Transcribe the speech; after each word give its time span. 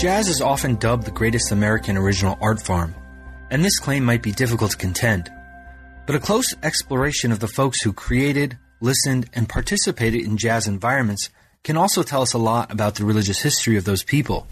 Jazz 0.00 0.28
is 0.28 0.40
often 0.40 0.76
dubbed 0.76 1.04
the 1.04 1.10
greatest 1.10 1.52
American 1.52 1.98
original 1.98 2.38
art 2.40 2.62
form, 2.62 2.94
and 3.50 3.62
this 3.62 3.78
claim 3.78 4.02
might 4.02 4.22
be 4.22 4.32
difficult 4.32 4.70
to 4.70 4.76
contend. 4.78 5.30
But 6.06 6.16
a 6.16 6.20
close 6.20 6.54
exploration 6.62 7.32
of 7.32 7.40
the 7.40 7.46
folks 7.46 7.82
who 7.82 7.92
created, 7.92 8.56
listened, 8.80 9.28
and 9.34 9.46
participated 9.46 10.22
in 10.22 10.38
jazz 10.38 10.66
environments 10.66 11.28
can 11.64 11.76
also 11.76 12.02
tell 12.02 12.22
us 12.22 12.32
a 12.32 12.38
lot 12.38 12.72
about 12.72 12.94
the 12.94 13.04
religious 13.04 13.42
history 13.42 13.76
of 13.76 13.84
those 13.84 14.02
people. 14.02 14.46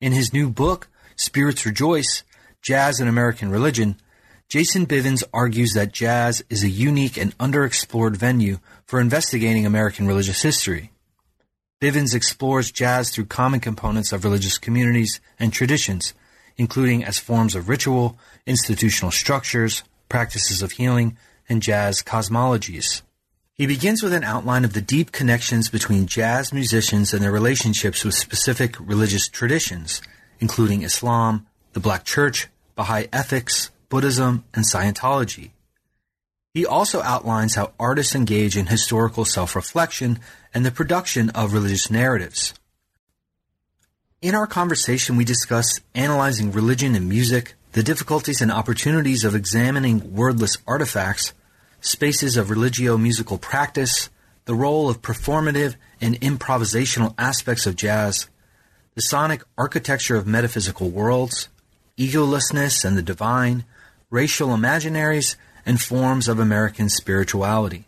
In 0.00 0.10
his 0.10 0.32
new 0.32 0.50
book, 0.50 0.88
Spirits 1.14 1.64
Rejoice 1.64 2.24
Jazz 2.60 2.98
and 2.98 3.08
American 3.08 3.52
Religion, 3.52 3.94
Jason 4.48 4.86
Bivens 4.86 5.22
argues 5.32 5.74
that 5.74 5.92
jazz 5.92 6.42
is 6.50 6.64
a 6.64 6.68
unique 6.68 7.16
and 7.16 7.38
underexplored 7.38 8.16
venue 8.16 8.58
for 8.86 9.00
investigating 9.00 9.64
American 9.64 10.08
religious 10.08 10.42
history. 10.42 10.90
Bivens 11.80 12.12
explores 12.12 12.72
jazz 12.72 13.10
through 13.10 13.26
common 13.26 13.60
components 13.60 14.12
of 14.12 14.24
religious 14.24 14.58
communities 14.58 15.20
and 15.38 15.52
traditions, 15.52 16.12
including 16.56 17.04
as 17.04 17.20
forms 17.20 17.54
of 17.54 17.68
ritual, 17.68 18.18
institutional 18.46 19.12
structures, 19.12 19.84
practices 20.08 20.60
of 20.60 20.72
healing, 20.72 21.16
and 21.48 21.62
jazz 21.62 22.02
cosmologies. 22.02 23.02
He 23.54 23.66
begins 23.66 24.02
with 24.02 24.12
an 24.12 24.24
outline 24.24 24.64
of 24.64 24.72
the 24.72 24.80
deep 24.80 25.12
connections 25.12 25.68
between 25.68 26.06
jazz 26.06 26.52
musicians 26.52 27.14
and 27.14 27.22
their 27.22 27.30
relationships 27.30 28.04
with 28.04 28.14
specific 28.14 28.74
religious 28.80 29.28
traditions, 29.28 30.02
including 30.40 30.82
Islam, 30.82 31.46
the 31.74 31.80
Black 31.80 32.04
Church, 32.04 32.48
Baha'i 32.74 33.06
ethics, 33.12 33.70
Buddhism, 33.88 34.42
and 34.52 34.64
Scientology. 34.64 35.50
He 36.54 36.66
also 36.66 37.02
outlines 37.02 37.54
how 37.54 37.72
artists 37.78 38.16
engage 38.16 38.56
in 38.56 38.66
historical 38.66 39.24
self 39.24 39.54
reflection 39.54 40.18
and 40.58 40.66
the 40.66 40.72
production 40.72 41.30
of 41.36 41.52
religious 41.52 41.88
narratives. 41.88 42.52
In 44.20 44.34
our 44.34 44.48
conversation, 44.48 45.14
we 45.14 45.24
discuss 45.24 45.80
analyzing 45.94 46.50
religion 46.50 46.96
and 46.96 47.08
music, 47.08 47.54
the 47.74 47.82
difficulties 47.84 48.40
and 48.40 48.50
opportunities 48.50 49.22
of 49.22 49.36
examining 49.36 50.16
wordless 50.16 50.58
artifacts, 50.66 51.32
spaces 51.80 52.36
of 52.36 52.50
religio 52.50 52.98
musical 52.98 53.38
practice, 53.38 54.10
the 54.46 54.54
role 54.56 54.90
of 54.90 55.00
performative 55.00 55.76
and 56.00 56.20
improvisational 56.20 57.14
aspects 57.16 57.64
of 57.64 57.76
jazz, 57.76 58.28
the 58.96 59.02
sonic 59.02 59.44
architecture 59.56 60.16
of 60.16 60.26
metaphysical 60.26 60.90
worlds, 60.90 61.48
egolessness 61.96 62.84
and 62.84 62.98
the 62.98 63.02
divine, 63.02 63.64
racial 64.10 64.48
imaginaries, 64.48 65.36
and 65.64 65.80
forms 65.80 66.26
of 66.26 66.40
American 66.40 66.88
spirituality. 66.88 67.86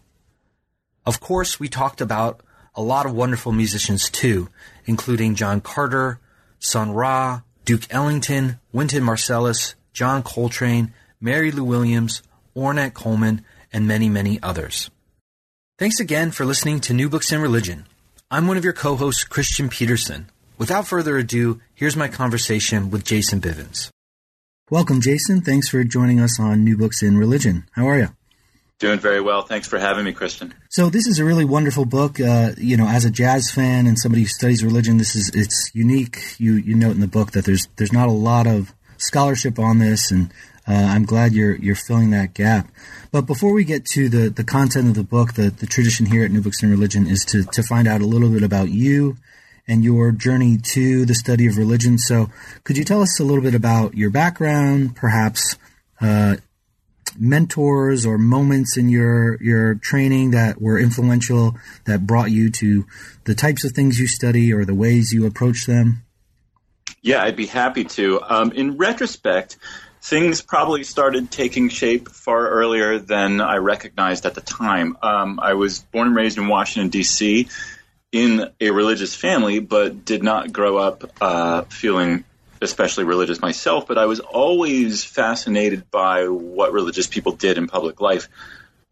Of 1.05 1.19
course, 1.19 1.59
we 1.59 1.69
talked 1.69 2.01
about 2.01 2.43
a 2.75 2.83
lot 2.83 3.07
of 3.07 3.15
wonderful 3.15 3.53
musicians 3.53 4.09
too, 4.09 4.49
including 4.87 5.35
John 5.35 5.61
Carter, 5.61 6.21
Sun 6.59 6.93
Ra, 6.93 7.43
Duke 7.65 7.87
Ellington, 7.91 8.59
Wynton 8.73 9.03
Marsalis, 9.03 9.75
John 9.93 10.23
Coltrane, 10.23 10.93
Mary 11.21 11.51
Lou 11.51 11.65
Williams, 11.65 12.23
Ornette 12.57 12.95
Coleman, 12.95 13.45
and 13.73 13.87
many, 13.87 14.09
many 14.09 14.41
others. 14.43 14.91
Thanks 15.79 16.01
again 16.01 16.31
for 16.31 16.45
listening 16.45 16.81
to 16.81 16.95
New 16.95 17.09
Books 17.09 17.33
in 17.33 17.41
Religion. 17.41 17.87
I'm 18.31 18.47
one 18.47 18.57
of 18.57 18.65
your 18.65 18.73
co-hosts, 18.73 19.25
Christian 19.25 19.69
Peterson. 19.69 20.31
Without 20.59 20.87
further 20.87 21.17
ado, 21.17 21.61
here's 21.75 21.97
my 21.97 22.09
conversation 22.09 22.91
with 22.91 23.05
Jason 23.05 23.41
Bivens. 23.41 23.91
Welcome, 24.71 25.01
Jason. 25.01 25.41
Thanks 25.41 25.69
for 25.69 25.83
joining 25.83 26.21
us 26.21 26.39
on 26.39 26.63
New 26.63 26.77
Books 26.77 27.03
in 27.03 27.17
Religion. 27.17 27.65
How 27.73 27.89
are 27.89 27.99
you? 27.99 28.09
Doing 28.81 28.99
very 28.99 29.21
well. 29.21 29.43
Thanks 29.43 29.69
for 29.69 29.79
having 29.79 30.07
me, 30.07 30.15
Christian. 30.15 30.55
So 30.71 30.89
this 30.89 31.07
is 31.07 31.19
a 31.19 31.25
really 31.25 31.45
wonderful 31.45 31.85
book. 31.85 32.19
Uh, 32.19 32.53
you 32.57 32.79
know, 32.79 32.89
as 32.89 33.05
a 33.05 33.11
jazz 33.11 33.51
fan 33.51 33.87
and 33.87 33.99
somebody 33.99 34.23
who 34.23 34.29
studies 34.29 34.65
religion, 34.65 34.97
this 34.97 35.15
is 35.15 35.31
it's 35.35 35.71
unique. 35.75 36.19
You 36.39 36.55
you 36.55 36.75
note 36.75 36.93
in 36.93 37.01
the 37.01 37.07
book 37.07 37.33
that 37.33 37.45
there's 37.45 37.69
there's 37.77 37.93
not 37.93 38.09
a 38.09 38.13
lot 38.13 38.47
of 38.47 38.73
scholarship 38.97 39.59
on 39.59 39.81
this, 39.81 40.11
and 40.11 40.31
uh, 40.67 40.73
I'm 40.73 41.05
glad 41.05 41.35
you're 41.35 41.57
you're 41.57 41.75
filling 41.75 42.09
that 42.13 42.33
gap. 42.33 42.69
But 43.13 43.27
before 43.27 43.53
we 43.53 43.65
get 43.65 43.85
to 43.93 44.09
the 44.09 44.31
the 44.31 44.45
content 44.45 44.89
of 44.89 44.95
the 44.95 45.05
book, 45.05 45.35
the 45.35 45.51
the 45.51 45.67
tradition 45.67 46.07
here 46.07 46.25
at 46.25 46.31
New 46.31 46.41
Books 46.41 46.63
in 46.63 46.71
Religion 46.71 47.07
is 47.07 47.27
to 47.27 47.45
to 47.45 47.63
find 47.63 47.87
out 47.87 48.01
a 48.01 48.07
little 48.07 48.31
bit 48.31 48.43
about 48.43 48.71
you 48.71 49.19
and 49.69 49.85
your 49.85 50.11
journey 50.11 50.57
to 50.73 51.05
the 51.05 51.15
study 51.15 51.47
of 51.47 51.59
religion. 51.59 51.99
So, 51.99 52.31
could 52.65 52.79
you 52.79 52.85
tell 52.85 53.03
us 53.03 53.21
a 53.21 53.25
little 53.25 53.43
bit 53.43 53.55
about 53.55 53.95
your 53.95 54.09
background, 54.09 54.97
perhaps 54.97 55.57
uh, 56.01 56.37
mentors 57.19 58.07
or 58.07 58.19
moments 58.19 58.77
in 58.77 58.89
your 58.89 59.43
your 59.43 59.75
training 59.77 60.33
that 60.33 60.61
were 60.61 60.79
influential 60.79 61.57
that 61.85 62.07
brought 62.07 62.31
you 62.31 62.51
to 62.51 62.87
the 63.25 63.35
types 63.35 63.65
of 63.65 63.73
things 63.73 63.99
you 63.99 64.07
study 64.07 64.53
or 64.53 64.65
the 64.65 64.75
ways 64.75 65.13
you 65.13 65.27
approach 65.27 65.67
them? 65.67 66.05
Yeah, 67.03 67.23
I'd 67.23 67.37
be 67.37 67.47
happy 67.47 67.85
to. 67.85 68.21
Um, 68.23 68.53
in 68.53 68.77
retrospect, 68.77 69.57
things 70.03 70.43
probably 70.43 70.85
started 70.85 71.31
taking 71.31 71.69
shape 71.69 72.11
far 72.11 72.49
earlier 72.49 72.99
than 72.99 73.41
I 73.41 73.57
recognized 73.57 74.27
at 74.27 74.35
the 74.35 74.41
time. 74.41 74.97
Um, 75.03 75.41
I 75.41 75.55
was 75.55 75.81
born 75.81 76.09
and 76.09 76.17
raised 76.17 76.39
in 76.39 76.49
Washington, 76.49 76.91
D.C 76.91 77.49
in 78.13 78.51
a 78.61 78.71
religious 78.71 79.15
family, 79.15 79.61
but 79.61 80.05
did 80.05 80.23
not 80.23 80.53
grow 80.53 80.79
up 80.79 81.05
uh, 81.21 81.63
feeling 81.63 82.25
especially 82.61 83.05
religious 83.05 83.41
myself. 83.41 83.87
But 83.87 83.99
I 83.99 84.07
was 84.07 84.21
always 84.21 85.05
fascinated 85.05 85.91
by 85.91 86.29
what 86.29 86.73
religious 86.73 87.07
people 87.07 87.33
did 87.33 87.59
in 87.59 87.67
public 87.67 88.01
life. 88.01 88.29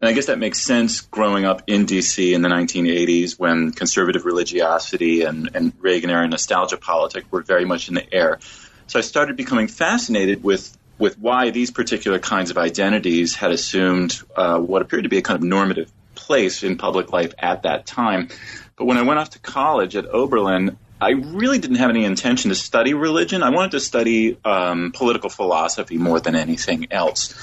And 0.01 0.07
I 0.07 0.13
guess 0.13 0.27
that 0.27 0.39
makes 0.39 0.61
sense 0.61 1.01
growing 1.01 1.45
up 1.45 1.63
in 1.67 1.85
DC 1.85 2.33
in 2.33 2.41
the 2.41 2.49
1980s 2.49 3.37
when 3.37 3.71
conservative 3.71 4.25
religiosity 4.25 5.23
and, 5.23 5.49
and 5.53 5.73
Reagan 5.79 6.09
era 6.09 6.27
nostalgia 6.27 6.77
politic 6.77 7.25
were 7.31 7.41
very 7.41 7.65
much 7.65 7.89
in 7.89 7.95
the 7.95 8.13
air. 8.13 8.39
So 8.87 8.97
I 8.97 9.01
started 9.01 9.35
becoming 9.35 9.67
fascinated 9.67 10.43
with 10.43 10.75
with 10.97 11.17
why 11.17 11.49
these 11.49 11.71
particular 11.71 12.19
kinds 12.19 12.51
of 12.51 12.57
identities 12.57 13.33
had 13.33 13.51
assumed 13.51 14.21
uh, 14.35 14.59
what 14.59 14.81
appeared 14.81 15.03
to 15.03 15.09
be 15.09 15.17
a 15.17 15.21
kind 15.21 15.37
of 15.37 15.43
normative 15.43 15.89
place 16.13 16.61
in 16.61 16.77
public 16.77 17.13
life 17.13 17.33
at 17.39 17.63
that 17.63 17.85
time. 17.85 18.27
But 18.75 18.85
when 18.85 18.97
I 18.97 19.03
went 19.03 19.19
off 19.19 19.29
to 19.31 19.39
college 19.39 19.95
at 19.95 20.05
Oberlin, 20.05 20.77
I 21.01 21.11
really 21.11 21.59
didn't 21.59 21.77
have 21.77 21.89
any 21.89 22.03
intention 22.03 22.49
to 22.49 22.55
study 22.55 22.93
religion. 22.93 23.41
I 23.41 23.51
wanted 23.51 23.71
to 23.71 23.79
study 23.79 24.37
um, 24.43 24.91
political 24.91 25.29
philosophy 25.29 25.97
more 25.97 26.19
than 26.19 26.35
anything 26.35 26.87
else. 26.91 27.33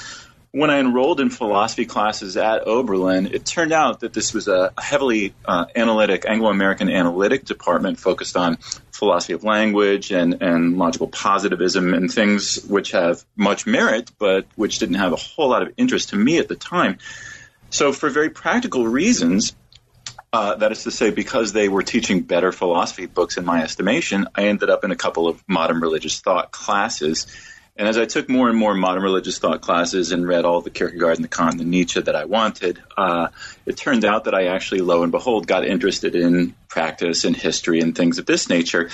When 0.51 0.69
I 0.69 0.79
enrolled 0.79 1.19
in 1.19 1.29
philosophy 1.29 1.85
classes 1.85 2.37
at 2.37 2.67
Oberlin, 2.67 3.27
it 3.27 3.45
turned 3.45 3.73
out 3.73 4.01
that 4.01 4.13
this 4.13 4.33
was 4.33 4.47
a 4.47 4.73
heavily 4.77 5.33
uh, 5.43 5.65
analytic, 5.75 6.25
Anglo 6.27 6.49
American 6.49 6.89
analytic 6.89 7.45
department 7.45 7.99
focused 7.99 8.37
on 8.37 8.57
philosophy 8.91 9.33
of 9.33 9.43
language 9.43 10.11
and, 10.11 10.41
and 10.41 10.77
logical 10.77 11.07
positivism 11.07 11.93
and 11.93 12.11
things 12.11 12.63
which 12.63 12.91
have 12.91 13.23
much 13.35 13.65
merit, 13.65 14.11
but 14.19 14.45
which 14.55 14.79
didn't 14.79 14.95
have 14.95 15.13
a 15.13 15.17
whole 15.17 15.49
lot 15.49 15.63
of 15.63 15.73
interest 15.77 16.09
to 16.09 16.15
me 16.15 16.37
at 16.37 16.47
the 16.47 16.55
time. 16.55 16.97
So, 17.69 17.91
for 17.91 18.09
very 18.09 18.29
practical 18.29 18.87
reasons, 18.87 19.53
uh, 20.37 20.55
that 20.57 20.71
is 20.71 20.83
to 20.83 20.91
say, 20.91 21.09
because 21.09 21.51
they 21.51 21.67
were 21.67 21.81
teaching 21.81 22.21
better 22.21 22.51
philosophy 22.51 23.07
books 23.07 23.37
in 23.37 23.45
my 23.45 23.63
estimation, 23.63 24.27
I 24.35 24.43
ended 24.43 24.69
up 24.69 24.83
in 24.83 24.91
a 24.91 24.95
couple 24.95 25.27
of 25.27 25.43
modern 25.47 25.79
religious 25.79 26.19
thought 26.19 26.51
classes. 26.51 27.25
And 27.75 27.87
as 27.87 27.97
I 27.97 28.05
took 28.05 28.29
more 28.29 28.47
and 28.47 28.55
more 28.55 28.75
modern 28.75 29.01
religious 29.01 29.39
thought 29.39 29.61
classes 29.61 30.11
and 30.11 30.27
read 30.27 30.45
all 30.45 30.61
the 30.61 30.69
Kierkegaard 30.69 31.15
and 31.15 31.23
the 31.23 31.27
Kant 31.27 31.53
and 31.53 31.59
the 31.59 31.65
Nietzsche 31.65 31.99
that 31.99 32.15
I 32.15 32.25
wanted, 32.25 32.79
uh, 32.95 33.29
it 33.65 33.77
turned 33.77 34.05
out 34.05 34.25
that 34.25 34.35
I 34.35 34.49
actually, 34.49 34.81
lo 34.81 35.01
and 35.01 35.11
behold, 35.11 35.47
got 35.47 35.65
interested 35.65 36.13
in 36.15 36.53
practice 36.67 37.25
and 37.25 37.35
history 37.35 37.79
and 37.79 37.95
things 37.95 38.19
of 38.19 38.27
this 38.27 38.47
nature. 38.47 38.91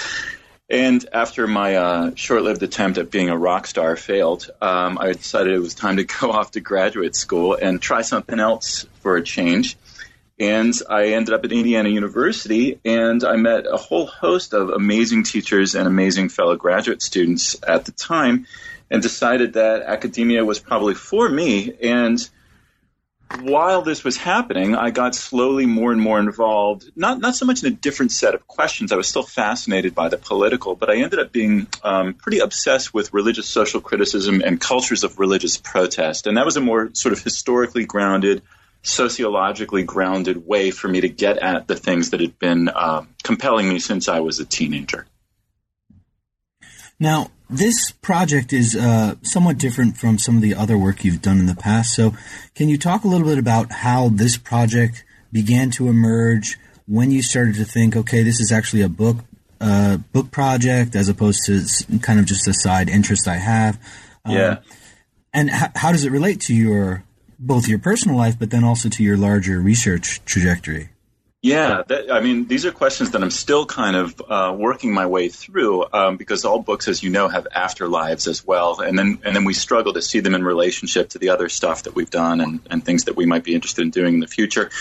And 0.69 1.05
after 1.11 1.45
my 1.45 1.75
uh, 1.75 2.11
short-lived 2.15 2.63
attempt 2.63 2.97
at 2.97 3.11
being 3.11 3.27
a 3.27 3.37
rock 3.37 3.67
star 3.67 3.97
failed, 3.97 4.49
um, 4.61 4.97
I 4.97 5.11
decided 5.11 5.53
it 5.53 5.59
was 5.59 5.75
time 5.75 5.97
to 5.97 6.03
go 6.21 6.31
off 6.31 6.51
to 6.51 6.61
graduate 6.61 7.17
school 7.17 7.53
and 7.53 7.81
try 7.81 8.01
something 8.01 8.39
else 8.39 8.85
for 9.01 9.17
a 9.17 9.21
change. 9.21 9.75
And 10.39 10.73
I 10.89 11.09
ended 11.09 11.33
up 11.33 11.45
at 11.45 11.51
Indiana 11.51 11.89
University, 11.89 12.79
and 12.83 13.23
I 13.23 13.35
met 13.35 13.65
a 13.71 13.77
whole 13.77 14.07
host 14.07 14.53
of 14.53 14.69
amazing 14.69 15.23
teachers 15.23 15.75
and 15.75 15.87
amazing 15.87 16.29
fellow 16.29 16.55
graduate 16.55 17.01
students 17.03 17.55
at 17.65 17.85
the 17.85 17.91
time, 17.91 18.47
and 18.89 19.01
decided 19.01 19.53
that 19.53 19.83
academia 19.83 20.43
was 20.43 20.59
probably 20.59 20.95
for 20.95 21.29
me. 21.29 21.73
And 21.81 22.19
while 23.41 23.81
this 23.81 24.03
was 24.03 24.17
happening, 24.17 24.75
I 24.75 24.91
got 24.91 25.15
slowly 25.15 25.65
more 25.65 25.91
and 25.91 26.01
more 26.01 26.19
involved. 26.19 26.91
Not 26.95 27.19
not 27.19 27.35
so 27.35 27.45
much 27.45 27.63
in 27.63 27.71
a 27.71 27.75
different 27.75 28.11
set 28.11 28.35
of 28.35 28.47
questions. 28.47 28.91
I 28.91 28.95
was 28.95 29.07
still 29.07 29.23
fascinated 29.23 29.95
by 29.95 30.09
the 30.09 30.17
political, 30.17 30.75
but 30.75 30.89
I 30.89 30.97
ended 30.97 31.19
up 31.19 31.31
being 31.31 31.67
um, 31.83 32.13
pretty 32.13 32.39
obsessed 32.39 32.93
with 32.93 33.13
religious 33.13 33.47
social 33.47 33.81
criticism 33.81 34.41
and 34.43 34.59
cultures 34.59 35.03
of 35.03 35.19
religious 35.19 35.57
protest. 35.57 36.27
And 36.27 36.37
that 36.37 36.45
was 36.45 36.57
a 36.57 36.61
more 36.61 36.91
sort 36.93 37.13
of 37.13 37.23
historically 37.23 37.85
grounded, 37.85 38.43
sociologically 38.83 39.83
grounded 39.83 40.45
way 40.45 40.69
for 40.69 40.87
me 40.87 41.01
to 41.01 41.09
get 41.09 41.37
at 41.37 41.67
the 41.67 41.75
things 41.75 42.11
that 42.11 42.19
had 42.19 42.37
been 42.37 42.67
uh, 42.67 43.03
compelling 43.23 43.69
me 43.69 43.79
since 43.79 44.07
I 44.07 44.19
was 44.19 44.39
a 44.39 44.45
teenager. 44.45 45.07
Now, 46.99 47.31
this 47.49 47.91
project 47.91 48.53
is 48.53 48.75
uh, 48.75 49.15
somewhat 49.21 49.57
different 49.57 49.97
from 49.97 50.17
some 50.17 50.35
of 50.35 50.41
the 50.41 50.53
other 50.53 50.77
work 50.77 51.03
you've 51.03 51.21
done 51.21 51.39
in 51.39 51.45
the 51.45 51.55
past. 51.55 51.95
So, 51.95 52.13
can 52.55 52.69
you 52.69 52.77
talk 52.77 53.03
a 53.03 53.07
little 53.07 53.27
bit 53.27 53.37
about 53.37 53.71
how 53.71 54.09
this 54.09 54.37
project 54.37 55.03
began 55.31 55.71
to 55.71 55.87
emerge? 55.87 56.57
When 56.85 57.11
you 57.11 57.21
started 57.21 57.55
to 57.55 57.65
think, 57.65 57.95
okay, 57.95 58.23
this 58.23 58.41
is 58.41 58.51
actually 58.51 58.81
a 58.81 58.89
book 58.89 59.17
uh, 59.61 59.97
book 60.11 60.29
project 60.29 60.93
as 60.95 61.07
opposed 61.07 61.45
to 61.45 61.63
kind 61.99 62.19
of 62.19 62.25
just 62.25 62.47
a 62.49 62.53
side 62.53 62.89
interest 62.89 63.29
I 63.29 63.37
have. 63.37 63.79
Um, 64.25 64.35
yeah. 64.35 64.59
And 65.33 65.49
h- 65.49 65.71
how 65.75 65.93
does 65.93 66.03
it 66.03 66.11
relate 66.11 66.41
to 66.41 66.53
your 66.53 67.03
both 67.45 67.67
your 67.67 67.79
personal 67.79 68.17
life, 68.17 68.39
but 68.39 68.49
then 68.49 68.63
also 68.63 68.89
to 68.89 69.03
your 69.03 69.17
larger 69.17 69.59
research 69.59 70.21
trajectory? 70.25 70.89
Yeah, 71.43 71.83
that, 71.87 72.09
I 72.09 72.21
mean, 72.21 72.47
these 72.47 72.65
are 72.65 72.71
questions 72.71 73.11
that 73.11 73.21
I'm 73.21 73.29
still 73.29 73.65
kind 73.65 73.97
of 73.97 74.21
uh, 74.29 74.55
working 74.57 74.93
my 74.93 75.07
way 75.07 75.27
through 75.27 75.85
um, 75.91 76.15
because 76.15 76.45
all 76.45 76.59
books, 76.59 76.87
as 76.87 77.03
you 77.03 77.09
know, 77.09 77.27
have 77.27 77.45
afterlives 77.53 78.27
as 78.29 78.47
well, 78.47 78.79
and 78.79 78.97
then 78.97 79.19
and 79.25 79.35
then 79.35 79.43
we 79.43 79.53
struggle 79.53 79.91
to 79.91 80.01
see 80.01 80.21
them 80.21 80.35
in 80.35 80.43
relationship 80.45 81.09
to 81.09 81.19
the 81.19 81.31
other 81.31 81.49
stuff 81.49 81.83
that 81.83 81.95
we've 81.95 82.09
done 82.09 82.39
and, 82.39 82.61
and 82.71 82.85
things 82.85 83.03
that 83.03 83.17
we 83.17 83.25
might 83.25 83.43
be 83.43 83.53
interested 83.53 83.81
in 83.81 83.89
doing 83.89 84.13
in 84.13 84.19
the 84.21 84.27
future. 84.27 84.71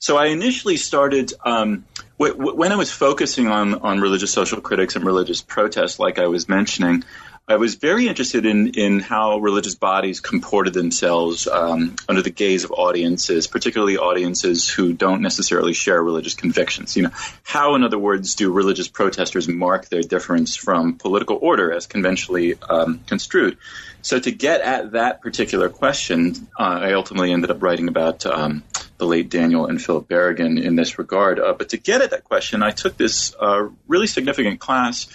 So 0.00 0.16
I 0.16 0.26
initially 0.26 0.76
started 0.76 1.32
um, 1.44 1.84
w- 2.18 2.36
w- 2.36 2.56
when 2.56 2.72
I 2.72 2.76
was 2.76 2.90
focusing 2.90 3.46
on 3.46 3.74
on 3.76 4.00
religious 4.00 4.32
social 4.32 4.60
critics 4.60 4.96
and 4.96 5.04
religious 5.04 5.40
protests, 5.40 6.00
like 6.00 6.18
I 6.18 6.26
was 6.26 6.48
mentioning. 6.48 7.04
I 7.50 7.56
was 7.56 7.76
very 7.76 8.08
interested 8.08 8.44
in, 8.44 8.74
in 8.74 9.00
how 9.00 9.38
religious 9.38 9.74
bodies 9.74 10.20
comported 10.20 10.74
themselves 10.74 11.48
um, 11.48 11.96
under 12.06 12.20
the 12.20 12.30
gaze 12.30 12.64
of 12.64 12.72
audiences, 12.72 13.46
particularly 13.46 13.96
audiences 13.96 14.68
who 14.68 14.92
don't 14.92 15.22
necessarily 15.22 15.72
share 15.72 16.02
religious 16.02 16.34
convictions. 16.34 16.94
You 16.94 17.04
know, 17.04 17.10
how, 17.44 17.74
in 17.74 17.84
other 17.84 17.98
words, 17.98 18.34
do 18.34 18.52
religious 18.52 18.88
protesters 18.88 19.48
mark 19.48 19.88
their 19.88 20.02
difference 20.02 20.56
from 20.56 20.98
political 20.98 21.38
order 21.40 21.72
as 21.72 21.86
conventionally 21.86 22.56
um, 22.68 23.00
construed? 23.06 23.56
So, 24.02 24.20
to 24.20 24.30
get 24.30 24.60
at 24.60 24.92
that 24.92 25.22
particular 25.22 25.70
question, 25.70 26.48
uh, 26.58 26.62
I 26.62 26.92
ultimately 26.92 27.32
ended 27.32 27.50
up 27.50 27.62
writing 27.62 27.88
about 27.88 28.26
um, 28.26 28.62
the 28.98 29.06
late 29.06 29.30
Daniel 29.30 29.64
and 29.64 29.80
Philip 29.80 30.06
Berrigan 30.06 30.62
in 30.62 30.76
this 30.76 30.98
regard. 30.98 31.40
Uh, 31.40 31.54
but 31.54 31.70
to 31.70 31.78
get 31.78 32.02
at 32.02 32.10
that 32.10 32.24
question, 32.24 32.62
I 32.62 32.72
took 32.72 32.98
this 32.98 33.34
uh, 33.40 33.68
really 33.86 34.06
significant 34.06 34.60
class 34.60 35.06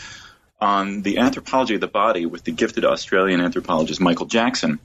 on 0.64 1.02
the 1.02 1.18
anthropology 1.18 1.76
of 1.76 1.82
the 1.82 1.88
body 1.88 2.26
with 2.26 2.46
the 2.46 2.52
gifted 2.52 2.86
Australian 2.86 3.42
anthropologist 3.42 4.00
Michael 4.00 4.28
Jackson. 4.28 4.80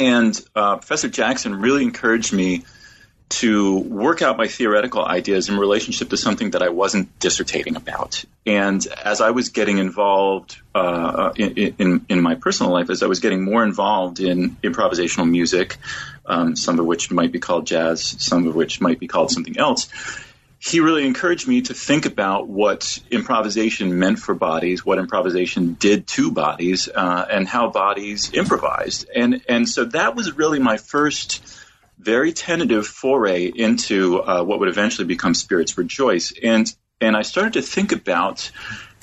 And 0.00 0.38
uh, 0.56 0.76
Professor 0.78 1.08
Jackson 1.08 1.60
really 1.60 1.84
encouraged 1.84 2.32
me 2.32 2.64
to 3.28 3.78
work 3.78 4.22
out 4.22 4.36
my 4.36 4.48
theoretical 4.48 5.04
ideas 5.04 5.48
in 5.48 5.58
relationship 5.58 6.10
to 6.10 6.16
something 6.16 6.50
that 6.50 6.62
I 6.62 6.70
wasn't 6.70 7.18
dissertating 7.20 7.76
about. 7.76 8.24
And 8.46 8.84
as 8.86 9.20
I 9.20 9.30
was 9.30 9.50
getting 9.50 9.78
involved 9.78 10.56
uh, 10.74 11.32
in, 11.36 11.74
in, 11.78 12.06
in, 12.08 12.20
my 12.20 12.34
personal 12.34 12.72
life, 12.72 12.90
as 12.90 13.02
I 13.02 13.06
was 13.06 13.20
getting 13.20 13.44
more 13.44 13.62
involved 13.62 14.18
in 14.18 14.56
improvisational 14.62 15.28
music, 15.28 15.76
um, 16.24 16.56
some 16.56 16.80
of 16.80 16.86
which 16.86 17.12
might 17.12 17.30
be 17.30 17.38
called 17.38 17.66
jazz, 17.66 18.02
some 18.02 18.46
of 18.46 18.54
which 18.56 18.80
might 18.80 18.98
be 18.98 19.06
called 19.06 19.30
something 19.30 19.58
else, 19.58 19.88
he 20.58 20.80
really 20.80 21.06
encouraged 21.06 21.46
me 21.46 21.62
to 21.62 21.74
think 21.74 22.06
about 22.06 22.48
what 22.48 22.98
improvisation 23.10 23.98
meant 23.98 24.18
for 24.18 24.34
bodies, 24.34 24.84
what 24.84 24.98
improvisation 24.98 25.74
did 25.74 26.06
to 26.08 26.30
bodies, 26.30 26.88
uh, 26.88 27.26
and 27.30 27.46
how 27.46 27.70
bodies 27.70 28.32
improvised. 28.32 29.08
And 29.14 29.42
and 29.48 29.68
so 29.68 29.84
that 29.86 30.16
was 30.16 30.32
really 30.32 30.58
my 30.58 30.78
first 30.78 31.44
very 31.98 32.32
tentative 32.32 32.86
foray 32.86 33.46
into 33.46 34.22
uh, 34.22 34.42
what 34.42 34.60
would 34.60 34.68
eventually 34.68 35.06
become 35.06 35.34
Spirits 35.34 35.76
Rejoice. 35.76 36.32
And 36.42 36.72
and 37.00 37.16
I 37.16 37.22
started 37.22 37.54
to 37.54 37.62
think 37.62 37.92
about 37.92 38.50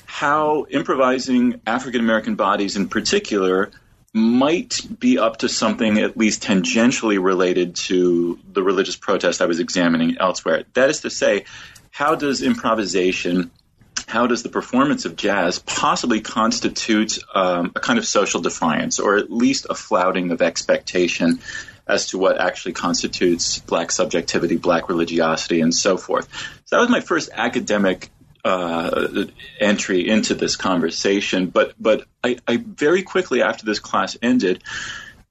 how 0.06 0.66
improvising 0.70 1.60
African 1.66 2.00
American 2.00 2.34
bodies 2.34 2.76
in 2.76 2.88
particular 2.88 3.70
might 4.14 4.80
be 5.00 5.18
up 5.18 5.38
to 5.38 5.48
something 5.48 5.98
at 5.98 6.16
least 6.16 6.44
tangentially 6.44 7.22
related 7.22 7.74
to 7.74 8.38
the 8.52 8.62
religious 8.62 8.94
protest 8.94 9.42
I 9.42 9.46
was 9.46 9.58
examining 9.58 10.18
elsewhere. 10.18 10.62
That 10.74 10.88
is 10.88 11.00
to 11.00 11.10
say, 11.10 11.46
how 11.90 12.14
does 12.14 12.40
improvisation, 12.40 13.50
how 14.06 14.28
does 14.28 14.44
the 14.44 14.48
performance 14.50 15.04
of 15.04 15.16
jazz 15.16 15.58
possibly 15.58 16.20
constitute 16.20 17.18
um, 17.34 17.72
a 17.74 17.80
kind 17.80 17.98
of 17.98 18.06
social 18.06 18.40
defiance, 18.40 19.00
or 19.00 19.16
at 19.16 19.32
least 19.32 19.66
a 19.68 19.74
flouting 19.74 20.30
of 20.30 20.40
expectation? 20.40 21.40
as 21.86 22.06
to 22.06 22.16
what 22.16 22.40
actually 22.40 22.72
constitutes 22.72 23.58
black 23.58 23.92
subjectivity, 23.92 24.56
black 24.56 24.88
religiosity, 24.88 25.60
and 25.60 25.74
so 25.74 25.98
forth. 25.98 26.26
So 26.64 26.76
that 26.76 26.80
was 26.80 26.88
my 26.88 27.00
first 27.00 27.28
academic 27.30 28.08
uh, 28.44 29.24
entry 29.58 30.08
into 30.08 30.34
this 30.34 30.56
conversation. 30.56 31.46
But 31.46 31.74
but 31.80 32.04
I, 32.22 32.38
I, 32.46 32.58
very 32.58 33.02
quickly 33.02 33.42
after 33.42 33.64
this 33.64 33.78
class 33.78 34.16
ended, 34.20 34.62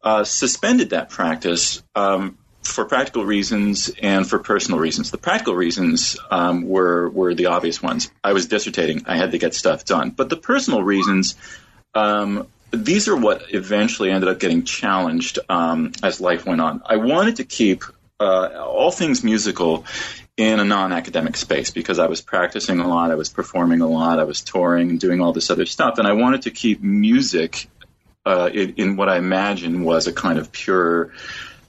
uh, 0.02 0.24
suspended 0.24 0.92
that 0.92 1.10
practice 1.10 1.84
um, 1.96 2.38
for 2.64 2.86
practical 2.86 3.24
reasons 3.24 3.92
and 4.02 4.28
for 4.28 4.40
personal 4.40 4.80
reasons. 4.80 5.12
The 5.12 5.18
practical 5.18 5.56
reasons 5.56 6.18
um, 6.32 6.68
were 6.68 7.10
were 7.10 7.36
the 7.36 7.48
obvious 7.48 7.82
ones. 7.82 8.10
I 8.24 8.34
was 8.34 8.48
dissertating; 8.48 9.04
I 9.08 9.18
had 9.18 9.32
to 9.32 9.38
get 9.38 9.54
stuff 9.54 9.86
done. 9.86 10.10
But 10.10 10.30
the 10.30 10.38
personal 10.38 10.84
reasons. 10.84 11.36
Um, 11.96 12.48
these 12.72 13.08
are 13.08 13.16
what 13.16 13.54
eventually 13.54 14.10
ended 14.10 14.28
up 14.28 14.40
getting 14.40 14.64
challenged 14.64 15.38
um, 15.48 15.92
as 16.02 16.20
life 16.20 16.44
went 16.48 16.60
on. 16.60 16.82
I 16.84 16.96
wanted 16.96 17.36
to 17.36 17.44
keep 17.44 17.84
uh, 18.20 18.66
all 18.66 18.90
things 18.90 19.24
musical 19.24 19.86
in 20.36 20.60
a 20.60 20.66
non-academic 20.66 21.38
space 21.38 21.70
because 21.70 22.00
I 22.00 22.08
was 22.08 22.22
practicing 22.22 22.80
a 22.80 22.88
lot, 22.88 23.12
I 23.12 23.16
was 23.16 23.30
performing 23.30 23.82
a 23.82 23.88
lot, 23.88 24.20
I 24.20 24.24
was 24.24 24.42
touring 24.42 24.90
and 24.90 25.00
doing 25.00 25.22
all 25.22 25.32
this 25.32 25.50
other 25.50 25.66
stuff, 25.66 26.00
and 26.00 26.08
I 26.08 26.14
wanted 26.14 26.44
to 26.44 26.52
keep 26.52 26.82
music 26.82 27.70
uh, 28.26 28.50
in, 28.52 28.74
in, 28.78 28.96
what 28.96 29.10
I 29.10 29.18
imagined 29.18 29.86
was 29.86 30.08
a 30.08 30.14
kind 30.14 30.40
of 30.40 30.52
pure 30.52 31.12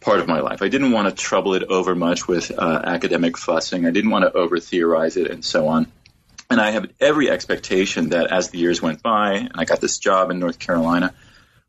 part 0.00 0.20
of 0.20 0.28
my 0.28 0.40
life. 0.40 0.62
I 0.62 0.68
didn't 0.68 0.92
want 0.92 1.08
to 1.08 1.22
trouble 1.22 1.54
it 1.54 1.64
over 1.64 1.94
much 1.94 2.28
with 2.28 2.52
uh, 2.56 2.80
academic 2.84 3.36
fussing. 3.36 3.86
I 3.86 3.90
didn't 3.90 4.10
want 4.10 4.24
to 4.24 4.32
over 4.32 4.60
theorize 4.60 5.16
it 5.16 5.30
and 5.30 5.44
so 5.44 5.66
on. 5.68 5.90
And 6.50 6.60
I 6.60 6.70
have 6.70 6.90
every 7.00 7.30
expectation 7.30 8.10
that 8.10 8.30
as 8.30 8.50
the 8.50 8.58
years 8.58 8.80
went 8.80 9.02
by, 9.02 9.34
and 9.34 9.52
I 9.56 9.64
got 9.64 9.80
this 9.80 9.98
job 9.98 10.30
in 10.30 10.38
North 10.38 10.58
Carolina, 10.58 11.12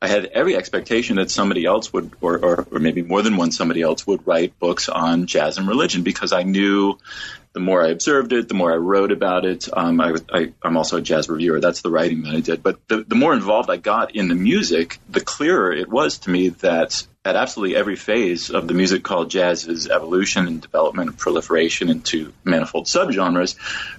I 0.06 0.08
had 0.08 0.26
every 0.26 0.56
expectation 0.56 1.16
that 1.16 1.32
somebody 1.32 1.66
else 1.66 1.92
would, 1.92 2.12
or, 2.22 2.38
or, 2.38 2.68
or, 2.70 2.80
maybe 2.80 3.02
more 3.02 3.24
than 3.24 3.38
one 3.38 3.52
somebody 3.52 3.82
else 3.82 4.06
would 4.06 4.28
write 4.28 4.60
books 4.60 4.88
on 4.88 5.26
jazz 5.26 5.58
and 5.58 5.68
religion 5.68 6.04
because 6.04 6.32
I 6.32 6.44
knew 6.44 7.00
the 7.56 7.62
more 7.62 7.82
I 7.82 7.88
observed 7.88 8.34
it, 8.34 8.50
the 8.50 8.54
more 8.54 8.74
I 8.74 8.76
wrote 8.76 9.14
about 9.14 9.46
it. 9.46 9.70
Um, 9.72 10.02
I, 10.02 10.52
am 10.62 10.76
also 10.76 10.98
a 10.98 11.02
jazz 11.02 11.30
reviewer. 11.30 11.62
That's 11.62 11.82
the 11.82 11.90
writing 11.90 12.24
that 12.24 12.36
I 12.36 12.42
did. 12.42 12.62
But 12.62 12.86
the, 12.90 13.06
the 13.08 13.16
more 13.16 13.34
involved 13.34 13.70
I 13.70 13.78
got 13.78 14.14
in 14.14 14.28
the 14.28 14.36
music, 14.36 15.00
the 15.10 15.22
clearer 15.22 15.72
it 15.72 15.90
was 15.90 16.18
to 16.20 16.30
me 16.30 16.50
that 16.50 17.08
at 17.24 17.38
absolutely 17.38 17.78
every 17.78 17.96
phase 17.96 18.50
of 18.50 18.68
the 18.68 18.74
music 18.74 19.04
called 19.04 19.32
jazz's 19.32 19.88
evolution 19.88 20.48
and 20.48 20.62
development 20.62 21.12
and 21.12 21.18
proliferation 21.18 21.90
into 21.90 22.34
manifold 22.44 22.88
subgenres, 22.88 23.56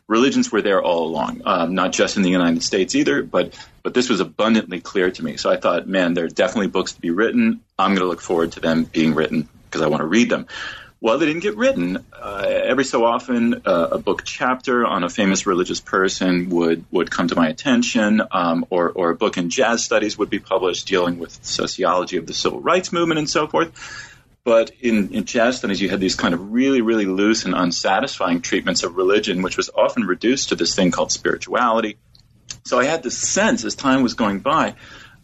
religions 0.07 0.53
were 0.53 0.61
there 0.61 0.83
all 0.83 1.07
along, 1.07 1.41
um, 1.47 1.75
not 1.75 1.93
just 1.93 2.19
in 2.19 2.23
the 2.23 2.31
United 2.31 2.63
States 2.63 2.95
either, 2.95 3.23
but 3.23 3.59
but 3.83 3.95
this 3.95 4.11
was 4.11 4.21
abundantly 4.21 4.81
clear 4.81 5.11
to 5.11 5.25
me. 5.25 5.39
So 5.39 5.49
I 5.49 5.57
thought, 5.57 5.89
man, 5.89 6.13
there 6.13 6.27
are 6.27 6.29
definitely 6.29 6.69
books 6.69 6.93
to 6.93 7.01
be 7.01 7.11
written. 7.11 7.63
I'm 7.79 7.93
going 7.93 8.01
to 8.01 8.09
look 8.09 8.21
forward 8.21 8.53
to 8.53 8.61
them 8.61 8.85
being 8.85 9.15
written 9.15 9.49
because 9.65 9.81
I 9.81 9.87
want 9.87 10.03
to 10.03 10.07
read 10.07 10.29
them. 10.29 10.47
Well, 10.99 11.19
they 11.19 11.27
didn't 11.27 11.43
get 11.43 11.57
written. 11.57 12.05
Uh, 12.13 12.47
every 12.47 12.85
so 12.85 13.05
often, 13.05 13.63
uh, 13.67 13.89
a 13.93 13.99
book 13.99 14.25
chapter 14.25 14.87
on 14.87 15.05
a 15.05 15.11
famous 15.11 15.47
religious 15.47 15.79
person 15.79 16.49
would, 16.49 16.87
would 16.91 17.11
come 17.11 17.29
to 17.29 17.35
my 17.35 17.49
attention, 17.49 18.23
um, 18.31 18.65
or, 18.71 18.91
or 18.91 19.11
a 19.11 19.15
book 19.15 19.37
in 19.37 19.51
jazz 19.51 19.85
studies 19.85 20.17
would 20.17 20.31
be 20.31 20.39
published 20.39 20.89
dealing 20.89 21.19
with 21.19 21.45
sociology 21.45 22.17
of 22.17 22.27
the 22.27 22.33
civil 22.33 22.61
rights 22.61 22.93
movement 22.93 23.19
and 23.19 23.29
so 23.29 23.47
forth. 23.47 23.73
But 24.43 24.71
in, 24.81 25.13
in 25.13 25.25
jazz 25.27 25.59
studies, 25.59 25.83
you 25.83 25.91
had 25.91 26.01
these 26.01 26.15
kind 26.15 26.33
of 26.33 26.53
really, 26.53 26.81
really 26.81 27.05
loose 27.05 27.45
and 27.45 27.55
unsatisfying 27.55 28.41
treatments 28.41 28.83
of 28.83 28.97
religion, 28.97 29.43
which 29.43 29.59
was 29.59 29.69
often 29.75 30.05
reduced 30.05 30.49
to 30.49 30.55
this 30.55 30.75
thing 30.75 30.93
called 30.93 31.13
spirituality. 31.13 31.99
So 32.65 32.79
I 32.79 32.85
had 32.85 33.03
this 33.03 33.19
sense 33.19 33.65
as 33.65 33.75
time 33.75 34.03
was 34.03 34.15
going 34.15 34.39
by 34.39 34.77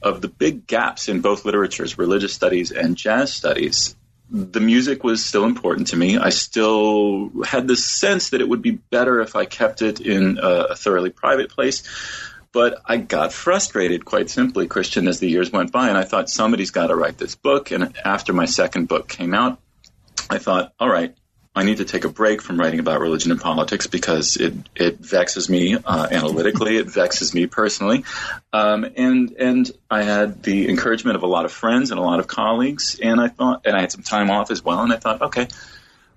of 0.03 0.21
the 0.21 0.29
big 0.29 0.67
gaps 0.67 1.09
in 1.09 1.21
both 1.21 1.45
literatures, 1.45 1.97
religious 1.97 2.35
studies 2.35 2.73
and 2.73 2.97
jazz 2.97 3.33
studies. 3.33 3.97
The 4.35 4.61
music 4.61 5.05
was 5.05 5.23
still 5.23 5.45
important 5.45 5.89
to 5.89 5.97
me. 5.97 6.17
I 6.17 6.31
still 6.31 7.31
had 7.45 7.69
the 7.69 7.77
sense 7.77 8.31
that 8.31 8.41
it 8.41 8.49
would 8.49 8.63
be 8.63 8.71
better 8.71 9.21
if 9.21 9.37
I 9.37 9.45
kept 9.45 9.83
it 9.83 10.01
in 10.01 10.39
a 10.43 10.75
thoroughly 10.75 11.11
private 11.11 11.51
place. 11.51 11.83
But 12.51 12.81
I 12.87 12.97
got 12.97 13.35
frustrated, 13.35 14.07
quite 14.07 14.31
simply, 14.31 14.67
Christian, 14.67 15.07
as 15.07 15.21
the 15.21 15.29
years 15.29 15.53
went 15.53 15.71
by, 15.71 15.89
and 15.89 15.99
I 15.99 16.05
thought 16.05 16.31
somebody's 16.31 16.71
got 16.71 16.87
to 16.87 16.97
write 16.97 17.19
this 17.19 17.35
book. 17.35 17.71
And 17.71 17.95
after 18.05 18.33
my 18.33 18.47
second 18.47 18.89
book 18.89 19.07
came 19.09 19.35
out, 19.35 19.59
I 20.31 20.39
thought, 20.39 20.73
all 20.81 20.89
right, 20.89 21.15
I 21.55 21.65
need 21.65 21.79
to 21.79 21.85
take 21.85 22.05
a 22.05 22.09
break 22.09 22.41
from 22.41 22.59
writing 22.59 22.81
about 22.81 23.01
religion 23.01 23.31
and 23.31 23.41
politics 23.41 23.87
because 23.87 24.37
it 24.37 24.55
it 24.75 25.01
vexes 25.01 25.51
me 25.51 25.77
uh, 25.77 26.09
analytically, 26.11 26.79
it 26.79 26.87
vexes 26.87 27.35
me 27.35 27.47
personally, 27.47 28.05
um, 28.53 28.87
and 28.97 29.33
and 29.39 29.71
I 29.91 30.03
had 30.03 30.43
the 30.43 30.71
encouragement 30.71 31.17
of 31.17 31.23
a 31.23 31.27
lot 31.27 31.45
of 31.45 31.53
friends 31.53 31.91
and 31.91 32.01
a 32.01 32.03
lot 32.03 32.21
of 32.21 32.27
colleagues, 32.27 32.99
and 33.03 33.21
I 33.21 33.29
thought, 33.29 33.63
and 33.67 33.77
I 33.77 33.81
had 33.81 33.93
some 33.93 34.03
time 34.03 34.31
off 34.31 34.51
as 34.51 34.65
well, 34.65 34.81
and 34.81 34.93
I 34.93 34.97
thought, 34.97 35.21
okay, 35.21 35.49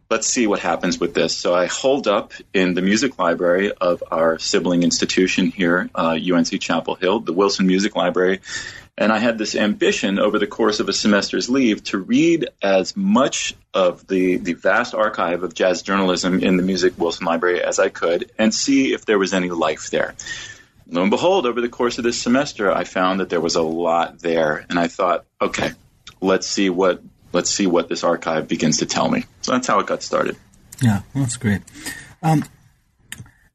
let's 0.09 0.27
see 0.27 0.47
what 0.47 0.59
happens 0.59 0.99
with 0.99 1.13
this. 1.13 1.35
So 1.35 1.53
I 1.53 1.65
holed 1.65 2.07
up 2.07 2.31
in 2.53 2.73
the 2.73 2.81
music 2.81 3.19
library 3.19 3.73
of 3.73 4.03
our 4.11 4.39
sibling 4.39 4.83
institution 4.83 5.47
here, 5.47 5.89
uh, 5.95 6.17
UNC 6.17 6.61
Chapel 6.61 6.95
Hill, 6.95 7.19
the 7.19 7.33
Wilson 7.33 7.67
Music 7.67 7.95
Library. 7.95 8.39
And 8.97 9.11
I 9.11 9.19
had 9.19 9.37
this 9.37 9.55
ambition 9.55 10.19
over 10.19 10.39
the 10.39 10.47
course 10.47 10.79
of 10.79 10.87
a 10.87 10.93
semester's 10.93 11.49
leave 11.49 11.83
to 11.85 11.97
read 11.97 12.47
as 12.61 12.95
much 12.95 13.53
of 13.73 14.07
the, 14.07 14.37
the 14.37 14.53
vast 14.53 14.93
archive 14.95 15.43
of 15.43 15.53
jazz 15.53 15.81
journalism 15.81 16.41
in 16.41 16.55
the 16.55 16.63
Music 16.63 16.97
Wilson 16.97 17.25
Library 17.25 17.61
as 17.61 17.77
I 17.77 17.89
could 17.89 18.31
and 18.37 18.53
see 18.53 18.93
if 18.93 19.05
there 19.05 19.19
was 19.19 19.33
any 19.33 19.49
life 19.49 19.89
there. 19.89 20.15
Lo 20.87 21.01
and 21.01 21.11
behold, 21.11 21.45
over 21.45 21.59
the 21.59 21.69
course 21.69 21.97
of 21.97 22.03
this 22.03 22.21
semester, 22.21 22.71
I 22.71 22.85
found 22.85 23.19
that 23.19 23.29
there 23.29 23.41
was 23.41 23.55
a 23.55 23.61
lot 23.61 24.19
there. 24.19 24.65
And 24.69 24.79
I 24.79 24.87
thought, 24.87 25.25
okay, 25.41 25.71
let's 26.21 26.47
see 26.47 26.69
what 26.69 27.01
let's 27.33 27.49
see 27.49 27.67
what 27.67 27.89
this 27.89 28.03
archive 28.03 28.47
begins 28.47 28.77
to 28.77 28.85
tell 28.85 29.09
me. 29.09 29.25
So 29.41 29.51
that's 29.51 29.67
how 29.67 29.79
it 29.79 29.87
got 29.87 30.03
started. 30.03 30.37
Yeah, 30.81 31.01
that's 31.13 31.37
great. 31.37 31.61
Um, 32.21 32.45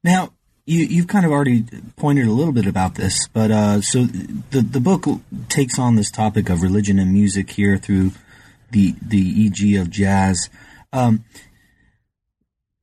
now, 0.04 0.32
you, 0.70 0.84
you've 0.84 1.08
kind 1.08 1.26
of 1.26 1.32
already 1.32 1.64
pointed 1.96 2.28
a 2.28 2.32
little 2.32 2.52
bit 2.52 2.66
about 2.66 2.94
this, 2.94 3.26
but 3.26 3.50
uh, 3.50 3.80
so 3.80 4.04
the 4.04 4.62
the 4.62 4.78
book 4.78 5.04
takes 5.48 5.80
on 5.80 5.96
this 5.96 6.12
topic 6.12 6.48
of 6.48 6.62
religion 6.62 7.00
and 7.00 7.12
music 7.12 7.50
here 7.50 7.76
through 7.76 8.12
the 8.70 8.94
the 9.02 9.46
EG 9.46 9.80
of 9.80 9.90
jazz. 9.90 10.48
Um, 10.92 11.24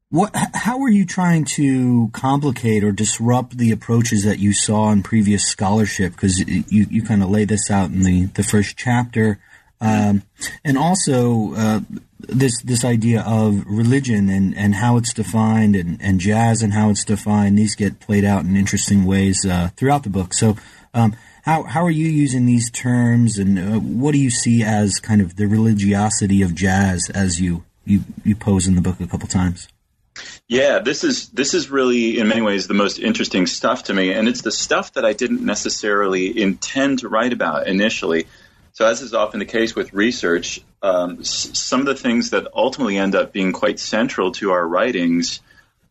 what? 0.10 0.32
How 0.54 0.82
are 0.82 0.90
you 0.90 1.06
trying 1.06 1.46
to 1.56 2.10
complicate 2.12 2.84
or 2.84 2.92
disrupt 2.92 3.58
the 3.58 3.72
approaches 3.72 4.26
that 4.26 4.40
you 4.40 4.52
saw 4.52 4.92
in 4.92 5.02
previous 5.02 5.46
scholarship? 5.46 6.12
Because 6.12 6.40
you 6.40 6.64
you 6.90 7.02
kind 7.04 7.24
of 7.24 7.30
lay 7.30 7.46
this 7.46 7.72
out 7.72 7.90
in 7.90 8.04
the 8.04 8.26
the 8.26 8.44
first 8.44 8.76
chapter. 8.76 9.40
Um, 9.80 10.24
and 10.64 10.78
also 10.78 11.54
uh, 11.56 11.80
this 12.20 12.62
this 12.64 12.84
idea 12.84 13.22
of 13.22 13.64
religion 13.68 14.30
and, 14.30 14.58
and 14.58 14.76
how 14.76 14.98
it's 14.98 15.14
defined 15.14 15.76
and, 15.76 16.02
and 16.02 16.20
jazz 16.20 16.62
and 16.62 16.74
how 16.74 16.90
it's 16.90 17.06
defined 17.06 17.58
these 17.58 17.76
get 17.76 18.00
played 18.00 18.26
out 18.26 18.44
in 18.44 18.56
interesting 18.56 19.06
ways 19.06 19.46
uh, 19.46 19.70
throughout 19.76 20.04
the 20.04 20.10
book. 20.10 20.34
So 20.34 20.58
um, 20.94 21.16
how, 21.48 21.64
how 21.64 21.86
are 21.86 21.92
you 21.92 22.10
using 22.10 22.46
these 22.46 22.70
terms 22.72 23.38
and 23.38 23.58
uh, 23.58 23.80
what 23.80 24.12
do 24.12 24.20
you 24.20 24.30
see 24.30 24.64
as 24.64 25.00
kind 25.00 25.22
of 25.22 25.38
the 25.38 25.48
religiosity 25.48 26.42
of 26.42 26.54
jazz 26.54 27.10
as 27.10 27.40
you, 27.40 27.64
you, 27.86 28.02
you 28.26 28.36
pose 28.36 28.68
in 28.68 28.76
the 28.76 28.82
book 28.82 29.00
a 29.00 29.08
couple 29.08 29.30
times? 29.30 29.70
Yeah, 30.50 30.80
this 30.80 31.06
is 31.06 31.30
this 31.30 31.54
is 31.54 31.70
really 31.70 32.20
in 32.20 32.28
many 32.28 32.42
ways 32.42 32.68
the 32.68 32.74
most 32.74 33.00
interesting 33.00 33.46
stuff 33.46 33.84
to 33.84 33.94
me, 33.94 34.12
and 34.12 34.28
it's 34.28 34.42
the 34.42 34.52
stuff 34.52 34.94
that 34.94 35.06
I 35.06 35.14
didn't 35.14 35.46
necessarily 35.46 36.42
intend 36.42 37.00
to 37.00 37.08
write 37.08 37.34
about 37.34 37.68
initially. 37.68 38.28
So, 38.78 38.86
as 38.86 39.02
is 39.02 39.16
often 39.16 39.40
the 39.40 39.46
case 39.46 39.74
with 39.74 39.92
research, 39.92 40.62
um, 40.84 41.22
s- 41.22 41.50
some 41.58 41.80
of 41.80 41.88
the 41.88 41.96
things 41.96 42.30
that 42.30 42.46
ultimately 42.54 42.96
end 42.96 43.16
up 43.16 43.34
being 43.34 43.52
quite 43.52 43.80
central 43.80 44.34
to 44.34 44.52
our 44.52 44.68
writings 44.68 45.40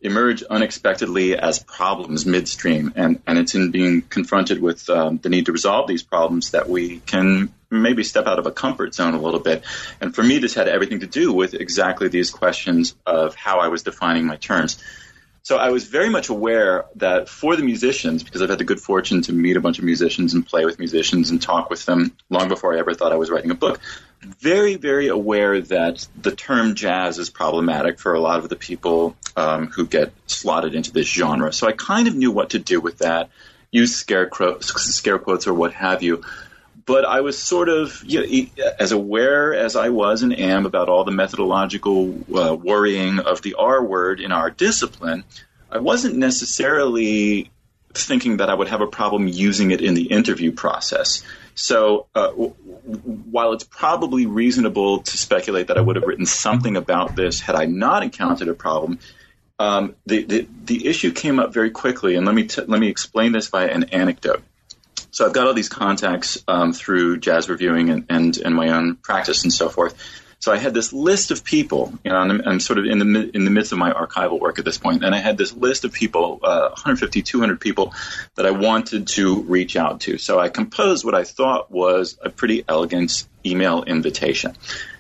emerge 0.00 0.45
unexpectedly 0.45 1.37
as 1.37 1.59
problems 1.59 2.25
midstream. 2.26 2.93
And, 2.95 3.21
and 3.26 3.38
it's 3.40 3.57
in 3.57 3.73
being 3.73 4.02
confronted 4.02 4.62
with 4.62 4.88
um, 4.88 5.19
the 5.19 5.31
need 5.31 5.47
to 5.47 5.52
resolve 5.52 5.88
these 5.88 6.05
problems 6.05 6.52
that 6.52 6.69
we 6.69 7.00
can 7.00 7.52
maybe 7.71 8.05
step 8.05 8.28
out 8.28 8.38
of 8.38 8.47
a 8.47 8.52
comfort 8.52 8.95
zone 8.95 9.14
a 9.14 9.21
little 9.21 9.40
bit. 9.40 9.64
And 10.00 10.14
for 10.14 10.23
me, 10.23 10.38
this 10.38 10.55
had 10.55 10.69
everything 10.69 11.00
to 11.00 11.09
do 11.09 11.33
with 11.33 11.55
exactly 11.55 12.07
these 12.07 12.31
questions 12.31 12.95
of 13.05 13.35
how 13.35 13.59
I 13.59 13.66
was 13.66 13.83
defining 13.83 14.26
my 14.26 14.37
terms. 14.37 14.81
So 15.46 15.58
I 15.58 15.70
was 15.70 15.84
very 15.84 16.08
much 16.08 16.28
aware 16.28 16.86
that 16.96 17.28
for 17.28 17.54
the 17.54 17.62
musicians, 17.62 18.24
because 18.24 18.42
I've 18.42 18.48
had 18.48 18.58
the 18.58 18.64
good 18.64 18.80
fortune 18.80 19.22
to 19.22 19.32
meet 19.32 19.56
a 19.56 19.60
bunch 19.60 19.78
of 19.78 19.84
musicians 19.84 20.34
and 20.34 20.44
play 20.44 20.64
with 20.64 20.80
musicians 20.80 21.30
and 21.30 21.40
talk 21.40 21.70
with 21.70 21.86
them 21.86 22.16
long 22.28 22.48
before 22.48 22.74
I 22.74 22.80
ever 22.80 22.94
thought 22.94 23.12
I 23.12 23.16
was 23.16 23.30
writing 23.30 23.52
a 23.52 23.54
book, 23.54 23.78
very, 24.20 24.74
very 24.74 25.06
aware 25.06 25.60
that 25.60 26.04
the 26.20 26.34
term 26.34 26.74
jazz 26.74 27.20
is 27.20 27.30
problematic 27.30 28.00
for 28.00 28.14
a 28.14 28.18
lot 28.18 28.40
of 28.40 28.48
the 28.48 28.56
people 28.56 29.14
um, 29.36 29.68
who 29.68 29.86
get 29.86 30.12
slotted 30.26 30.74
into 30.74 30.90
this 30.90 31.06
genre. 31.06 31.52
So 31.52 31.68
I 31.68 31.72
kind 31.72 32.08
of 32.08 32.16
knew 32.16 32.32
what 32.32 32.50
to 32.50 32.58
do 32.58 32.80
with 32.80 32.98
that, 32.98 33.30
use 33.70 33.94
scare, 33.94 34.28
scare 34.62 35.20
quotes 35.20 35.46
or 35.46 35.54
what 35.54 35.74
have 35.74 36.02
you 36.02 36.24
but 36.87 37.05
I 37.05 37.21
was 37.21 37.37
sort 37.37 37.69
of 37.69 38.02
you 38.05 38.23
know, 38.57 38.73
as 38.78 38.93
aware 38.93 39.55
as 39.55 39.76
I 39.76 39.90
was 39.90 40.23
and 40.23 40.33
am 40.38 40.66
about 40.66 40.88
all 40.88 41.05
the 41.05 41.11
methodological 41.11 42.14
uh, 42.35 42.55
worrying 42.55 43.19
of 43.19 43.43
the 43.43 43.55
R 43.55 43.85
word 43.85 44.21
in 44.21 44.33
our 44.33 44.50
discipline. 44.50 45.25
I 45.71 45.78
wasn't 45.78 46.16
necessarily 46.16 47.50
thinking 47.93 48.37
that 48.38 48.49
I 48.49 48.55
would 48.55 48.69
have 48.69 48.81
a 48.81 48.87
problem 48.87 49.26
using 49.26 49.73
it 49.73 49.81
in 49.81 49.95
the 49.95 50.05
interview 50.05 50.52
process. 50.52 51.25
So, 51.55 52.07
uh, 52.14 52.28
w- 52.28 52.55
while 53.31 53.52
it's 53.52 53.64
probably 53.64 54.26
reasonable 54.26 55.00
to 55.00 55.16
speculate 55.16 55.69
that 55.69 55.78
I 55.78 55.81
would 55.81 55.97
have 55.97 56.05
written 56.05 56.26
something 56.26 56.76
about 56.76 57.16
this 57.16 57.40
had 57.40 57.57
I 57.57 57.64
not 57.64 58.02
encountered 58.02 58.49
a 58.49 58.55
problem, 58.55 58.99
um, 59.59 59.97
the, 60.05 60.23
the, 60.23 60.49
the 60.64 60.87
issue 60.87 61.11
came 61.12 61.40
up 61.40 61.52
very 61.55 61.71
quickly, 61.71 62.14
and 62.16 62.26
let 62.26 62.35
me 62.35 62.45
t- 62.45 62.62
let 62.66 62.78
me 62.78 62.88
explain 62.88 63.33
this 63.33 63.49
by 63.49 63.69
an 63.69 63.85
anecdote. 63.85 64.43
So 65.16 65.25
I've 65.25 65.32
got 65.32 65.46
all 65.46 65.54
these 65.54 65.70
contacts 65.70 66.44
um, 66.46 66.75
through 66.75 67.20
jazz 67.20 67.49
reviewing 67.49 67.88
and, 67.88 68.04
and, 68.11 68.37
and 68.37 68.54
my 68.54 68.68
own 68.68 68.96
practice 68.96 69.44
and 69.44 69.52
so 69.52 69.70
forth. 69.70 69.96
So 70.40 70.52
I 70.52 70.58
had 70.58 70.75
this 70.75 70.92
list 70.92 71.30
of 71.30 71.42
people, 71.42 71.94
you 72.04 72.11
know, 72.11 72.18
I'm, 72.18 72.42
I'm, 72.46 72.61
sort 72.61 72.78
of 72.78 72.85
in 72.85 72.99
the 72.99 73.30
in 73.35 73.46
the 73.46 73.50
midst 73.50 73.73
of 73.73 73.78
my 73.78 73.94
archival 73.94 74.38
work 74.38 74.58
at 74.58 74.66
this 74.66 74.76
point, 74.76 75.02
and 75.02 75.14
I 75.14 75.18
had 75.18 75.38
this 75.38 75.54
list 75.54 75.87
of 75.87 75.92
people, 75.94 76.40
uh, 76.42 76.68
150, 76.68 77.23
200 77.23 77.58
people 77.58 77.94
that 78.35 78.44
I 78.44 78.50
wanted 78.50 79.06
to 79.06 79.40
reach 79.44 79.75
out 79.75 80.00
to. 80.00 80.18
So 80.18 80.38
I 80.38 80.50
composed 80.50 81.02
what 81.02 81.14
I 81.14 81.25
thought 81.25 81.70
was 81.70 82.18
a 82.23 82.28
pretty 82.28 82.66
elegant 82.68 83.26
email 83.46 83.85
invitation, 83.85 84.54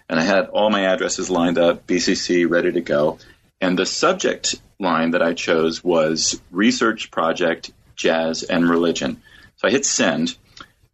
and 0.08 0.18
I 0.18 0.22
had 0.22 0.46
all 0.46 0.70
my 0.70 0.86
addresses 0.86 1.28
lined 1.28 1.58
up, 1.58 1.86
BCC 1.86 2.48
ready 2.48 2.72
to 2.72 2.80
go, 2.80 3.18
and 3.60 3.78
the 3.78 3.84
subject 3.84 4.54
line 4.78 5.10
that 5.10 5.20
I 5.20 5.34
chose 5.34 5.84
was 5.84 6.40
research 6.50 7.10
project, 7.10 7.70
jazz, 7.96 8.44
and 8.44 8.66
religion. 8.66 9.20
I 9.66 9.70
hit 9.70 9.84
send, 9.84 10.36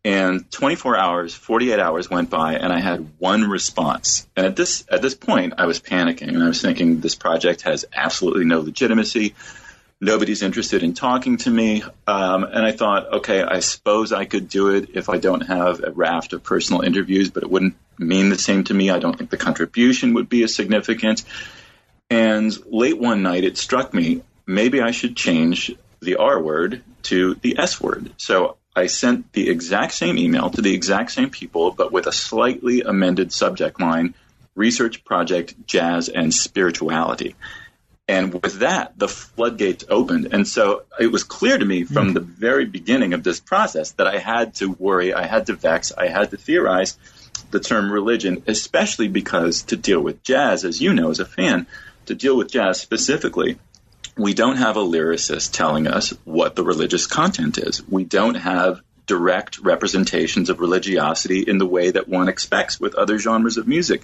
and 0.04 0.50
24 0.50 0.96
hours, 0.96 1.34
48 1.34 1.78
hours 1.78 2.10
went 2.10 2.28
by, 2.28 2.54
and 2.54 2.72
I 2.72 2.80
had 2.80 3.08
one 3.18 3.48
response. 3.48 4.26
And 4.36 4.46
at 4.46 4.56
this 4.56 4.84
at 4.90 5.02
this 5.02 5.14
point, 5.14 5.54
I 5.58 5.66
was 5.66 5.80
panicking, 5.80 6.28
and 6.28 6.42
I 6.42 6.48
was 6.48 6.60
thinking, 6.60 7.00
this 7.00 7.14
project 7.14 7.62
has 7.62 7.84
absolutely 7.94 8.44
no 8.44 8.60
legitimacy. 8.60 9.34
Nobody's 10.00 10.42
interested 10.42 10.82
in 10.82 10.94
talking 10.94 11.36
to 11.38 11.50
me. 11.50 11.84
Um, 12.08 12.42
and 12.42 12.66
I 12.66 12.72
thought, 12.72 13.12
okay, 13.12 13.42
I 13.42 13.60
suppose 13.60 14.12
I 14.12 14.24
could 14.24 14.48
do 14.48 14.70
it 14.70 14.90
if 14.94 15.08
I 15.08 15.18
don't 15.18 15.42
have 15.42 15.84
a 15.84 15.92
raft 15.92 16.32
of 16.32 16.42
personal 16.42 16.82
interviews, 16.82 17.30
but 17.30 17.44
it 17.44 17.50
wouldn't 17.50 17.76
mean 17.98 18.28
the 18.28 18.38
same 18.38 18.64
to 18.64 18.74
me. 18.74 18.90
I 18.90 18.98
don't 18.98 19.16
think 19.16 19.30
the 19.30 19.36
contribution 19.36 20.14
would 20.14 20.28
be 20.28 20.42
as 20.42 20.52
significant. 20.52 21.22
And 22.10 22.52
late 22.66 22.98
one 22.98 23.22
night, 23.22 23.44
it 23.44 23.56
struck 23.56 23.94
me 23.94 24.22
maybe 24.46 24.80
I 24.80 24.90
should 24.90 25.16
change 25.16 25.72
the 26.00 26.16
R 26.16 26.40
word 26.40 26.82
to 27.04 27.34
the 27.36 27.58
S 27.58 27.80
word. 27.80 28.12
So 28.16 28.56
I 28.74 28.86
sent 28.86 29.32
the 29.32 29.50
exact 29.50 29.92
same 29.92 30.18
email 30.18 30.50
to 30.50 30.62
the 30.62 30.74
exact 30.74 31.12
same 31.12 31.30
people, 31.30 31.72
but 31.72 31.92
with 31.92 32.06
a 32.06 32.12
slightly 32.12 32.80
amended 32.82 33.32
subject 33.32 33.80
line 33.80 34.14
research 34.54 35.04
project, 35.04 35.54
jazz, 35.66 36.08
and 36.08 36.32
spirituality. 36.32 37.34
And 38.08 38.34
with 38.34 38.58
that, 38.58 38.98
the 38.98 39.08
floodgates 39.08 39.84
opened. 39.88 40.28
And 40.32 40.46
so 40.46 40.82
it 40.98 41.06
was 41.06 41.24
clear 41.24 41.56
to 41.56 41.64
me 41.64 41.84
from 41.84 42.10
mm. 42.10 42.14
the 42.14 42.20
very 42.20 42.66
beginning 42.66 43.14
of 43.14 43.22
this 43.22 43.40
process 43.40 43.92
that 43.92 44.06
I 44.06 44.18
had 44.18 44.54
to 44.56 44.70
worry, 44.72 45.14
I 45.14 45.26
had 45.26 45.46
to 45.46 45.54
vex, 45.54 45.92
I 45.96 46.08
had 46.08 46.30
to 46.30 46.36
theorize 46.36 46.98
the 47.50 47.60
term 47.60 47.92
religion, 47.92 48.42
especially 48.46 49.08
because 49.08 49.62
to 49.64 49.76
deal 49.76 50.00
with 50.00 50.22
jazz, 50.22 50.64
as 50.64 50.80
you 50.80 50.92
know 50.92 51.10
as 51.10 51.20
a 51.20 51.24
fan, 51.24 51.66
to 52.06 52.14
deal 52.14 52.36
with 52.36 52.50
jazz 52.50 52.80
specifically, 52.80 53.58
we 54.16 54.34
don't 54.34 54.56
have 54.56 54.76
a 54.76 54.82
lyricist 54.82 55.52
telling 55.52 55.86
us 55.86 56.10
what 56.24 56.56
the 56.56 56.64
religious 56.64 57.06
content 57.06 57.58
is. 57.58 57.86
We 57.86 58.04
don't 58.04 58.34
have 58.34 58.80
direct 59.06 59.58
representations 59.58 60.50
of 60.50 60.60
religiosity 60.60 61.40
in 61.40 61.58
the 61.58 61.66
way 61.66 61.90
that 61.90 62.08
one 62.08 62.28
expects 62.28 62.78
with 62.78 62.94
other 62.94 63.18
genres 63.18 63.56
of 63.56 63.66
music. 63.66 64.02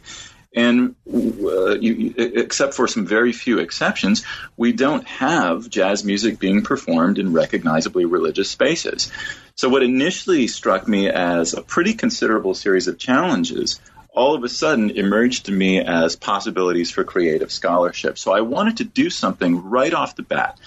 And 0.54 0.94
uh, 1.06 1.78
you, 1.78 2.14
except 2.16 2.72
for 2.74 2.88
some 2.88 3.06
very 3.06 3.32
few 3.32 3.58
exceptions, 3.58 4.24
we 4.56 4.72
don't 4.72 5.06
have 5.06 5.68
jazz 5.68 6.04
music 6.04 6.38
being 6.38 6.62
performed 6.62 7.18
in 7.18 7.34
recognizably 7.34 8.06
religious 8.06 8.50
spaces. 8.50 9.12
So, 9.56 9.68
what 9.68 9.82
initially 9.82 10.48
struck 10.48 10.88
me 10.88 11.10
as 11.10 11.52
a 11.52 11.60
pretty 11.60 11.92
considerable 11.92 12.54
series 12.54 12.88
of 12.88 12.98
challenges 12.98 13.78
all 14.18 14.34
of 14.34 14.42
a 14.42 14.48
sudden 14.48 14.90
emerged 14.90 15.46
to 15.46 15.52
me 15.52 15.78
as 15.78 16.16
possibilities 16.16 16.90
for 16.90 17.04
creative 17.04 17.52
scholarship. 17.52 18.18
So 18.18 18.32
I 18.32 18.40
wanted 18.40 18.78
to 18.78 18.84
do 18.84 19.10
something 19.10 19.70
right 19.70 19.94
off 19.94 20.16
the 20.16 20.24
bat 20.24 20.58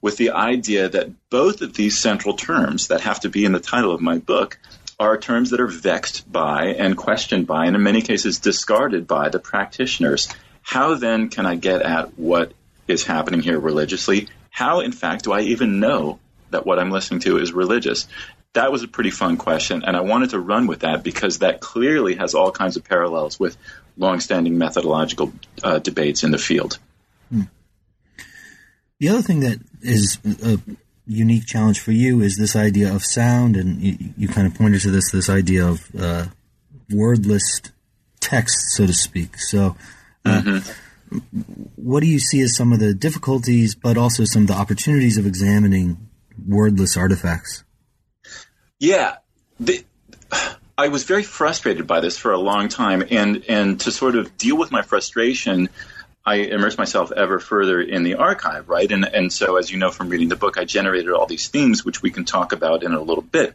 with 0.00 0.16
the 0.16 0.30
idea 0.30 0.88
that 0.88 1.10
both 1.28 1.60
of 1.60 1.74
these 1.74 1.98
central 1.98 2.34
terms 2.34 2.88
that 2.88 3.02
have 3.02 3.20
to 3.20 3.28
be 3.28 3.44
in 3.44 3.52
the 3.52 3.60
title 3.60 3.92
of 3.92 4.00
my 4.00 4.16
book 4.16 4.58
are 4.98 5.18
terms 5.18 5.50
that 5.50 5.60
are 5.60 5.66
vexed 5.66 6.30
by 6.32 6.68
and 6.78 6.96
questioned 6.96 7.46
by, 7.46 7.66
and 7.66 7.76
in 7.76 7.82
many 7.82 8.00
cases 8.00 8.38
discarded 8.38 9.06
by 9.06 9.28
the 9.28 9.38
practitioners. 9.38 10.28
how 10.62 10.94
then 10.94 11.28
can 11.28 11.44
I 11.44 11.56
get 11.56 11.82
at 11.82 12.18
what 12.18 12.52
is 12.88 13.04
happening 13.04 13.40
here 13.42 13.60
religiously? 13.60 14.28
How, 14.48 14.80
in 14.80 14.92
fact, 14.92 15.24
do 15.24 15.32
I 15.32 15.40
even 15.40 15.78
know 15.78 16.20
that 16.52 16.64
what 16.64 16.78
I'm 16.78 16.90
listening 16.90 17.20
to 17.20 17.36
is 17.36 17.52
religious? 17.52 18.08
That 18.54 18.72
was 18.72 18.82
a 18.82 18.88
pretty 18.88 19.10
fun 19.10 19.36
question, 19.36 19.84
and 19.84 19.96
I 19.96 20.00
wanted 20.00 20.30
to 20.30 20.38
run 20.38 20.66
with 20.66 20.80
that 20.80 21.02
because 21.02 21.40
that 21.40 21.60
clearly 21.60 22.14
has 22.14 22.34
all 22.34 22.52
kinds 22.52 22.76
of 22.76 22.84
parallels 22.84 23.38
with 23.38 23.56
longstanding 23.96 24.58
methodological 24.58 25.32
uh, 25.62 25.78
debates 25.80 26.22
in 26.22 26.30
the 26.30 26.38
field. 26.38 26.78
Hmm. 27.30 27.42
The 29.00 29.08
other 29.08 29.22
thing 29.22 29.40
that 29.40 29.58
is 29.82 30.18
a 30.42 30.58
unique 31.06 31.46
challenge 31.46 31.80
for 31.80 31.92
you 31.92 32.20
is 32.20 32.36
this 32.36 32.56
idea 32.56 32.94
of 32.94 33.04
sound, 33.04 33.56
and 33.56 33.80
you, 33.80 33.96
you 34.16 34.28
kind 34.28 34.46
of 34.46 34.54
pointed 34.54 34.80
to 34.82 34.90
this 34.90 35.10
this 35.10 35.28
idea 35.28 35.66
of 35.66 35.80
uh, 35.98 36.26
wordless 36.90 37.60
text, 38.20 38.76
so 38.76 38.86
to 38.86 38.92
speak. 38.92 39.38
So, 39.38 39.76
uh, 40.24 40.40
mm-hmm. 40.40 41.18
what 41.76 42.00
do 42.00 42.06
you 42.06 42.18
see 42.18 42.40
as 42.40 42.56
some 42.56 42.72
of 42.72 42.78
the 42.78 42.94
difficulties, 42.94 43.74
but 43.74 43.98
also 43.98 44.24
some 44.24 44.42
of 44.42 44.48
the 44.48 44.54
opportunities 44.54 45.18
of 45.18 45.26
examining 45.26 46.08
wordless 46.46 46.96
artifacts? 46.96 47.64
Yeah. 48.84 49.16
The, 49.60 49.82
I 50.76 50.88
was 50.88 51.04
very 51.04 51.22
frustrated 51.22 51.86
by 51.86 52.00
this 52.00 52.18
for 52.18 52.32
a 52.32 52.38
long 52.38 52.68
time, 52.68 53.02
and, 53.10 53.44
and 53.48 53.80
to 53.80 53.90
sort 53.90 54.14
of 54.14 54.36
deal 54.36 54.58
with 54.58 54.70
my 54.70 54.82
frustration, 54.82 55.70
I 56.26 56.36
immersed 56.36 56.76
myself 56.76 57.10
ever 57.10 57.38
further 57.38 57.80
in 57.80 58.02
the 58.02 58.16
archive, 58.16 58.68
right? 58.68 58.90
And, 58.90 59.06
and 59.06 59.32
so, 59.32 59.56
as 59.56 59.70
you 59.70 59.78
know 59.78 59.90
from 59.90 60.10
reading 60.10 60.28
the 60.28 60.36
book, 60.36 60.58
I 60.58 60.66
generated 60.66 61.12
all 61.12 61.26
these 61.26 61.48
themes, 61.48 61.82
which 61.82 62.02
we 62.02 62.10
can 62.10 62.26
talk 62.26 62.52
about 62.52 62.82
in 62.82 62.92
a 62.92 63.00
little 63.00 63.22
bit. 63.22 63.54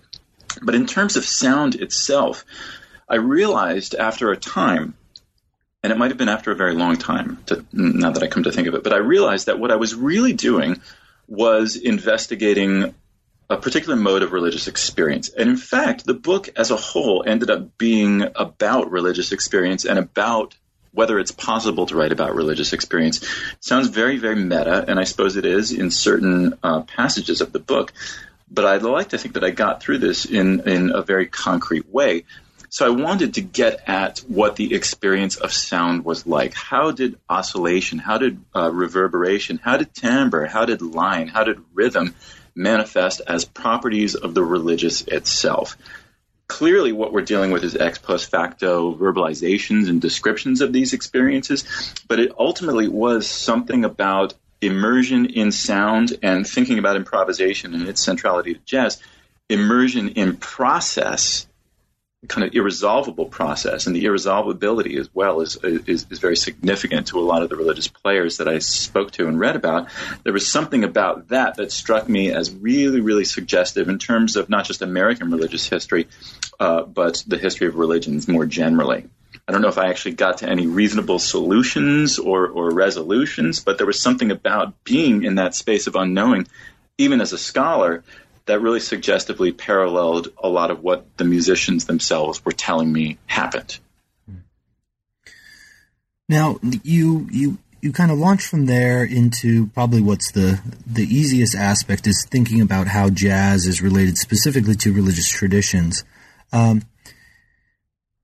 But 0.64 0.74
in 0.74 0.88
terms 0.88 1.16
of 1.16 1.26
sound 1.26 1.76
itself, 1.76 2.44
I 3.08 3.16
realized 3.18 3.94
after 3.94 4.32
a 4.32 4.38
time, 4.38 4.96
and 5.84 5.94
it 5.94 5.98
might 5.98 6.10
have 6.10 6.18
been 6.18 6.30
after 6.30 6.52
a 6.52 6.56
very 6.56 6.74
long 6.74 6.98
time, 6.98 7.38
to, 7.48 7.64
now 7.72 8.12
that 8.12 8.24
I 8.24 8.28
come 8.28 8.44
to 8.44 8.52
think 8.52 8.68
of 8.68 8.74
it, 8.74 8.84
but 8.84 8.94
I 8.94 8.98
realized 8.98 9.46
that 9.46 9.60
what 9.60 9.72
I 9.72 9.76
was 9.76 9.94
really 9.94 10.34
doing 10.34 10.82
was 11.28 11.76
investigating 11.76 12.96
a 13.50 13.58
particular 13.58 13.96
mode 13.96 14.22
of 14.22 14.32
religious 14.32 14.68
experience. 14.68 15.30
And 15.30 15.50
in 15.50 15.58
fact, 15.58 16.06
the 16.06 16.14
book 16.14 16.50
as 16.56 16.70
a 16.70 16.76
whole 16.76 17.24
ended 17.26 17.50
up 17.50 17.78
being 17.78 18.24
about 18.36 18.92
religious 18.92 19.32
experience 19.32 19.86
and 19.86 19.98
about 19.98 20.56
whether 20.92 21.20
it's 21.20 21.32
possible 21.32 21.86
to 21.88 21.96
write 21.96 22.12
about 22.12 22.36
religious 22.36 22.74
experience. 22.74 23.24
It 23.24 23.64
sounds 23.64 23.90
very, 23.90 24.18
very 24.18 24.36
meta, 24.36 24.86
and 24.88 25.00
I 25.00 25.04
suppose 25.04 25.36
it 25.36 25.46
is 25.46 25.72
in 25.72 25.92
certain 25.92 26.58
uh, 26.64 26.82
passages 26.82 27.42
of 27.42 27.52
the 27.52 27.60
book. 27.60 27.94
But 28.52 28.66
I'd 28.66 28.82
like 28.82 29.10
to 29.10 29.18
think 29.18 29.36
that 29.36 29.44
I 29.44 29.52
got 29.52 29.82
through 29.82 30.00
this 30.00 30.26
in, 30.26 30.68
in 30.68 30.92
a 30.92 31.02
very 31.02 31.28
concrete 31.28 31.88
way. 31.90 32.26
So 32.70 32.86
I 32.86 32.90
wanted 32.90 33.36
to 33.36 33.42
get 33.42 33.88
at 33.88 34.20
what 34.20 34.56
the 34.56 34.76
experience 34.76 35.38
of 35.38 35.52
sound 35.52 36.06
was 36.06 36.28
like. 36.28 36.54
How 36.54 36.92
did 36.92 37.18
oscillation, 37.28 37.98
how 37.98 38.20
did 38.20 38.44
uh, 38.56 38.72
reverberation, 38.72 39.60
how 39.64 39.78
did 39.78 39.94
timbre, 39.94 40.48
how 40.48 40.66
did 40.66 40.84
line, 40.84 41.28
how 41.28 41.44
did 41.44 41.60
rhythm 41.74 42.14
manifest 42.56 43.22
as 43.28 43.46
properties 43.46 44.16
of 44.16 44.34
the 44.34 44.44
religious 44.44 45.02
itself? 45.04 45.78
Clearly, 46.48 46.92
what 46.92 47.14
we're 47.14 47.22
dealing 47.22 47.52
with 47.52 47.64
is 47.64 47.76
ex 47.76 48.00
post 48.00 48.32
facto 48.32 48.96
verbalizations 48.96 49.88
and 49.88 50.02
descriptions 50.02 50.62
of 50.62 50.74
these 50.74 50.94
experiences, 50.94 51.64
but 52.08 52.20
it 52.20 52.32
ultimately 52.40 52.88
was 52.88 53.28
something 53.28 53.86
about 53.86 54.34
immersion 54.62 55.28
in 55.28 55.52
sound 55.52 56.18
and 56.22 56.48
thinking 56.48 56.80
about 56.80 56.96
improvisation 56.96 57.74
and 57.74 57.88
its 57.88 58.04
centrality 58.04 58.56
to 58.56 58.60
jazz, 58.66 59.02
immersion 59.48 60.10
in 60.10 60.38
process 60.38 61.48
kind 62.28 62.46
of 62.46 62.54
irresolvable 62.54 63.26
process, 63.26 63.88
and 63.88 63.96
the 63.96 64.04
irresolvability 64.04 64.98
as 64.98 65.10
well 65.14 65.40
is, 65.40 65.56
is, 65.64 66.06
is 66.10 66.20
very 66.20 66.36
significant 66.36 67.08
to 67.08 67.20
a 67.20 67.22
lot 67.22 67.44
of 67.44 67.50
the 67.50 67.56
religious 67.56 67.88
players 67.88 68.38
that 68.38 68.48
I 68.48 68.60
spoke 68.60 69.12
to 69.12 69.28
and 69.28 69.40
read 69.40 69.56
about. 69.56 69.88
There 70.24 70.34
was 70.34 70.48
something 70.48 70.84
about 70.84 71.30
that 71.30 71.56
that 71.56 71.72
struck 71.72 72.10
me 72.10 72.32
as 72.32 72.54
really, 72.54 73.00
really 73.00 73.24
suggestive 73.24 73.88
in 73.88 74.00
terms 74.00 74.36
of 74.36 74.50
not 74.50 74.66
just 74.66 74.82
American 74.82 75.32
religious 75.32 75.68
history, 75.70 76.08
uh, 76.60 76.84
but 76.84 77.24
the 77.26 77.38
history 77.38 77.68
of 77.68 77.76
religions 77.76 78.28
more 78.28 78.46
generally. 78.46 79.06
I 79.48 79.52
don't 79.54 79.62
know 79.62 79.70
if 79.70 79.78
I 79.78 79.90
actually 79.90 80.16
got 80.16 80.40
to 80.40 80.50
any 80.50 80.68
reasonable 80.68 81.20
solutions 81.20 82.20
or, 82.20 82.48
or 82.48 82.70
resolutions, 82.72 83.62
but 83.62 83.78
there 83.78 83.88
was 83.88 84.02
something 84.02 84.30
about 84.30 84.84
being 84.84 85.24
in 85.24 85.36
that 85.36 85.56
space 85.56 85.88
of 85.88 85.96
unknowing, 85.96 86.48
even 86.98 87.22
as 87.22 87.32
a 87.32 87.38
scholar, 87.38 88.04
that 88.50 88.62
really 88.62 88.80
suggestively 88.80 89.52
paralleled 89.52 90.30
a 90.44 90.50
lot 90.50 90.72
of 90.72 90.82
what 90.82 91.06
the 91.18 91.24
musicians 91.24 91.86
themselves 91.86 92.44
were 92.44 92.52
telling 92.52 92.92
me 92.92 93.20
happened. 93.28 93.78
Now 96.28 96.58
you 96.84 97.28
you 97.32 97.60
you 97.82 97.92
kind 97.92 98.12
of 98.12 98.18
launch 98.18 98.44
from 98.46 98.66
there 98.66 99.04
into 99.04 99.68
probably 99.68 100.02
what's 100.02 100.32
the 100.32 100.62
the 100.88 101.04
easiest 101.04 101.56
aspect 101.56 102.08
is 102.08 102.26
thinking 102.30 102.60
about 102.60 102.88
how 102.88 103.12
jazz 103.12 103.68
is 103.68 103.84
related 103.84 104.18
specifically 104.18 104.76
to 104.76 104.94
religious 104.94 105.30
traditions. 105.30 106.04
Um, 106.52 106.82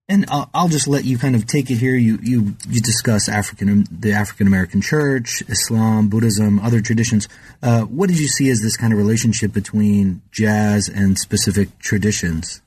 and 0.07 0.25
I'll, 0.29 0.49
I'll, 0.53 0.67
just 0.67 0.87
let 0.87 1.03
you 1.03 1.17
kind 1.17 1.35
of 1.35 1.47
take 1.47 1.71
it 1.71 1.75
here. 1.75 1.95
You 1.95 2.19
you 2.21 2.55
you 2.69 2.81
discuss 2.81 3.27
African 3.27 3.85
the 3.91 4.13
African 4.13 4.47
American 4.47 4.81
Church, 4.81 5.41
Islam, 5.47 6.09
Buddhism, 6.09 6.59
other 6.59 6.81
traditions. 6.81 7.27
Uh, 7.61 7.81
what 7.81 8.09
did 8.09 8.19
you 8.19 8.27
see 8.27 8.49
as 8.49 8.61
this 8.61 8.77
kind 8.77 8.93
of 8.93 8.99
relationship 8.99 9.51
between 9.51 10.21
jazz 10.31 10.89
and 10.89 11.17
specific 11.17 11.79
traditions? 11.79 12.61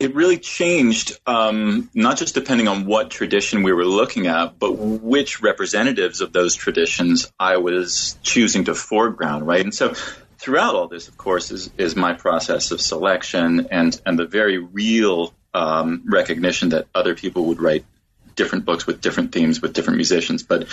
It 0.00 0.12
really 0.16 0.38
changed, 0.38 1.16
um, 1.24 1.88
not 1.94 2.16
just 2.16 2.34
depending 2.34 2.66
on 2.66 2.84
what 2.84 3.10
tradition 3.10 3.62
we 3.62 3.72
were 3.72 3.84
looking 3.84 4.26
at, 4.26 4.58
but 4.58 4.72
which 4.72 5.40
representatives 5.40 6.20
of 6.20 6.32
those 6.32 6.56
traditions 6.56 7.32
I 7.38 7.58
was 7.58 8.18
choosing 8.22 8.64
to 8.64 8.74
foreground, 8.74 9.46
right? 9.46 9.60
And 9.60 9.72
so 9.72 9.94
throughout 10.36 10.74
all 10.74 10.88
this, 10.88 11.06
of 11.06 11.16
course, 11.16 11.52
is, 11.52 11.70
is 11.78 11.94
my 11.94 12.12
process 12.12 12.72
of 12.72 12.80
selection 12.80 13.68
and, 13.70 13.98
and 14.04 14.18
the 14.18 14.26
very 14.26 14.58
real 14.58 15.32
um, 15.54 16.02
recognition 16.06 16.70
that 16.70 16.86
other 16.94 17.14
people 17.14 17.46
would 17.46 17.60
write 17.60 17.84
different 18.34 18.64
books 18.64 18.86
with 18.86 19.00
different 19.00 19.32
themes 19.32 19.62
with 19.62 19.72
different 19.72 19.96
musicians, 19.96 20.42
but 20.42 20.66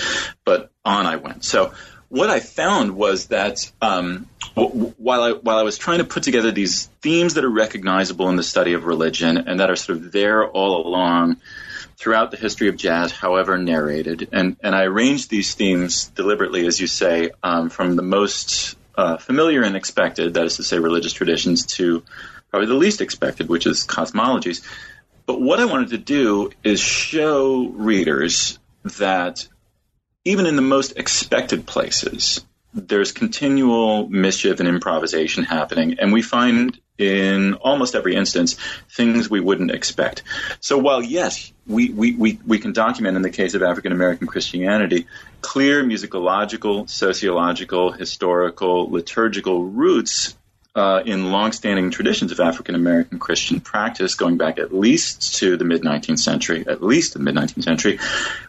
but 0.43 0.71
on 0.83 1.05
I 1.05 1.17
went. 1.17 1.43
So 1.43 1.73
what 2.09 2.29
I 2.29 2.39
found 2.39 2.91
was 2.91 3.27
that 3.27 3.71
um, 3.81 4.27
w- 4.55 4.93
while 4.97 5.21
I 5.21 5.31
while 5.31 5.57
I 5.57 5.63
was 5.63 5.77
trying 5.77 5.99
to 5.99 6.03
put 6.03 6.23
together 6.23 6.51
these 6.51 6.87
themes 7.01 7.35
that 7.35 7.45
are 7.45 7.49
recognizable 7.49 8.29
in 8.29 8.35
the 8.35 8.43
study 8.43 8.73
of 8.73 8.85
religion 8.85 9.37
and 9.37 9.59
that 9.59 9.69
are 9.69 9.75
sort 9.75 9.99
of 9.99 10.11
there 10.11 10.45
all 10.45 10.85
along 10.85 11.37
throughout 11.97 12.31
the 12.31 12.37
history 12.37 12.67
of 12.67 12.75
jazz, 12.75 13.11
however 13.11 13.57
narrated, 13.57 14.27
and 14.31 14.57
and 14.61 14.75
I 14.75 14.83
arranged 14.83 15.29
these 15.29 15.53
themes 15.53 16.07
deliberately, 16.07 16.65
as 16.65 16.81
you 16.81 16.87
say, 16.87 17.29
um, 17.43 17.69
from 17.69 17.95
the 17.95 18.01
most 18.01 18.75
uh, 18.95 19.17
familiar 19.17 19.61
and 19.61 19.77
expected, 19.77 20.33
that 20.33 20.45
is 20.45 20.57
to 20.57 20.63
say, 20.63 20.79
religious 20.79 21.13
traditions, 21.13 21.65
to 21.77 22.03
probably 22.51 22.67
the 22.67 22.75
least 22.75 23.01
expected, 23.01 23.49
which 23.49 23.65
is 23.65 23.87
cosmologies. 23.87 24.61
But 25.25 25.41
what 25.41 25.59
I 25.59 25.65
wanted 25.65 25.89
to 25.89 25.97
do 25.97 26.51
is 26.63 26.79
show 26.79 27.67
readers 27.69 28.59
that 28.97 29.47
even 30.25 30.45
in 30.45 30.55
the 30.55 30.61
most 30.61 30.97
expected 30.97 31.65
places, 31.65 32.45
there's 32.73 33.11
continual 33.11 34.07
mischief 34.07 34.59
and 34.59 34.69
improvisation 34.69 35.43
happening, 35.43 35.99
and 35.99 36.13
we 36.13 36.21
find 36.21 36.79
in 36.97 37.55
almost 37.55 37.95
every 37.95 38.15
instance 38.15 38.55
things 38.89 39.29
we 39.29 39.39
wouldn't 39.39 39.71
expect. 39.71 40.23
So 40.59 40.77
while 40.77 41.01
yes, 41.01 41.51
we, 41.65 41.89
we, 41.89 42.13
we, 42.13 42.39
we 42.45 42.59
can 42.59 42.73
document 42.73 43.15
in 43.15 43.23
the 43.23 43.29
case 43.29 43.55
of 43.55 43.63
African 43.63 43.91
American 43.91 44.27
Christianity 44.27 45.07
clear 45.41 45.83
musicological, 45.83 46.87
sociological, 46.87 47.91
historical, 47.91 48.89
liturgical 48.89 49.63
roots 49.63 50.37
uh, 50.73 51.03
in 51.05 51.31
longstanding 51.31 51.91
traditions 51.91 52.31
of 52.31 52.39
African 52.39 52.75
American 52.75 53.19
Christian 53.19 53.59
practice, 53.59 54.15
going 54.15 54.37
back 54.37 54.57
at 54.57 54.73
least 54.73 55.37
to 55.39 55.57
the 55.57 55.65
mid 55.65 55.81
19th 55.81 56.19
century, 56.19 56.65
at 56.65 56.81
least 56.81 57.13
the 57.13 57.19
mid 57.19 57.35
19th 57.35 57.63
century, 57.63 57.99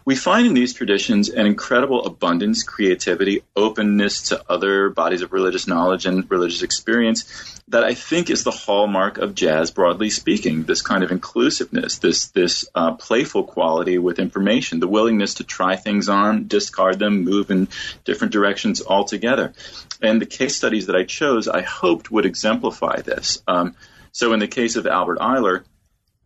we 0.04 0.14
find 0.14 0.46
in 0.46 0.54
these 0.54 0.72
traditions 0.72 1.28
an 1.28 1.46
incredible 1.46 2.04
abundance, 2.04 2.62
creativity, 2.62 3.42
openness 3.56 4.28
to 4.28 4.42
other 4.48 4.88
bodies 4.88 5.22
of 5.22 5.32
religious 5.32 5.66
knowledge 5.66 6.06
and 6.06 6.30
religious 6.30 6.62
experience 6.62 7.60
that 7.68 7.84
I 7.84 7.94
think 7.94 8.30
is 8.30 8.44
the 8.44 8.50
hallmark 8.50 9.18
of 9.18 9.34
jazz, 9.34 9.70
broadly 9.70 10.10
speaking. 10.10 10.62
This 10.62 10.82
kind 10.82 11.02
of 11.02 11.10
inclusiveness, 11.10 11.98
this 11.98 12.26
this 12.26 12.68
uh, 12.74 12.92
playful 12.94 13.44
quality 13.44 13.98
with 13.98 14.20
information, 14.20 14.78
the 14.78 14.86
willingness 14.86 15.34
to 15.34 15.44
try 15.44 15.74
things 15.74 16.08
on, 16.08 16.46
discard 16.46 17.00
them, 17.00 17.24
move 17.24 17.50
in 17.50 17.66
different 18.04 18.32
directions 18.32 18.80
altogether. 18.80 19.54
And 20.00 20.20
the 20.20 20.26
case 20.26 20.56
studies 20.56 20.86
that 20.86 20.96
I 20.96 21.04
chose, 21.04 21.48
I 21.48 21.62
hoped 21.62 22.10
would 22.12 22.26
exemplify 22.26 23.00
this. 23.00 23.42
Um, 23.48 23.74
so, 24.12 24.32
in 24.32 24.40
the 24.40 24.48
case 24.48 24.76
of 24.76 24.86
Albert 24.86 25.18
Ayler, 25.18 25.64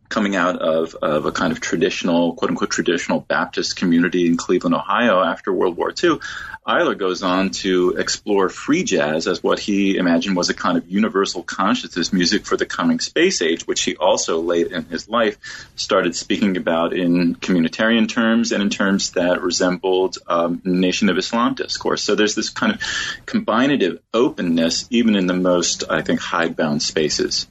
coming 0.09 0.35
out 0.35 0.61
of, 0.61 0.95
of 0.95 1.25
a 1.25 1.31
kind 1.31 1.51
of 1.51 1.59
traditional, 1.59 2.33
quote 2.33 2.51
unquote, 2.51 2.69
traditional 2.69 3.19
Baptist 3.19 3.75
community 3.75 4.27
in 4.27 4.37
Cleveland, 4.37 4.75
Ohio 4.75 5.21
after 5.21 5.51
World 5.51 5.77
War 5.77 5.91
II. 5.91 6.19
Ayler 6.67 6.97
goes 6.97 7.23
on 7.23 7.51
to 7.51 7.95
explore 7.97 8.49
free 8.49 8.83
jazz 8.83 9.25
as 9.25 9.41
what 9.41 9.57
he 9.57 9.95
imagined 9.95 10.35
was 10.35 10.49
a 10.49 10.53
kind 10.53 10.77
of 10.77 10.89
universal 10.89 11.41
consciousness 11.41 12.11
music 12.11 12.45
for 12.45 12.57
the 12.57 12.65
coming 12.65 12.99
space 12.99 13.41
age, 13.41 13.65
which 13.65 13.83
he 13.83 13.95
also 13.95 14.41
late 14.41 14.67
in 14.73 14.83
his 14.85 15.07
life 15.07 15.37
started 15.77 16.13
speaking 16.13 16.57
about 16.57 16.93
in 16.93 17.35
communitarian 17.35 18.09
terms 18.09 18.51
and 18.51 18.61
in 18.61 18.69
terms 18.69 19.11
that 19.11 19.41
resembled 19.41 20.17
um, 20.27 20.61
Nation 20.65 21.07
of 21.07 21.17
Islam 21.17 21.55
discourse. 21.55 22.03
So 22.03 22.15
there's 22.15 22.35
this 22.35 22.49
kind 22.49 22.73
of 22.73 22.81
combinative 23.25 23.99
openness, 24.13 24.87
even 24.89 25.15
in 25.15 25.25
the 25.27 25.33
most, 25.33 25.85
I 25.89 26.01
think, 26.01 26.19
hidebound 26.19 26.81
spaces. 26.81 27.47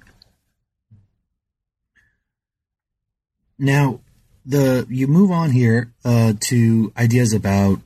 Now, 3.59 4.01
the 4.45 4.87
you 4.89 5.07
move 5.07 5.31
on 5.31 5.51
here 5.51 5.93
uh, 6.05 6.35
to 6.49 6.93
ideas 6.97 7.33
about 7.33 7.81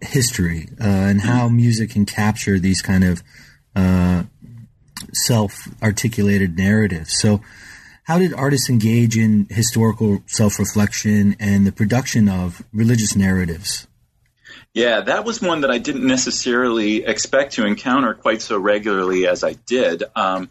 history 0.00 0.68
uh, 0.80 0.84
and 0.84 1.20
how 1.20 1.48
music 1.48 1.90
can 1.90 2.06
capture 2.06 2.58
these 2.58 2.82
kind 2.82 3.04
of 3.04 3.22
uh, 3.76 4.24
self-articulated 5.12 6.56
narratives. 6.56 7.16
So, 7.16 7.40
how 8.04 8.18
did 8.18 8.34
artists 8.34 8.68
engage 8.68 9.16
in 9.16 9.46
historical 9.48 10.22
self-reflection 10.26 11.36
and 11.38 11.66
the 11.66 11.72
production 11.72 12.28
of 12.28 12.62
religious 12.72 13.14
narratives? 13.14 13.86
Yeah, 14.74 15.02
that 15.02 15.24
was 15.24 15.40
one 15.40 15.60
that 15.60 15.70
I 15.70 15.78
didn't 15.78 16.06
necessarily 16.06 17.04
expect 17.04 17.54
to 17.54 17.66
encounter 17.66 18.14
quite 18.14 18.42
so 18.42 18.58
regularly 18.58 19.26
as 19.26 19.44
I 19.44 19.52
did. 19.52 20.02
Um, 20.16 20.50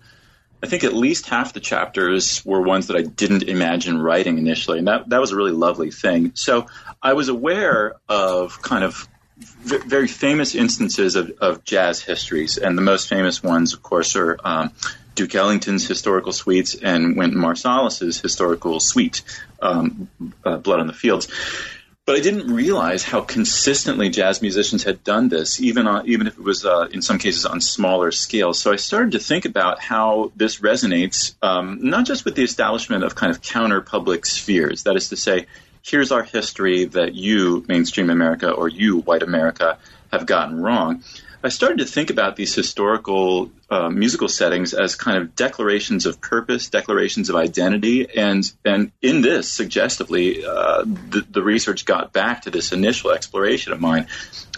I 0.63 0.67
think 0.67 0.83
at 0.83 0.93
least 0.93 1.27
half 1.27 1.53
the 1.53 1.59
chapters 1.59 2.45
were 2.45 2.61
ones 2.61 2.87
that 2.87 2.95
I 2.95 3.01
didn't 3.01 3.43
imagine 3.43 3.99
writing 3.99 4.37
initially, 4.37 4.79
and 4.79 4.87
that 4.87 5.09
that 5.09 5.19
was 5.19 5.31
a 5.31 5.35
really 5.35 5.51
lovely 5.51 5.91
thing. 5.91 6.33
So 6.35 6.67
I 7.01 7.13
was 7.13 7.29
aware 7.29 7.95
of 8.07 8.61
kind 8.61 8.83
of 8.83 9.07
v- 9.37 9.77
very 9.77 10.07
famous 10.07 10.53
instances 10.53 11.15
of, 11.15 11.31
of 11.41 11.63
jazz 11.63 12.01
histories, 12.01 12.57
and 12.57 12.77
the 12.77 12.83
most 12.83 13.09
famous 13.09 13.41
ones, 13.41 13.73
of 13.73 13.81
course, 13.81 14.15
are 14.15 14.37
um, 14.43 14.71
Duke 15.15 15.33
Ellington's 15.35 15.87
historical 15.87 16.31
suites 16.31 16.75
and 16.75 17.17
Wynton 17.17 17.39
Marsalis's 17.39 18.19
historical 18.19 18.79
suite, 18.79 19.23
um, 19.61 20.09
uh, 20.45 20.57
Blood 20.57 20.79
on 20.79 20.87
the 20.87 20.93
Fields. 20.93 21.27
But 22.11 22.17
I 22.17 22.23
didn't 22.23 22.53
realize 22.53 23.03
how 23.03 23.21
consistently 23.21 24.09
jazz 24.09 24.41
musicians 24.41 24.83
had 24.83 25.01
done 25.01 25.29
this, 25.29 25.61
even 25.61 25.87
on, 25.87 26.09
even 26.09 26.27
if 26.27 26.37
it 26.37 26.43
was 26.43 26.65
uh, 26.65 26.89
in 26.91 27.01
some 27.01 27.17
cases 27.17 27.45
on 27.45 27.61
smaller 27.61 28.11
scales. 28.11 28.59
So 28.59 28.73
I 28.73 28.75
started 28.75 29.13
to 29.13 29.19
think 29.19 29.45
about 29.45 29.79
how 29.79 30.33
this 30.35 30.59
resonates, 30.59 31.35
um, 31.41 31.79
not 31.83 32.05
just 32.05 32.25
with 32.25 32.35
the 32.35 32.43
establishment 32.43 33.05
of 33.05 33.15
kind 33.15 33.31
of 33.31 33.41
counter 33.41 33.79
public 33.79 34.25
spheres. 34.25 34.83
That 34.83 34.97
is 34.97 35.07
to 35.07 35.15
say, 35.15 35.45
here's 35.83 36.11
our 36.11 36.23
history 36.23 36.83
that 36.83 37.15
you, 37.15 37.63
mainstream 37.69 38.09
America, 38.09 38.51
or 38.51 38.67
you, 38.67 38.97
white 38.99 39.23
America, 39.23 39.77
have 40.11 40.25
gotten 40.25 40.61
wrong. 40.61 41.05
I 41.43 41.49
started 41.49 41.79
to 41.79 41.85
think 41.85 42.11
about 42.11 42.35
these 42.35 42.53
historical 42.53 43.51
uh, 43.69 43.89
musical 43.89 44.27
settings 44.27 44.75
as 44.75 44.93
kind 44.93 45.17
of 45.17 45.35
declarations 45.35 46.05
of 46.05 46.21
purpose, 46.21 46.69
declarations 46.69 47.29
of 47.29 47.35
identity, 47.35 48.15
and 48.15 48.43
and 48.63 48.91
in 49.01 49.21
this, 49.21 49.51
suggestively, 49.51 50.45
uh, 50.45 50.83
the, 50.83 51.25
the 51.29 51.41
research 51.41 51.85
got 51.85 52.13
back 52.13 52.43
to 52.43 52.51
this 52.51 52.71
initial 52.71 53.11
exploration 53.11 53.73
of 53.73 53.81
mine. 53.81 54.07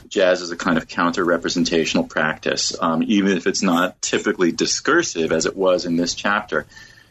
Jazz 0.10 0.41
is 0.41 0.52
a 0.52 0.58
kind 0.58 0.78
of 0.78 0.88
counter 0.88 1.24
representational 1.24 2.04
practice, 2.04 2.76
um, 2.80 3.04
even 3.08 3.38
if 3.38 3.48
it's 3.48 3.62
not 3.63 4.02
typically 4.02 4.52
discursive 4.52 5.32
as 5.32 5.46
it 5.46 5.56
was 5.56 5.86
in 5.86 5.96
this 5.96 6.13
chapter. 6.13 6.67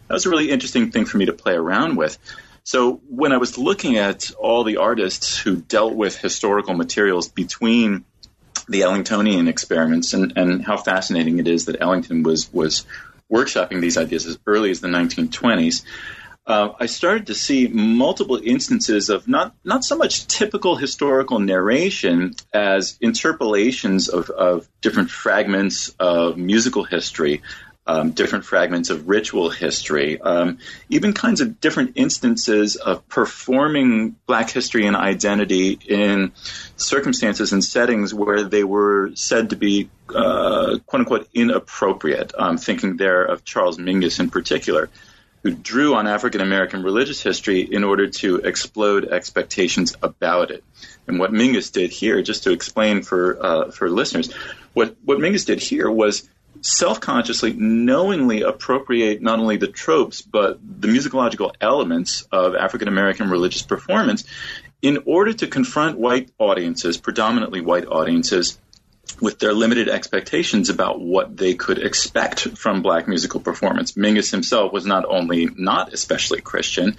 That 0.07 0.15
was 0.15 0.27
a 0.27 0.31
really 0.31 0.51
interesting 0.51 0.91
thing 0.91 1.07
for 1.07 1.17
me 1.17 1.27
to 1.27 1.33
play 1.33 1.55
around 1.55 1.97
with. 1.97 2.19
So 2.65 3.01
when 3.09 3.33
I 3.33 3.39
was 3.39 3.59
looking 3.59 3.97
at 3.97 4.31
all 4.33 4.63
the 4.63 4.77
artists 4.77 5.37
who 5.37 5.57
dealt 5.57 5.95
with 5.95 6.17
historical 6.17 6.75
materials 6.75 7.29
between 7.29 8.05
the 8.69 8.83
Ellingtonian 8.83 9.49
experiments 9.49 10.15
and, 10.15 10.33
and 10.37 10.65
how 10.65 10.77
fascinating 10.77 11.39
it 11.39 11.49
is 11.49 11.67
that 11.67 11.81
Ellington 11.81 12.23
was 12.23 12.53
was 12.53 12.87
workshopping 13.31 13.81
these 13.81 13.97
ideas 13.97 14.27
as 14.27 14.39
early 14.47 14.71
as 14.71 14.81
the 14.81 14.89
1920s. 14.89 15.83
Uh, 16.45 16.71
I 16.79 16.87
started 16.87 17.29
to 17.29 17.35
see 17.35 17.69
multiple 17.69 18.41
instances 18.43 19.11
of 19.11 19.29
not 19.29 19.55
not 19.65 19.85
so 19.85 19.97
much 19.97 20.27
typical 20.27 20.75
historical 20.75 21.39
narration 21.39 22.35
as 22.53 22.99
interpolations 23.01 24.09
of, 24.09 24.29
of 24.31 24.69
different 24.81 25.11
fragments 25.11 25.95
of 26.01 26.37
musical 26.37 26.83
history 26.83 27.43
um, 27.93 28.13
different 28.13 28.47
fragments 28.47 28.89
of 28.89 29.07
ritual 29.07 29.51
history, 29.51 30.19
um, 30.19 30.59
even 30.89 31.13
kinds 31.13 31.43
of 31.43 31.61
different 31.61 31.93
instances 31.97 32.77
of 32.77 33.07
performing 33.07 34.17
Black 34.27 34.49
history 34.49 34.87
and 34.87 34.97
identity 34.97 35.79
in 35.87 36.33
circumstances 36.77 37.53
and 37.53 37.63
settings 37.63 38.15
where 38.15 38.45
they 38.45 38.65
were 38.65 39.11
said 39.15 39.51
to 39.51 39.57
be 39.57 39.91
uh, 40.09 40.79
quote 40.87 41.01
unquote 41.01 41.29
inappropriate. 41.35 42.33
I'm 42.39 42.57
thinking 42.57 42.97
there 42.97 43.25
of 43.25 43.45
Charles 43.45 43.77
Mingus 43.77 44.21
in 44.21 44.31
particular. 44.31 44.89
Who 45.43 45.51
drew 45.51 45.97
on 45.97 46.07
African 46.07 46.41
American 46.41 46.85
religious 46.85 47.21
history 47.21 47.61
in 47.61 47.83
order 47.83 48.09
to 48.09 48.37
explode 48.37 49.09
expectations 49.09 49.95
about 50.01 50.53
it? 50.53 50.63
And 51.09 51.19
what 51.19 51.33
Mingus 51.33 51.73
did 51.73 51.91
here, 51.91 52.23
just 52.23 52.45
to 52.45 52.53
explain 52.53 53.03
for 53.03 53.45
uh, 53.45 53.71
for 53.73 53.91
listeners, 53.91 54.33
what 54.73 54.97
what 55.05 55.19
Mingus 55.19 55.45
did 55.45 55.59
here 55.59 55.91
was 55.91 56.29
self-consciously, 56.61 57.55
knowingly 57.55 58.43
appropriate 58.43 59.23
not 59.23 59.39
only 59.39 59.57
the 59.57 59.67
tropes 59.67 60.23
but 60.23 60.59
the 60.63 60.89
musicological 60.89 61.53
elements 61.61 62.27
of 62.31 62.55
African 62.55 62.89
American 62.89 63.31
religious 63.31 63.63
performance 63.63 64.25
in 64.81 65.05
order 65.07 65.33
to 65.33 65.47
confront 65.47 65.99
white 65.99 66.31
audiences, 66.39 66.99
predominantly 66.99 67.61
white 67.61 67.87
audiences, 67.87 68.59
with 69.21 69.39
their 69.39 69.53
limited 69.53 69.89
expectations 69.89 70.71
about 70.71 71.01
what 71.01 71.37
they 71.37 71.55
could 71.55 71.79
expect 71.79 72.41
from 72.59 72.83
black 72.83 73.07
musical 73.07 73.41
performance. 73.41 73.93
Mingus 73.93 74.31
himself 74.31 74.73
was 74.73 74.87
not 74.87 75.05
only 75.05 75.49
not 75.57 75.93
especially 75.93 76.41
Christian, 76.41 76.97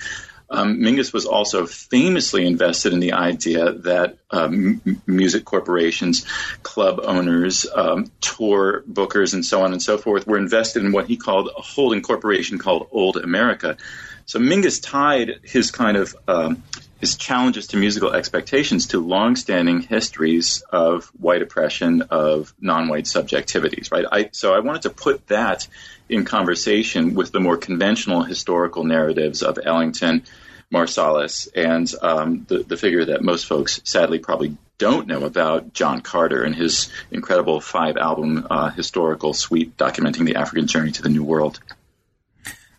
um, 0.50 0.80
Mingus 0.80 1.14
was 1.14 1.26
also 1.26 1.66
famously 1.66 2.46
invested 2.46 2.94
in 2.94 3.00
the 3.00 3.14
idea 3.14 3.72
that 3.72 4.18
um, 4.30 4.82
music 5.06 5.46
corporations, 5.46 6.26
club 6.64 7.00
owners, 7.04 7.66
um, 7.74 8.12
tour 8.22 8.84
bookers, 8.92 9.34
and 9.34 9.46
so 9.46 9.64
on 9.64 9.72
and 9.72 9.82
so 9.82 9.98
forth 9.98 10.28
were 10.28 10.38
invested 10.38 10.84
in 10.84 10.92
what 10.92 11.08
he 11.08 11.18
called 11.18 11.50
a 11.58 11.62
holding 11.62 12.02
corporation 12.02 12.58
called 12.58 12.88
Old 12.92 13.18
America. 13.18 13.78
So 14.26 14.40
Mingus 14.40 14.82
tied 14.82 15.40
his 15.44 15.72
kind 15.72 15.98
of 15.98 16.16
um, 16.28 16.64
his 17.00 17.18
challenges 17.18 17.68
to 17.68 17.78
musical 17.78 18.14
expectations 18.14 18.88
to 18.88 19.06
long-standing 19.06 19.82
histories 19.82 20.64
of 20.70 21.06
white 21.20 21.42
oppression, 21.42 22.04
of 22.04 22.54
non-white 22.62 23.04
subjectivities. 23.04 23.92
Right. 23.92 24.06
I, 24.10 24.30
so 24.32 24.54
I 24.54 24.60
wanted 24.60 24.84
to 24.84 24.90
put 24.90 25.28
that 25.28 25.68
in 26.14 26.26
conversation 26.26 27.16
with 27.16 27.32
the 27.32 27.40
more 27.40 27.58
conventional 27.58 28.24
historical 28.24 28.84
narratives 28.84 29.42
of 29.42 29.58
Ellington 29.64 30.24
Marsalis 30.72 31.48
and 31.56 31.92
um, 32.02 32.46
the, 32.48 32.60
the 32.60 32.78
figure 32.78 33.06
that 33.06 33.24
most 33.24 33.46
folks 33.46 33.82
sadly 33.84 34.20
probably 34.20 34.58
don't 34.78 35.08
know 35.08 35.24
about, 35.24 35.74
John 35.74 36.02
Carter, 36.02 36.44
and 36.44 36.56
his 36.56 36.90
incredible 37.12 37.62
five 37.62 37.96
album 37.98 38.48
uh, 38.50 38.70
historical 38.70 39.34
suite 39.34 39.78
documenting 39.78 40.26
the 40.26 40.36
African 40.36 40.68
journey 40.68 40.92
to 40.92 41.02
the 41.02 41.10
New 41.10 41.24
World. 41.24 41.60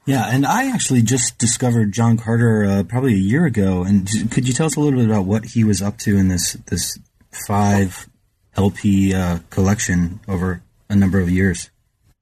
Yeah, 0.07 0.27
and 0.27 0.45
I 0.45 0.71
actually 0.71 1.03
just 1.03 1.39
discovered 1.39 1.93
John 1.93 2.19
Carter 2.19 2.65
uh, 2.65 2.83
probably 2.83 3.15
a 3.15 3.19
year 3.19 3.47
ago. 3.47 3.85
And 3.85 4.07
could 4.31 4.47
you 4.47 4.53
tell 4.53 4.67
us 4.67 4.77
a 4.77 4.81
little 4.81 4.99
bit 4.99 5.09
about 5.09 5.25
what 5.25 5.45
he 5.47 5.65
was 5.65 5.81
up 5.81 5.99
to 5.99 6.17
in 6.17 6.29
this 6.29 6.55
this 6.67 6.99
five 7.47 8.07
LP 8.55 9.15
uh, 9.15 9.39
collection 9.49 10.21
over 10.29 10.63
a 10.91 10.97
number 10.97 11.21
of 11.21 11.31
years? 11.31 11.71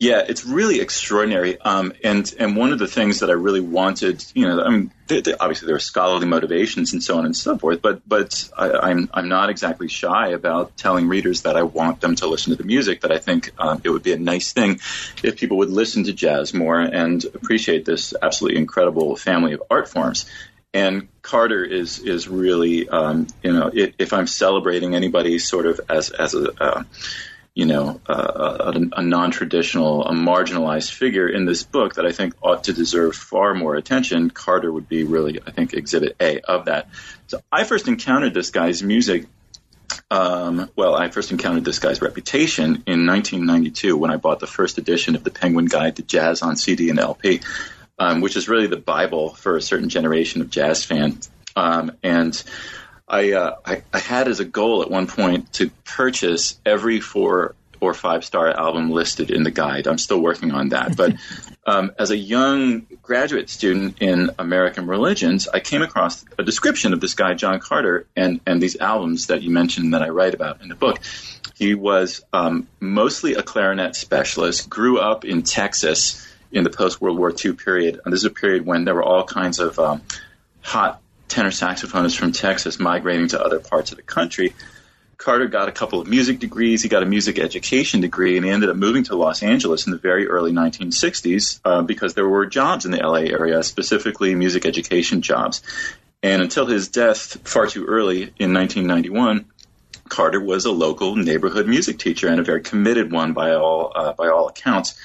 Yeah, 0.02 0.24
it's 0.26 0.44
really 0.44 0.80
extraordinary. 0.80 1.60
Um, 1.60 1.92
and 2.02 2.34
and 2.40 2.56
one 2.56 2.72
of 2.72 2.80
the 2.80 2.88
things 2.88 3.20
that 3.20 3.30
I 3.30 3.34
really 3.34 3.60
wanted, 3.60 4.24
you 4.34 4.48
know, 4.48 4.60
I 4.60 4.68
mean, 4.68 4.92
they, 5.06 5.20
they, 5.20 5.32
obviously 5.32 5.66
there 5.66 5.76
are 5.76 5.78
scholarly 5.78 6.26
motivations 6.26 6.92
and 6.92 7.00
so 7.00 7.18
on 7.18 7.24
and 7.24 7.36
so 7.36 7.56
forth, 7.56 7.80
but 7.80 8.02
but 8.08 8.50
I, 8.58 8.66
am 8.66 8.80
I'm, 8.82 9.10
I'm 9.14 9.28
not 9.28 9.48
exactly 9.48 9.86
shy 9.86 10.30
about 10.30 10.76
telling 10.76 11.06
readers 11.06 11.42
that 11.42 11.56
I 11.56 11.62
want 11.62 12.00
them 12.00 12.16
to 12.16 12.26
listen 12.26 12.50
to 12.50 12.56
the 12.56 12.64
music. 12.64 13.02
That 13.02 13.12
I 13.12 13.18
think 13.18 13.52
um, 13.60 13.80
it 13.84 13.90
would 13.90 14.02
be 14.02 14.12
a 14.12 14.18
nice 14.18 14.52
thing 14.52 14.80
if 15.22 15.36
people 15.36 15.58
would 15.58 15.70
listen 15.70 16.02
to 16.02 16.12
jazz 16.12 16.52
more 16.52 16.80
and 16.80 17.24
appreciate 17.24 17.84
this 17.84 18.12
absolutely 18.20 18.58
incredible 18.58 19.14
family 19.14 19.52
of 19.52 19.62
art 19.70 19.88
forms. 19.88 20.26
And 20.74 21.06
Carter 21.22 21.64
is 21.64 22.00
is 22.00 22.26
really, 22.26 22.88
um, 22.88 23.28
you 23.44 23.52
know, 23.52 23.70
if, 23.72 23.94
if 24.00 24.12
I'm 24.12 24.26
celebrating 24.26 24.96
anybody 24.96 25.38
sort 25.38 25.66
of 25.66 25.80
as 25.88 26.10
as 26.10 26.34
a 26.34 26.50
uh, 26.60 26.82
you 27.54 27.66
know, 27.66 28.00
uh, 28.08 28.72
a, 28.74 29.00
a, 29.00 29.02
non-traditional, 29.02 30.06
a 30.06 30.12
marginalized 30.12 30.90
figure 30.90 31.28
in 31.28 31.44
this 31.44 31.62
book 31.62 31.94
that 31.96 32.06
I 32.06 32.12
think 32.12 32.34
ought 32.40 32.64
to 32.64 32.72
deserve 32.72 33.14
far 33.14 33.54
more 33.54 33.74
attention. 33.74 34.30
Carter 34.30 34.72
would 34.72 34.88
be 34.88 35.04
really, 35.04 35.38
I 35.46 35.50
think, 35.50 35.74
Exhibit 35.74 36.16
A 36.18 36.40
of 36.40 36.64
that. 36.64 36.88
So 37.26 37.42
I 37.52 37.64
first 37.64 37.88
encountered 37.88 38.32
this 38.32 38.50
guy's 38.50 38.82
music. 38.82 39.26
Um, 40.10 40.70
well, 40.76 40.94
I 40.94 41.08
first 41.08 41.30
encountered 41.30 41.66
this 41.66 41.78
guy's 41.78 42.00
reputation 42.00 42.84
in 42.86 43.06
1992 43.06 43.98
when 43.98 44.10
I 44.10 44.16
bought 44.16 44.40
the 44.40 44.46
first 44.46 44.78
edition 44.78 45.14
of 45.14 45.22
the 45.22 45.30
Penguin 45.30 45.66
Guide 45.66 45.96
to 45.96 46.02
Jazz 46.02 46.40
on 46.40 46.56
CD 46.56 46.88
and 46.88 46.98
LP. 46.98 47.40
um, 47.98 48.20
which 48.20 48.36
is 48.36 48.48
really 48.48 48.66
the 48.66 48.76
Bible 48.76 49.34
for 49.34 49.56
a 49.56 49.62
certain 49.62 49.88
generation 49.88 50.40
of 50.40 50.50
jazz 50.50 50.84
fans. 50.84 51.30
Um, 51.54 51.92
and 52.02 52.42
I, 53.12 53.32
uh, 53.32 53.56
I, 53.64 53.82
I 53.92 53.98
had 53.98 54.26
as 54.26 54.40
a 54.40 54.44
goal 54.44 54.82
at 54.82 54.90
one 54.90 55.06
point 55.06 55.52
to 55.54 55.70
purchase 55.84 56.58
every 56.64 57.00
four 57.00 57.54
or 57.78 57.92
five 57.92 58.24
star 58.24 58.48
album 58.48 58.90
listed 58.90 59.30
in 59.30 59.42
the 59.42 59.50
guide. 59.50 59.86
I'm 59.86 59.98
still 59.98 60.20
working 60.20 60.52
on 60.52 60.70
that. 60.70 60.96
But 60.96 61.16
um, 61.66 61.92
as 61.98 62.10
a 62.10 62.16
young 62.16 62.86
graduate 63.02 63.50
student 63.50 64.00
in 64.00 64.30
American 64.38 64.86
religions, 64.86 65.46
I 65.46 65.60
came 65.60 65.82
across 65.82 66.24
a 66.38 66.42
description 66.42 66.94
of 66.94 67.00
this 67.00 67.14
guy, 67.14 67.34
John 67.34 67.60
Carter, 67.60 68.06
and, 68.16 68.40
and 68.46 68.62
these 68.62 68.76
albums 68.76 69.26
that 69.26 69.42
you 69.42 69.50
mentioned 69.50 69.92
that 69.92 70.02
I 70.02 70.08
write 70.08 70.32
about 70.32 70.62
in 70.62 70.68
the 70.68 70.74
book. 70.74 71.00
He 71.54 71.74
was 71.74 72.24
um, 72.32 72.66
mostly 72.80 73.34
a 73.34 73.42
clarinet 73.42 73.94
specialist, 73.94 74.70
grew 74.70 74.98
up 74.98 75.24
in 75.24 75.42
Texas 75.42 76.26
in 76.50 76.64
the 76.64 76.70
post 76.70 77.00
World 77.00 77.18
War 77.18 77.32
II 77.32 77.52
period. 77.54 78.00
And 78.04 78.12
this 78.12 78.20
is 78.20 78.26
a 78.26 78.30
period 78.30 78.64
when 78.64 78.84
there 78.84 78.94
were 78.94 79.04
all 79.04 79.24
kinds 79.24 79.58
of 79.58 79.78
um, 79.78 80.02
hot 80.62 81.01
tenor 81.32 81.50
saxophonist 81.50 82.18
from 82.18 82.32
Texas 82.32 82.78
migrating 82.78 83.28
to 83.28 83.42
other 83.42 83.58
parts 83.58 83.90
of 83.90 83.96
the 83.96 84.02
country. 84.02 84.54
Carter 85.16 85.46
got 85.46 85.68
a 85.68 85.72
couple 85.72 86.00
of 86.00 86.06
music 86.06 86.40
degrees. 86.40 86.82
He 86.82 86.88
got 86.88 87.02
a 87.02 87.06
music 87.06 87.38
education 87.38 88.00
degree, 88.00 88.36
and 88.36 88.44
he 88.44 88.50
ended 88.50 88.68
up 88.68 88.76
moving 88.76 89.04
to 89.04 89.16
Los 89.16 89.42
Angeles 89.42 89.86
in 89.86 89.92
the 89.92 89.98
very 89.98 90.28
early 90.28 90.52
1960s 90.52 91.60
uh, 91.64 91.82
because 91.82 92.14
there 92.14 92.28
were 92.28 92.44
jobs 92.46 92.84
in 92.84 92.90
the 92.90 92.98
LA 92.98 93.20
area, 93.20 93.62
specifically 93.62 94.34
music 94.34 94.66
education 94.66 95.22
jobs. 95.22 95.62
And 96.22 96.42
until 96.42 96.66
his 96.66 96.88
death 96.88 97.48
far 97.48 97.66
too 97.66 97.86
early 97.86 98.22
in 98.38 98.52
1991, 98.52 99.46
Carter 100.08 100.40
was 100.40 100.66
a 100.66 100.70
local 100.70 101.16
neighborhood 101.16 101.66
music 101.66 101.98
teacher 101.98 102.28
and 102.28 102.40
a 102.40 102.44
very 102.44 102.60
committed 102.60 103.10
one 103.10 103.32
by 103.32 103.54
all 103.54 103.92
uh, 103.94 104.12
by 104.12 104.28
all 104.28 104.48
accounts 104.48 104.98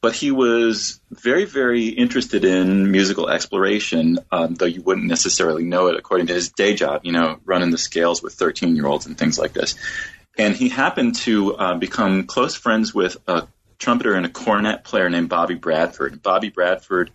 but 0.00 0.14
he 0.14 0.30
was 0.30 1.00
very, 1.10 1.44
very 1.44 1.88
interested 1.88 2.44
in 2.44 2.90
musical 2.90 3.28
exploration, 3.28 4.18
um, 4.30 4.54
though 4.54 4.66
you 4.66 4.82
wouldn't 4.82 5.06
necessarily 5.06 5.64
know 5.64 5.88
it 5.88 5.96
according 5.96 6.28
to 6.28 6.34
his 6.34 6.50
day 6.50 6.74
job, 6.74 7.00
you 7.04 7.12
know, 7.12 7.38
running 7.44 7.70
the 7.70 7.78
scales 7.78 8.22
with 8.22 8.34
13 8.34 8.76
year 8.76 8.86
olds 8.86 9.06
and 9.06 9.18
things 9.18 9.38
like 9.38 9.52
this. 9.52 9.74
And 10.38 10.54
he 10.54 10.68
happened 10.68 11.16
to 11.16 11.56
uh, 11.56 11.74
become 11.76 12.24
close 12.24 12.54
friends 12.54 12.94
with 12.94 13.16
a 13.26 13.48
trumpeter 13.78 14.14
and 14.14 14.26
a 14.26 14.28
cornet 14.28 14.84
player 14.84 15.08
named 15.08 15.28
Bobby 15.28 15.54
Bradford. 15.54 16.22
Bobby 16.22 16.50
Bradford 16.50 17.10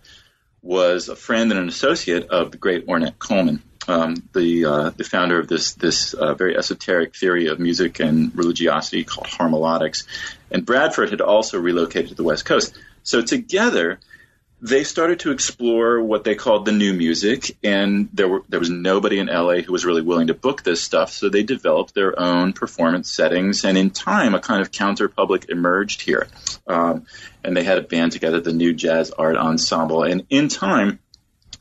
was 0.62 1.10
a 1.10 1.16
friend 1.16 1.52
and 1.52 1.60
an 1.60 1.68
associate 1.68 2.30
of 2.30 2.52
the 2.52 2.58
great 2.58 2.88
Ornette 2.88 3.20
Coleman. 3.20 3.62
Um, 3.88 4.30
the 4.34 4.66
uh, 4.66 4.90
the 4.92 5.04
founder 5.04 5.40
of 5.40 5.48
this 5.48 5.74
this 5.74 6.14
uh, 6.14 6.36
very 6.36 6.56
esoteric 6.56 7.16
theory 7.16 7.48
of 7.48 7.60
music 7.60 8.00
and 8.00 8.36
religiosity 8.36 9.04
called 9.04 9.26
harmolodics, 9.26 10.04
and 10.52 10.66
Bradford 10.66 11.10
had 11.10 11.22
also 11.22 11.60
relocated 11.60 12.10
to 12.10 12.16
the 12.16 12.24
West 12.24 12.46
Coast. 12.46 12.78
So 13.04 13.22
together, 13.22 14.00
they 14.62 14.84
started 14.84 15.22
to 15.22 15.32
explore 15.32 16.00
what 16.02 16.24
they 16.24 16.36
called 16.36 16.66
the 16.66 16.72
new 16.72 16.94
music, 16.94 17.58
and 17.64 18.10
there 18.14 18.28
were 18.28 18.44
there 18.48 18.60
was 18.60 18.70
nobody 18.70 19.18
in 19.18 19.26
LA 19.26 19.56
who 19.56 19.72
was 19.72 19.86
really 19.86 20.04
willing 20.04 20.28
to 20.28 20.36
book 20.36 20.62
this 20.62 20.82
stuff. 20.82 21.12
So 21.12 21.30
they 21.30 21.42
developed 21.42 21.96
their 21.96 22.18
own 22.20 22.54
performance 22.54 23.12
settings, 23.12 23.66
and 23.66 23.78
in 23.78 23.90
time, 23.90 24.36
a 24.36 24.40
kind 24.40 24.62
of 24.62 24.72
counter 24.72 25.10
public 25.10 25.50
emerged 25.50 26.02
here. 26.02 26.28
Um, 26.68 27.08
and 27.44 27.58
they 27.58 27.64
had 27.64 27.80
a 27.80 27.82
band 27.82 28.12
together, 28.12 28.40
the 28.40 28.54
New 28.54 28.74
Jazz 28.74 29.10
Art 29.12 29.36
Ensemble, 29.36 30.04
and 30.04 30.26
in 30.30 30.48
time. 30.48 31.00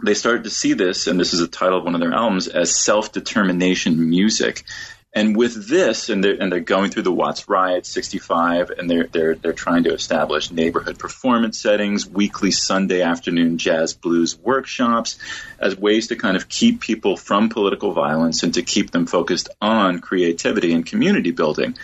They 0.02 0.14
started 0.14 0.44
to 0.44 0.50
see 0.50 0.72
this, 0.72 1.08
and 1.08 1.20
this 1.20 1.34
is 1.34 1.40
the 1.40 1.46
title 1.46 1.76
of 1.76 1.84
one 1.84 1.94
of 1.94 2.00
their 2.00 2.14
albums, 2.14 2.48
as 2.48 2.74
self 2.74 3.12
determination 3.12 4.08
music. 4.08 4.64
And 5.12 5.36
with 5.36 5.68
this, 5.68 6.08
and 6.08 6.22
they're, 6.22 6.40
and 6.40 6.52
they're 6.52 6.60
going 6.60 6.92
through 6.92 7.02
the 7.02 7.12
Watts 7.12 7.48
Riot 7.48 7.84
65, 7.84 8.70
and 8.70 8.88
they're, 8.88 9.08
they're, 9.08 9.34
they're 9.34 9.52
trying 9.52 9.82
to 9.84 9.92
establish 9.92 10.52
neighborhood 10.52 11.00
performance 11.00 11.58
settings, 11.58 12.08
weekly 12.08 12.52
Sunday 12.52 13.02
afternoon 13.02 13.58
jazz 13.58 13.92
blues 13.92 14.38
workshops, 14.38 15.18
as 15.58 15.76
ways 15.76 16.08
to 16.08 16.16
kind 16.16 16.36
of 16.36 16.48
keep 16.48 16.80
people 16.80 17.16
from 17.16 17.48
political 17.48 17.92
violence 17.92 18.44
and 18.44 18.54
to 18.54 18.62
keep 18.62 18.92
them 18.92 19.06
focused 19.06 19.48
on 19.60 19.98
creativity 19.98 20.72
and 20.72 20.86
community 20.86 21.32
building. 21.32 21.76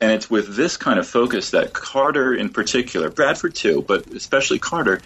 And 0.00 0.10
it's 0.10 0.28
with 0.28 0.56
this 0.56 0.76
kind 0.76 0.98
of 0.98 1.06
focus 1.06 1.50
that 1.50 1.72
Carter, 1.72 2.34
in 2.34 2.48
particular, 2.48 3.10
Bradford 3.10 3.54
too, 3.54 3.84
but 3.86 4.08
especially 4.08 4.58
Carter, 4.58 5.00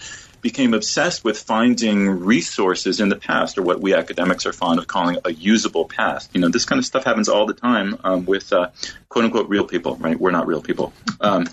became 0.47 0.75
obsessed 0.75 1.25
with 1.25 1.37
finding 1.37 2.09
resources 2.09 3.01
in 3.01 3.09
the 3.09 3.17
past, 3.17 3.59
or 3.59 3.63
what 3.63 3.81
we 3.81 3.95
academics 3.95 4.47
are 4.47 4.53
fond 4.53 4.79
of 4.79 4.87
calling 4.87 5.19
a 5.25 5.33
usable 5.33 5.87
past. 5.87 6.31
You 6.35 6.41
know, 6.41 6.49
this 6.49 6.65
kind 6.65 6.79
of 6.79 6.85
stuff 6.85 7.03
happens 7.03 7.29
all 7.29 7.47
the 7.47 7.53
time 7.53 7.99
um, 8.05 8.27
with 8.27 8.53
uh, 8.53 8.71
quote 9.09 9.25
unquote 9.25 9.49
real 9.49 9.67
people, 9.67 9.97
right? 9.97 10.17
We're 10.17 10.31
not 10.31 10.47
real 10.47 10.63
people. 10.63 10.93
Um, 11.21 11.49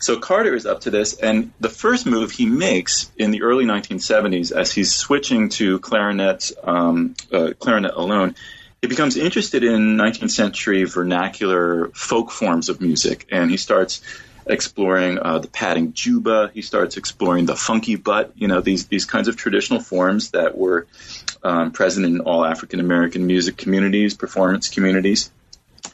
so 0.00 0.18
Carter 0.18 0.54
is 0.54 0.64
up 0.64 0.80
to 0.82 0.90
this, 0.90 1.12
and 1.12 1.52
the 1.60 1.68
first 1.68 2.06
move 2.06 2.30
he 2.30 2.46
makes 2.46 3.12
in 3.18 3.32
the 3.32 3.42
early 3.42 3.66
1970s, 3.66 4.50
as 4.50 4.72
he's 4.72 4.94
switching 4.94 5.50
to 5.50 5.78
clarinet, 5.80 6.50
um, 6.64 7.16
uh, 7.30 7.50
clarinet 7.58 7.92
alone, 7.94 8.34
he 8.80 8.86
becomes 8.86 9.18
interested 9.18 9.62
in 9.62 9.98
19th 9.98 10.30
century 10.30 10.84
vernacular 10.84 11.88
folk 11.88 12.30
forms 12.30 12.70
of 12.70 12.80
music, 12.80 13.26
and 13.30 13.50
he 13.50 13.58
starts 13.58 14.00
exploring 14.48 15.18
uh, 15.18 15.38
the 15.38 15.48
patting 15.48 15.92
juba. 15.92 16.50
He 16.52 16.62
starts 16.62 16.96
exploring 16.96 17.46
the 17.46 17.56
funky 17.56 17.96
butt. 17.96 18.32
You 18.36 18.48
know 18.48 18.60
these 18.60 18.86
these 18.86 19.04
kinds 19.04 19.28
of 19.28 19.36
traditional 19.36 19.80
forms 19.80 20.30
that 20.30 20.56
were 20.56 20.86
um, 21.42 21.72
present 21.72 22.06
in 22.06 22.20
all 22.20 22.44
African 22.44 22.80
American 22.80 23.26
music 23.26 23.56
communities, 23.56 24.14
performance 24.14 24.68
communities. 24.68 25.30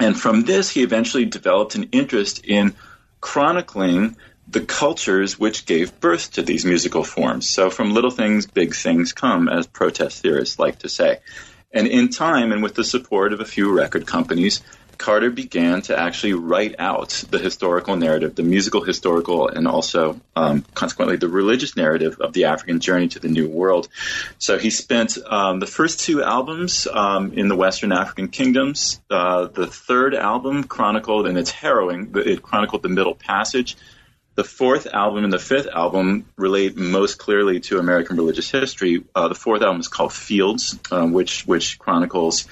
And 0.00 0.18
from 0.18 0.42
this, 0.42 0.70
he 0.70 0.82
eventually 0.82 1.24
developed 1.24 1.74
an 1.74 1.90
interest 1.92 2.44
in 2.44 2.74
chronicling 3.20 4.16
the 4.48 4.60
cultures 4.60 5.38
which 5.38 5.66
gave 5.66 5.98
birth 6.00 6.32
to 6.32 6.42
these 6.42 6.64
musical 6.64 7.04
forms. 7.04 7.48
So, 7.48 7.70
from 7.70 7.94
little 7.94 8.10
things, 8.10 8.46
big 8.46 8.74
things 8.74 9.12
come, 9.12 9.48
as 9.48 9.66
protest 9.66 10.22
theorists 10.22 10.58
like 10.58 10.80
to 10.80 10.88
say. 10.88 11.18
And 11.72 11.88
in 11.88 12.10
time, 12.10 12.52
and 12.52 12.62
with 12.62 12.74
the 12.74 12.84
support 12.84 13.32
of 13.32 13.40
a 13.40 13.44
few 13.44 13.72
record 13.72 14.06
companies, 14.06 14.62
Carter 14.98 15.30
began 15.30 15.83
to 15.83 15.98
actually 15.98 16.35
write 16.35 16.76
out 16.78 17.24
the 17.30 17.38
historical 17.38 17.96
narrative, 17.96 18.35
the 18.35 18.42
musical 18.42 18.83
historical, 18.83 19.48
and 19.48 19.66
also 19.66 20.20
um, 20.37 20.64
consequently 20.74 21.16
the 21.16 21.28
religious 21.28 21.76
narrative 21.76 22.20
of 22.20 22.33
the 22.33 22.44
African 22.44 22.80
journey 22.80 23.09
to 23.09 23.18
the 23.18 23.28
New 23.28 23.48
World. 23.48 23.88
So 24.38 24.59
he 24.59 24.70
spent 24.70 25.18
um, 25.26 25.61
the 25.61 25.66
first 25.66 26.00
two 26.00 26.22
albums 26.22 26.87
um, 26.87 27.33
in 27.33 27.48
the 27.48 27.57
Western 27.57 27.92
African 27.92 28.28
kingdoms. 28.28 29.00
Uh, 29.11 29.46
the 29.46 29.66
third 29.66 30.14
album 30.14 30.64
chronicled, 30.64 31.26
and 31.26 31.38
it's 31.38 31.50
harrowing, 31.50 32.12
it 32.16 32.42
chronicled 32.42 32.83
the 32.83 32.88
Middle 32.88 33.14
Passage. 33.14 33.76
The 34.37 34.44
fourth 34.44 34.88
album 34.88 35.22
and 35.22 35.33
the 35.33 35.38
fifth 35.38 35.68
album 35.68 36.26
relate 36.37 36.76
most 36.76 37.18
clearly 37.18 37.61
to 37.61 37.78
American 37.78 38.16
religious 38.16 38.50
history. 38.50 39.04
Uh, 39.14 39.28
the 39.28 39.37
fourth 39.37 39.62
album 39.62 39.78
is 39.78 39.87
called 39.87 40.12
Fields, 40.12 40.76
um, 40.90 41.12
which 41.12 41.46
which 41.46 41.78
chronicles 41.78 42.48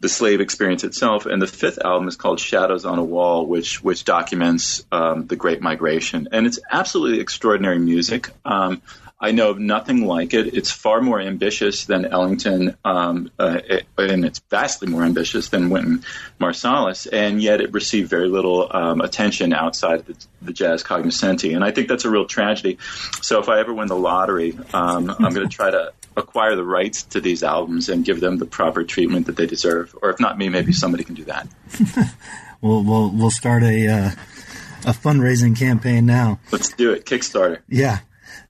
the 0.00 0.08
slave 0.08 0.40
experience 0.40 0.84
itself. 0.84 1.26
And 1.26 1.40
the 1.40 1.46
fifth 1.46 1.78
album 1.84 2.08
is 2.08 2.16
called 2.16 2.40
Shadows 2.40 2.84
on 2.84 2.98
a 2.98 3.04
Wall, 3.04 3.46
which 3.46 3.82
which 3.82 4.04
documents 4.04 4.84
um, 4.92 5.26
the 5.26 5.36
Great 5.36 5.60
Migration. 5.60 6.28
And 6.32 6.46
it's 6.46 6.58
absolutely 6.70 7.20
extraordinary 7.20 7.78
music. 7.78 8.30
Um, 8.44 8.82
I 9.18 9.30
know 9.30 9.50
of 9.50 9.58
nothing 9.58 10.06
like 10.06 10.34
it. 10.34 10.54
It's 10.54 10.70
far 10.70 11.00
more 11.00 11.18
ambitious 11.18 11.86
than 11.86 12.04
Ellington, 12.04 12.76
um, 12.84 13.30
uh, 13.38 13.60
it, 13.64 13.86
and 13.96 14.26
it's 14.26 14.40
vastly 14.50 14.88
more 14.88 15.04
ambitious 15.04 15.48
than 15.48 15.70
Wynton 15.70 16.04
Marsalis, 16.38 17.08
and 17.10 17.40
yet 17.40 17.62
it 17.62 17.72
received 17.72 18.10
very 18.10 18.28
little 18.28 18.68
um, 18.70 19.00
attention 19.00 19.54
outside 19.54 20.04
the, 20.04 20.26
the, 20.42 20.52
jazz 20.52 20.82
cognoscenti. 20.82 21.54
And 21.54 21.64
I 21.64 21.70
think 21.70 21.88
that's 21.88 22.04
a 22.04 22.10
real 22.10 22.26
tragedy. 22.26 22.76
So 23.22 23.40
if 23.40 23.48
I 23.48 23.58
ever 23.58 23.72
win 23.72 23.88
the 23.88 23.96
lottery, 23.96 24.58
um, 24.74 25.08
I'm 25.08 25.32
going 25.32 25.48
to 25.48 25.56
try 25.56 25.70
to 25.70 25.94
acquire 26.16 26.56
the 26.56 26.64
rights 26.64 27.02
to 27.02 27.20
these 27.20 27.42
albums 27.42 27.88
and 27.88 28.04
give 28.04 28.20
them 28.20 28.38
the 28.38 28.46
proper 28.46 28.84
treatment 28.84 29.26
that 29.26 29.36
they 29.36 29.46
deserve. 29.46 29.94
Or 30.00 30.10
if 30.10 30.20
not 30.20 30.38
me, 30.38 30.48
maybe 30.48 30.72
somebody 30.72 31.04
can 31.04 31.14
do 31.14 31.24
that. 31.24 31.46
we'll, 32.60 32.82
we'll, 32.82 33.10
we'll 33.10 33.30
start 33.30 33.62
a, 33.62 33.88
uh, 33.88 34.10
a 34.86 34.92
fundraising 34.92 35.58
campaign 35.58 36.06
now. 36.06 36.40
Let's 36.50 36.72
do 36.72 36.92
it. 36.92 37.04
Kickstarter. 37.04 37.60
Yeah. 37.68 38.00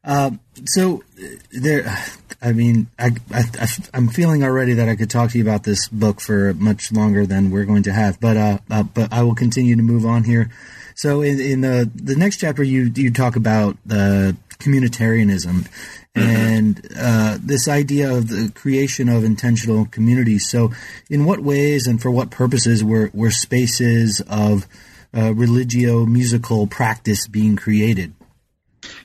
Uh, 0.04 0.30
so 0.64 1.02
there, 1.50 1.92
I 2.40 2.52
mean, 2.52 2.88
I, 2.98 3.10
I, 3.32 3.68
am 3.92 4.08
feeling 4.08 4.44
already 4.44 4.74
that 4.74 4.88
I 4.88 4.94
could 4.94 5.10
talk 5.10 5.32
to 5.32 5.38
you 5.38 5.44
about 5.44 5.64
this 5.64 5.88
book 5.88 6.20
for 6.20 6.54
much 6.54 6.92
longer 6.92 7.26
than 7.26 7.50
we're 7.50 7.64
going 7.64 7.82
to 7.84 7.92
have, 7.92 8.20
but, 8.20 8.36
uh, 8.36 8.58
uh 8.70 8.84
but 8.84 9.12
I 9.12 9.24
will 9.24 9.34
continue 9.34 9.74
to 9.74 9.82
move 9.82 10.06
on 10.06 10.22
here. 10.22 10.50
So 10.94 11.22
in, 11.22 11.40
in 11.40 11.60
the, 11.60 11.90
the 11.94 12.14
next 12.14 12.38
chapter, 12.38 12.62
you, 12.62 12.92
you 12.94 13.10
talk 13.10 13.34
about 13.34 13.76
the 13.84 14.36
communitarianism 14.58 15.68
Mm-hmm. 16.16 16.28
and 16.30 16.88
uh, 16.98 17.38
this 17.42 17.68
idea 17.68 18.10
of 18.10 18.28
the 18.28 18.50
creation 18.54 19.10
of 19.10 19.22
intentional 19.22 19.84
communities. 19.84 20.48
So, 20.48 20.72
in 21.10 21.26
what 21.26 21.40
ways 21.40 21.86
and 21.86 22.00
for 22.00 22.10
what 22.10 22.30
purposes 22.30 22.82
were, 22.82 23.10
were 23.12 23.30
spaces 23.30 24.22
of 24.26 24.66
uh, 25.14 25.34
religio 25.34 26.06
musical 26.06 26.66
practice 26.66 27.28
being 27.28 27.56
created? 27.56 28.14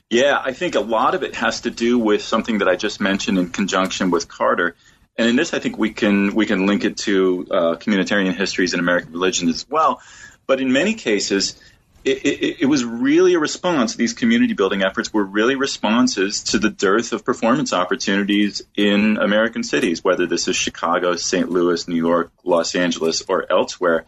Yeah, 0.08 0.40
I 0.42 0.54
think 0.54 0.74
a 0.74 0.80
lot 0.80 1.14
of 1.14 1.22
it 1.22 1.34
has 1.36 1.62
to 1.62 1.70
do 1.70 1.98
with 1.98 2.22
something 2.22 2.58
that 2.58 2.68
I 2.68 2.76
just 2.76 2.98
mentioned 2.98 3.38
in 3.38 3.50
conjunction 3.50 4.10
with 4.10 4.26
Carter. 4.26 4.74
And 5.18 5.28
in 5.28 5.36
this, 5.36 5.52
I 5.52 5.58
think 5.58 5.76
we 5.76 5.92
can 5.92 6.34
we 6.34 6.46
can 6.46 6.66
link 6.66 6.84
it 6.84 6.96
to 6.98 7.46
uh, 7.50 7.56
communitarian 7.76 8.34
histories 8.34 8.72
in 8.72 8.80
American 8.80 9.12
religion 9.12 9.50
as 9.50 9.68
well. 9.68 10.00
But 10.46 10.62
in 10.62 10.72
many 10.72 10.94
cases, 10.94 11.60
it, 12.04 12.62
it, 12.62 12.66
was 12.66 12.84
really 12.84 13.34
a 13.34 13.38
response. 13.38 13.94
These 13.94 14.12
community 14.12 14.54
building 14.54 14.82
efforts 14.82 15.12
were 15.12 15.24
really 15.24 15.54
responses 15.54 16.42
to 16.44 16.58
the 16.58 16.70
dearth 16.70 17.12
of 17.12 17.24
performance 17.24 17.72
opportunities 17.72 18.62
in 18.74 19.18
American 19.18 19.62
cities, 19.62 20.02
whether 20.02 20.26
this 20.26 20.48
is 20.48 20.56
Chicago, 20.56 21.16
St. 21.16 21.48
Louis, 21.48 21.86
New 21.86 21.96
York, 21.96 22.32
Los 22.44 22.74
Angeles, 22.74 23.22
or 23.28 23.50
elsewhere. 23.50 24.04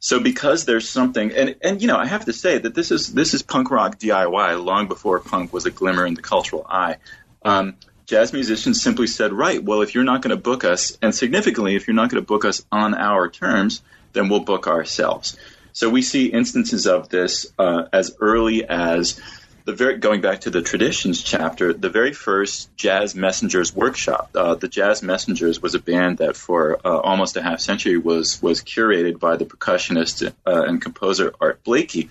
So 0.00 0.20
because 0.20 0.64
there's 0.64 0.88
something, 0.88 1.32
and, 1.32 1.56
and 1.62 1.82
you 1.82 1.88
know, 1.88 1.96
I 1.96 2.06
have 2.06 2.26
to 2.26 2.32
say 2.32 2.58
that 2.58 2.74
this 2.74 2.90
is 2.90 3.12
this 3.12 3.34
is 3.34 3.42
punk 3.42 3.70
rock 3.70 3.98
DIY 3.98 4.62
long 4.62 4.88
before 4.88 5.18
punk 5.20 5.52
was 5.52 5.66
a 5.66 5.70
glimmer 5.70 6.06
in 6.06 6.14
the 6.14 6.22
cultural 6.22 6.66
eye. 6.68 6.96
Um, 7.42 7.76
jazz 8.06 8.32
musicians 8.32 8.82
simply 8.82 9.06
said, 9.06 9.32
right, 9.32 9.62
well, 9.62 9.82
if 9.82 9.94
you're 9.94 10.04
not 10.04 10.22
going 10.22 10.36
to 10.36 10.42
book 10.42 10.64
us, 10.64 10.96
and 11.00 11.14
significantly, 11.14 11.76
if 11.76 11.86
you're 11.86 11.94
not 11.94 12.10
going 12.10 12.22
to 12.22 12.26
book 12.26 12.44
us 12.44 12.64
on 12.70 12.94
our 12.94 13.28
terms, 13.28 13.82
then 14.12 14.28
we'll 14.28 14.40
book 14.40 14.66
ourselves. 14.66 15.36
So 15.74 15.90
we 15.90 16.02
see 16.02 16.26
instances 16.26 16.86
of 16.86 17.08
this 17.08 17.52
uh, 17.58 17.86
as 17.92 18.14
early 18.20 18.64
as 18.64 19.20
the 19.64 19.72
very 19.72 19.98
going 19.98 20.20
back 20.20 20.42
to 20.42 20.50
the 20.50 20.62
traditions 20.62 21.20
chapter, 21.20 21.72
the 21.72 21.90
very 21.90 22.12
first 22.12 22.74
Jazz 22.76 23.16
Messengers 23.16 23.74
workshop. 23.74 24.30
Uh, 24.36 24.54
the 24.54 24.68
Jazz 24.68 25.02
Messengers 25.02 25.60
was 25.60 25.74
a 25.74 25.80
band 25.80 26.18
that 26.18 26.36
for 26.36 26.78
uh, 26.84 26.98
almost 26.98 27.36
a 27.36 27.42
half 27.42 27.58
century 27.58 27.98
was 27.98 28.40
was 28.40 28.62
curated 28.62 29.18
by 29.18 29.36
the 29.36 29.46
percussionist 29.46 30.32
uh, 30.46 30.62
and 30.62 30.80
composer 30.80 31.34
Art 31.40 31.64
Blakey. 31.64 32.08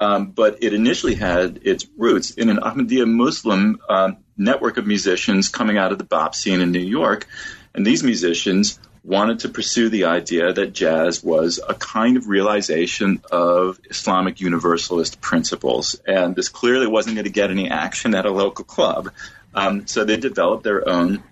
Um, 0.00 0.32
but 0.32 0.64
it 0.64 0.74
initially 0.74 1.14
had 1.14 1.60
its 1.62 1.86
roots 1.96 2.32
in 2.32 2.50
an 2.50 2.56
Ahmadiyya 2.56 3.08
Muslim 3.08 3.78
um, 3.88 4.16
network 4.36 4.78
of 4.78 4.86
musicians 4.86 5.48
coming 5.48 5.78
out 5.78 5.92
of 5.92 5.98
the 5.98 6.04
bop 6.04 6.34
scene 6.34 6.60
in 6.60 6.72
New 6.72 6.80
York, 6.80 7.28
and 7.72 7.86
these 7.86 8.02
musicians 8.02 8.80
wanted 9.06 9.40
to 9.40 9.48
pursue 9.48 9.88
the 9.88 10.06
idea 10.06 10.52
that 10.52 10.72
jazz 10.72 11.22
was 11.22 11.60
a 11.66 11.74
kind 11.74 12.16
of 12.16 12.26
realization 12.26 13.22
of 13.30 13.78
Islamic 13.88 14.40
universalist 14.40 15.20
principles. 15.20 16.00
And 16.06 16.34
this 16.34 16.48
clearly 16.48 16.88
wasn't 16.88 17.14
going 17.14 17.24
to 17.24 17.30
get 17.30 17.50
any 17.50 17.70
action 17.70 18.14
at 18.14 18.26
a 18.26 18.30
local 18.30 18.64
club. 18.64 19.10
Um, 19.54 19.86
so 19.86 20.04
they 20.04 20.16
developed 20.16 20.64
their 20.64 20.88
own 20.88 21.22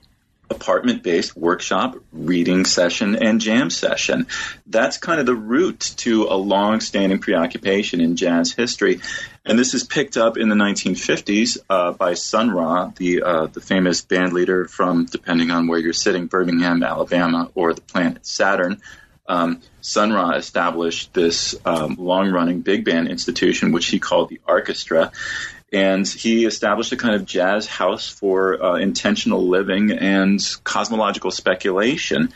apartment 0.55 1.03
based 1.03 1.37
workshop, 1.37 1.97
reading 2.13 2.65
session, 2.65 3.17
and 3.17 3.41
jam 3.41 3.71
session. 3.71 4.27
That's 4.67 4.99
kind 4.99 5.21
of 5.21 5.27
the 5.27 5.35
root 5.35 5.81
to 5.99 6.25
a 6.25 6.37
long 6.37 6.81
standing 6.81 7.19
preoccupation 7.19 8.01
in 8.01 8.17
jazz 8.17 8.53
history. 8.53 9.01
And 9.45 9.59
this 9.59 9.75
is 9.75 9.85
picked 9.85 10.17
up 10.17 10.39
in 10.39 10.49
the 10.49 10.55
1950s 10.55 11.59
uh, 11.69 11.93
by 11.93 12.15
Sun 12.15 12.51
Ra, 12.51 12.91
the, 12.97 13.23
uh, 13.23 13.47
the 13.47 13.61
famous 13.61 14.01
band 14.01 14.33
leader 14.33 14.67
from, 14.67 15.05
depending 15.05 15.51
on 15.51 15.67
where 15.67 15.79
you're 15.79 15.93
sitting, 15.93 16.27
Birmingham, 16.27 16.83
Alabama, 16.83 17.51
or 17.55 17.75
the 17.75 17.83
planet 17.83 18.25
Saturn. 18.27 18.81
Um, 19.27 19.61
Sun 19.81 20.13
Ra 20.13 20.33
established 20.33 21.13
this 21.13 21.55
um, 21.65 21.97
long 21.99 22.31
running 22.31 22.61
big 22.61 22.85
band 22.85 23.09
institution, 23.09 23.73
which 23.73 23.87
he 23.87 23.99
called 23.99 24.31
the 24.31 24.41
Orchestra 24.47 25.13
and 25.75 26.07
he 26.07 26.47
established 26.47 26.93
a 26.93 26.97
kind 26.97 27.17
of 27.17 27.27
jazz 27.27 27.67
house 27.67 28.09
for 28.09 28.63
uh, 28.63 28.75
intentional 28.77 29.49
living 29.49 29.91
and 29.91 30.41
cosmological 30.63 31.33
speculation. 31.33 32.33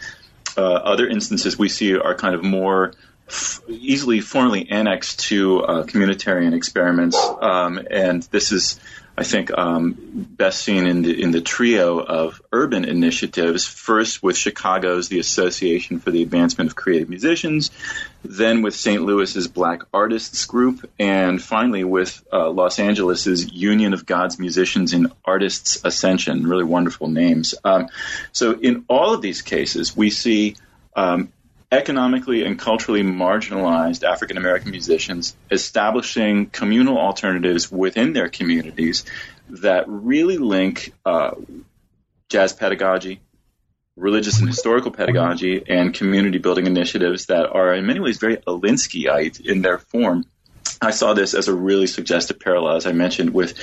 Uh, 0.57 0.63
other 0.63 1.07
instances 1.07 1.57
we 1.57 1.69
see 1.69 1.97
are 1.97 2.17
kind 2.17 2.35
of 2.35 2.43
more 2.43 2.95
f- 3.29 3.61
easily 3.69 4.21
formally 4.21 4.69
annexed 4.69 5.21
to 5.21 5.63
uh, 5.63 5.85
communitarian 5.85 6.53
experiments, 6.53 7.17
um, 7.41 7.81
and 7.91 8.25
this 8.25 8.51
is 8.51 8.81
I 9.17 9.25
think 9.25 9.51
um, 9.57 9.97
best 9.99 10.63
seen 10.63 10.87
in 10.87 11.03
the 11.03 11.23
in 11.23 11.33
the 11.33 11.41
trio 11.41 11.99
of 11.99 12.41
urban 12.53 12.85
initiatives. 12.85 13.67
First, 13.67 14.23
with 14.23 14.37
Chicago's 14.37 15.09
the 15.09 15.19
Association 15.19 16.01
for 16.01 16.13
the 16.13 16.23
Advancement 16.23 16.71
of 16.71 16.77
Creative 16.77 17.09
Musicians, 17.09 17.71
then 18.25 18.63
with 18.63 18.75
St. 18.75 19.03
Louis's 19.03 19.49
Black 19.49 19.83
Artists 19.93 20.45
Group, 20.47 20.91
and 20.99 21.43
finally 21.43 21.85
with 21.85 22.23
uh, 22.33 22.51
Los 22.51 22.79
Angeles's 22.79 23.53
Union 23.53 23.95
of 23.95 24.07
God's 24.07 24.39
Musicians 24.39 24.93
in 24.93 25.13
Artists 25.25 25.85
Ascension. 25.85 26.47
Really 26.47 26.65
wonderful 26.65 27.09
names. 27.09 27.55
Um, 27.65 27.89
so, 28.33 28.53
in 28.53 28.85
all 28.89 29.15
of 29.15 29.23
these 29.23 29.43
cases, 29.43 29.97
we 29.97 30.11
see 30.11 30.57
um, 30.97 31.33
economically 31.71 32.45
and 32.45 32.59
culturally 32.59 33.03
marginalized 33.03 34.03
African 34.03 34.37
American 34.37 34.71
musicians 34.71 35.37
establishing 35.51 36.47
communal 36.47 36.99
alternatives 36.99 37.71
within 37.71 38.13
their 38.15 38.29
communities 38.29 39.05
that 39.51 39.85
really 39.87 40.39
link 40.39 40.93
uh, 41.05 41.33
jazz 42.29 42.53
pedagogy, 42.53 43.21
religious 43.99 44.39
and 44.39 44.49
historical 44.49 44.91
pedagogy, 44.91 45.63
and 45.69 45.93
community 45.93 46.39
building 46.39 46.67
initiatives 46.67 47.27
that 47.27 47.51
are 47.51 47.75
in 47.75 47.87
many 47.87 48.01
ways 48.01 48.19
very 48.19 48.37
Alinskyite 48.37 49.41
in 49.41 49.63
their 49.63 49.79
form. 49.79 50.25
I 50.81 50.93
saw 50.93 51.15
this 51.15 51.35
as 51.35 51.49
a 51.49 51.55
really 51.55 51.87
suggestive 51.87 52.39
parallel, 52.39 52.77
as 52.77 52.87
I 52.87 52.93
mentioned, 52.93 53.31
with 53.31 53.59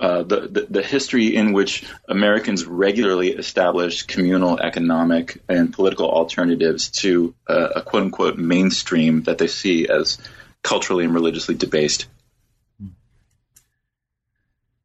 uh, 0.00 0.22
the, 0.22 0.40
the, 0.40 0.66
the 0.70 0.82
history 0.82 1.36
in 1.36 1.52
which 1.52 1.84
Americans 2.08 2.64
regularly 2.64 3.32
establish 3.32 4.04
communal 4.04 4.58
economic 4.58 5.42
and 5.48 5.72
political 5.72 6.10
alternatives 6.10 6.88
to 6.88 7.34
uh, 7.48 7.68
a 7.76 7.82
quote 7.82 8.04
unquote 8.04 8.38
mainstream 8.38 9.22
that 9.24 9.38
they 9.38 9.46
see 9.46 9.88
as 9.88 10.18
culturally 10.62 11.04
and 11.04 11.14
religiously 11.14 11.54
debased. 11.54 12.06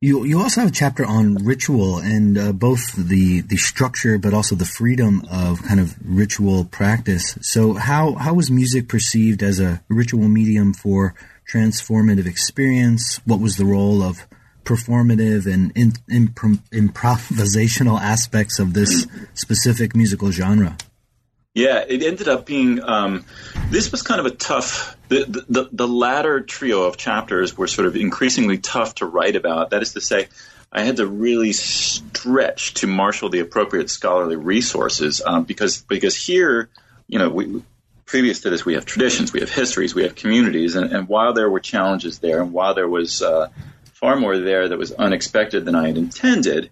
You 0.01 0.25
you 0.25 0.39
also 0.39 0.61
have 0.61 0.69
a 0.69 0.73
chapter 0.73 1.05
on 1.05 1.35
ritual 1.35 1.99
and 1.99 2.37
uh, 2.37 2.51
both 2.51 2.93
the 2.95 3.41
the 3.41 3.57
structure 3.57 4.17
but 4.17 4.33
also 4.33 4.53
the 4.55 4.65
freedom 4.65 5.25
of 5.31 5.63
kind 5.63 5.79
of 5.79 5.95
ritual 6.03 6.65
practice. 6.65 7.37
So 7.41 7.73
how 7.73 8.13
how 8.13 8.33
was 8.33 8.51
music 8.51 8.89
perceived 8.89 9.41
as 9.41 9.59
a 9.59 9.81
ritual 9.87 10.27
medium 10.27 10.73
for 10.73 11.15
transformative 11.51 12.25
experience? 12.25 13.21
What 13.25 13.39
was 13.39 13.55
the 13.55 13.65
role 13.65 14.03
of 14.03 14.27
performative 14.65 15.51
and 15.51 15.71
in, 15.75 15.93
improvisational 16.73 18.01
aspects 18.13 18.59
of 18.59 18.73
this 18.73 19.07
specific 19.33 19.95
musical 19.95 20.31
genre? 20.31 20.77
Yeah, 21.55 21.85
it 21.87 22.03
ended 22.03 22.27
up 22.27 22.45
being. 22.45 22.83
Um, 22.83 23.25
this 23.69 23.89
was 23.89 24.01
kind 24.01 24.19
of 24.19 24.25
a 24.25 24.31
tough. 24.31 24.97
The, 25.07 25.45
the 25.47 25.69
the 25.71 25.87
latter 25.87 26.41
trio 26.41 26.83
of 26.83 26.97
chapters 26.97 27.57
were 27.57 27.67
sort 27.67 27.87
of 27.87 27.95
increasingly 27.95 28.57
tough 28.57 28.95
to 28.95 29.05
write 29.05 29.37
about. 29.37 29.69
That 29.69 29.81
is 29.81 29.93
to 29.93 30.01
say, 30.01 30.27
I 30.69 30.81
had 30.81 30.97
to 30.97 31.07
really 31.07 31.53
stretch 31.53 32.73
to 32.75 32.87
marshal 32.87 33.29
the 33.29 33.39
appropriate 33.39 33.89
scholarly 33.89 34.35
resources 34.35 35.21
um, 35.25 35.45
because 35.45 35.81
because 35.81 36.17
here, 36.17 36.69
you 37.07 37.19
know, 37.19 37.29
we, 37.29 37.63
previous 38.05 38.41
to 38.41 38.49
this, 38.49 38.65
we 38.65 38.73
have 38.73 38.85
traditions, 38.85 39.31
we 39.31 39.39
have 39.39 39.49
histories, 39.49 39.95
we 39.95 40.03
have 40.03 40.15
communities, 40.15 40.75
and, 40.75 40.91
and 40.91 41.07
while 41.07 41.31
there 41.31 41.49
were 41.49 41.61
challenges 41.61 42.19
there, 42.19 42.41
and 42.41 42.51
while 42.51 42.73
there 42.73 42.89
was 42.89 43.21
uh, 43.21 43.47
far 43.93 44.17
more 44.17 44.37
there 44.37 44.67
that 44.67 44.77
was 44.77 44.91
unexpected 44.91 45.63
than 45.63 45.75
I 45.75 45.87
had 45.87 45.97
intended. 45.97 46.69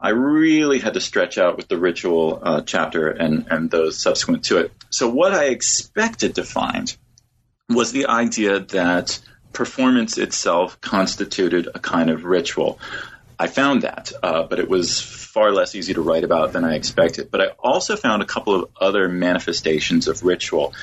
I 0.00 0.10
really 0.10 0.78
had 0.78 0.94
to 0.94 1.00
stretch 1.00 1.38
out 1.38 1.56
with 1.56 1.68
the 1.68 1.76
ritual 1.76 2.38
uh, 2.40 2.60
chapter 2.62 3.08
and, 3.08 3.46
and 3.50 3.70
those 3.70 4.00
subsequent 4.00 4.44
to 4.44 4.58
it. 4.58 4.72
So, 4.90 5.08
what 5.08 5.34
I 5.34 5.46
expected 5.46 6.36
to 6.36 6.44
find 6.44 6.96
was 7.68 7.90
the 7.90 8.06
idea 8.06 8.60
that 8.60 9.18
performance 9.52 10.16
itself 10.16 10.80
constituted 10.80 11.68
a 11.74 11.80
kind 11.80 12.10
of 12.10 12.24
ritual. 12.24 12.78
I 13.40 13.48
found 13.48 13.82
that, 13.82 14.12
uh, 14.22 14.44
but 14.44 14.58
it 14.60 14.68
was 14.68 15.00
far 15.00 15.52
less 15.52 15.74
easy 15.74 15.94
to 15.94 16.00
write 16.00 16.24
about 16.24 16.52
than 16.52 16.64
I 16.64 16.74
expected. 16.74 17.30
But 17.30 17.40
I 17.40 17.46
also 17.58 17.96
found 17.96 18.22
a 18.22 18.26
couple 18.26 18.54
of 18.54 18.70
other 18.80 19.08
manifestations 19.08 20.08
of 20.08 20.22
ritual. 20.22 20.74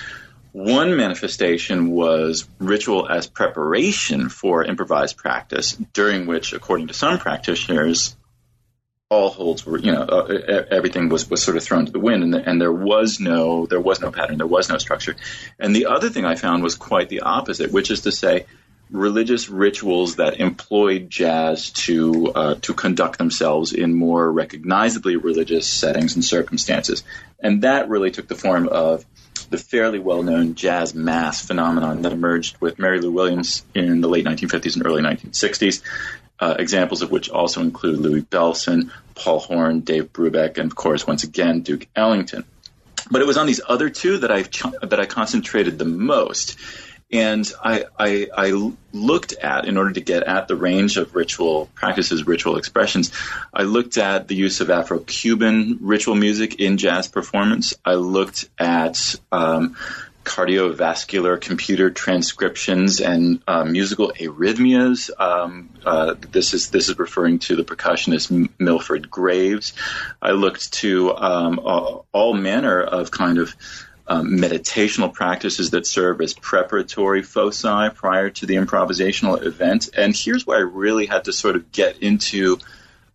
One 0.52 0.96
manifestation 0.96 1.92
was 1.92 2.48
ritual 2.60 3.10
as 3.10 3.28
preparation 3.28 4.30
for 4.30 4.64
improvised 4.64 5.18
practice, 5.18 5.74
during 5.94 6.28
which, 6.28 6.54
according 6.54 6.88
to 6.88 6.94
some 6.94 7.18
practitioners, 7.18 8.16
all 9.16 9.30
holds 9.30 9.66
were, 9.66 9.78
you 9.78 9.92
know, 9.92 10.02
uh, 10.02 10.66
everything 10.70 11.10
was, 11.10 11.30
was 11.30 11.42
sort 11.42 11.58
of 11.58 11.64
thrown 11.64 11.86
to 11.86 11.92
the 11.92 12.00
wind, 12.00 12.24
and, 12.24 12.34
the, 12.34 12.48
and 12.48 12.60
there 12.60 12.72
was 12.72 13.20
no 13.20 13.66
there 13.66 13.80
was 13.80 14.02
no 14.02 14.12
pattern, 14.12 14.38
there 14.38 14.48
was 14.48 14.70
no 14.70 14.78
structure. 14.78 15.16
And 15.58 15.76
the 15.76 15.86
other 15.88 16.10
thing 16.10 16.26
I 16.26 16.36
found 16.36 16.64
was 16.64 16.76
quite 16.76 17.10
the 17.10 17.22
opposite, 17.22 17.72
which 17.72 17.90
is 17.92 18.02
to 18.02 18.12
say, 18.12 18.46
religious 18.92 19.50
rituals 19.50 20.18
that 20.18 20.40
employed 20.40 21.10
jazz 21.10 21.72
to 21.72 22.32
uh, 22.34 22.56
to 22.62 22.74
conduct 22.74 23.18
themselves 23.18 23.74
in 23.74 23.94
more 23.94 24.32
recognizably 24.32 25.16
religious 25.16 25.68
settings 25.68 26.16
and 26.16 26.24
circumstances, 26.24 27.04
and 27.40 27.64
that 27.64 27.90
really 27.90 28.12
took 28.12 28.28
the 28.28 28.36
form 28.36 28.68
of 28.68 29.06
the 29.50 29.58
fairly 29.58 30.00
well-known 30.00 30.56
jazz 30.56 30.96
mass 30.96 31.46
phenomenon 31.46 32.02
that 32.02 32.12
emerged 32.12 32.58
with 32.60 32.80
Mary 32.80 33.00
Lou 33.00 33.12
Williams 33.12 33.64
in 33.76 34.02
the 34.02 34.08
late 34.08 34.26
1950s 34.26 34.76
and 34.76 34.86
early 34.86 35.04
1960s. 35.04 35.82
Uh, 36.38 36.56
examples 36.60 37.02
of 37.02 37.12
which 37.12 37.30
also 37.30 37.62
include 37.62 37.98
Louis 37.98 38.22
Bellson, 38.22 38.92
Paul 39.16 39.40
Horn, 39.40 39.80
Dave 39.80 40.12
Brubeck, 40.12 40.58
and 40.58 40.70
of 40.70 40.76
course, 40.76 41.08
once 41.08 41.24
again, 41.24 41.62
Duke 41.62 41.88
Ellington. 41.96 42.44
But 43.10 43.22
it 43.22 43.28
was 43.28 43.38
on 43.38 43.48
these 43.48 43.62
other 43.66 43.90
two 43.90 44.18
that 44.18 44.32
I 44.32 44.44
that 44.86 45.00
I 45.00 45.06
concentrated 45.06 45.80
the 45.80 45.86
most. 45.86 46.58
And 47.12 47.50
I, 47.64 47.86
I, 48.00 48.28
I, 48.36 48.72
looked 48.92 49.34
at, 49.34 49.66
in 49.66 49.78
order 49.78 49.92
to 49.92 50.02
get 50.02 50.24
at 50.24 50.48
the 50.48 50.56
range 50.56 50.98
of 50.98 51.16
ritual 51.16 51.70
practices, 51.76 52.26
ritual 52.26 52.58
expressions, 52.58 53.12
I 53.54 53.62
looked 53.62 53.98
at 53.98 54.28
the 54.28 54.36
use 54.36 54.60
of 54.60 54.72
Afro 54.72 55.00
Cuban 55.00 55.78
ritual 55.82 56.16
music 56.16 56.60
in 56.60 56.78
jazz 56.78 57.08
performance. 57.08 57.76
I 57.86 57.94
looked 57.94 58.50
at 58.58 59.16
um, 59.32 59.78
cardiovascular 60.26 61.40
computer 61.40 61.92
transcriptions 61.92 63.00
and 63.00 63.42
uh, 63.48 63.64
musical 63.64 64.12
arrhythmias. 64.12 65.10
Um, 65.18 65.70
uh, 65.86 66.16
this 66.32 66.54
is 66.54 66.72
this 66.72 66.90
is 66.90 67.00
referring 67.00 67.40
to 67.40 67.56
the 67.56 67.64
percussionist 67.64 68.50
Milford 68.60 69.10
Graves. 69.10 69.74
I 70.22 70.32
looked 70.32 70.74
to 70.74 71.16
um, 71.16 71.60
all, 71.60 72.34
manner 72.34 72.82
of 72.82 73.12
kind 73.12 73.38
of 73.38 73.56
um, 74.08 74.32
meditational 74.32 75.14
practices 75.14 75.72
that 75.72 75.88
serve 75.88 76.20
as 76.22 76.34
preparatory 76.34 77.22
foci 77.22 77.90
prior 77.94 78.30
to 78.32 78.46
the 78.46 78.56
improvisational 78.56 79.42
event. 79.44 79.90
And 79.96 80.16
here's 80.16 80.46
where 80.46 80.58
I 80.58 80.62
really 80.62 81.06
had 81.06 81.26
to 81.26 81.34
sort 81.34 81.56
of 81.56 81.72
get 81.72 82.00
into 82.00 82.60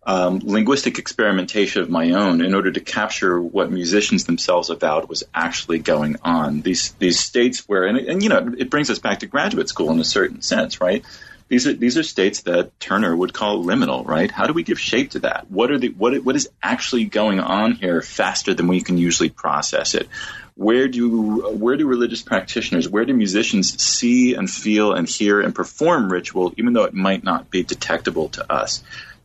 um, 0.03 0.39
linguistic 0.43 0.97
experimentation 0.97 1.81
of 1.81 1.89
my 1.89 2.11
own 2.11 2.41
in 2.41 2.55
order 2.55 2.71
to 2.71 2.79
capture 2.79 3.39
what 3.39 3.71
musicians 3.71 4.25
themselves 4.25 4.69
avowed 4.69 5.07
was 5.07 5.23
actually 5.33 5.79
going 5.79 6.17
on. 6.23 6.61
These 6.61 6.93
these 6.93 7.19
states 7.19 7.67
where, 7.67 7.85
and, 7.85 7.97
and 7.97 8.23
you 8.23 8.29
know, 8.29 8.53
it 8.57 8.69
brings 8.69 8.89
us 8.89 8.99
back 8.99 9.19
to 9.19 9.27
graduate 9.27 9.69
school 9.69 9.91
in 9.91 9.99
a 9.99 10.05
certain 10.05 10.41
sense, 10.41 10.81
right? 10.81 11.05
These 11.49 11.67
are 11.67 11.73
these 11.73 11.97
are 11.97 12.03
states 12.03 12.43
that 12.43 12.79
Turner 12.79 13.15
would 13.15 13.33
call 13.33 13.63
liminal, 13.63 14.05
right? 14.05 14.31
How 14.31 14.47
do 14.47 14.53
we 14.53 14.63
give 14.63 14.79
shape 14.79 15.11
to 15.11 15.19
that? 15.19 15.51
What 15.51 15.69
are 15.69 15.77
the 15.77 15.89
what 15.89 16.17
what 16.23 16.35
is 16.35 16.49
actually 16.63 17.05
going 17.05 17.39
on 17.39 17.73
here 17.73 18.01
faster 18.01 18.53
than 18.53 18.67
we 18.67 18.81
can 18.81 18.97
usually 18.97 19.29
process 19.29 19.93
it? 19.93 20.07
Where 20.55 20.87
do 20.87 21.41
where 21.51 21.77
do 21.77 21.85
religious 21.85 22.23
practitioners, 22.23 22.89
where 22.89 23.05
do 23.05 23.13
musicians 23.13 23.83
see 23.83 24.33
and 24.33 24.49
feel 24.49 24.93
and 24.93 25.07
hear 25.07 25.41
and 25.41 25.53
perform 25.53 26.11
ritual, 26.11 26.53
even 26.57 26.73
though 26.73 26.85
it 26.85 26.93
might 26.93 27.23
not 27.23 27.51
be 27.51 27.63
detectable 27.63 28.29
to 28.29 28.51
us? 28.51 28.81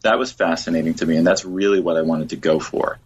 That 0.06 0.18
was 0.18 0.30
fascinating 0.30 0.94
to 0.94 1.06
me, 1.06 1.16
and 1.16 1.26
that's 1.26 1.44
really 1.44 1.80
what 1.80 1.96
I 1.96 2.02
wanted 2.02 2.30
to 2.30 2.36
go 2.36 2.60
for. 2.60 2.98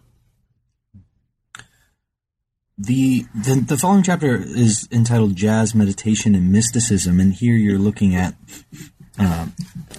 The, 2.77 3.25
the, 3.35 3.55
the 3.55 3.77
following 3.77 4.03
chapter 4.03 4.35
is 4.35 4.87
entitled 4.91 5.35
"Jazz 5.35 5.75
Meditation 5.75 6.35
and 6.35 6.51
Mysticism," 6.51 7.19
and 7.19 7.33
here 7.33 7.55
you're 7.55 7.79
looking 7.79 8.15
at 8.15 8.35
uh, 9.19 9.47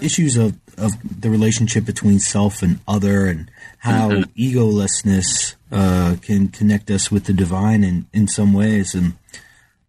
issues 0.01 0.37
of 0.37 0.57
of 0.79 0.93
the 1.21 1.29
relationship 1.29 1.85
between 1.85 2.19
self 2.19 2.63
and 2.63 2.79
other, 2.87 3.27
and 3.27 3.51
how 3.79 4.11
mm-hmm. 4.11 4.31
egolessness 4.41 5.55
uh, 5.71 6.17
can 6.23 6.49
connect 6.49 6.91
us 6.91 7.11
with 7.11 7.25
the 7.25 7.33
divine 7.33 7.83
in 7.83 8.07
in 8.13 8.29
some 8.29 8.53
ways, 8.53 8.95
and 8.95 9.15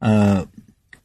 uh, 0.02 0.46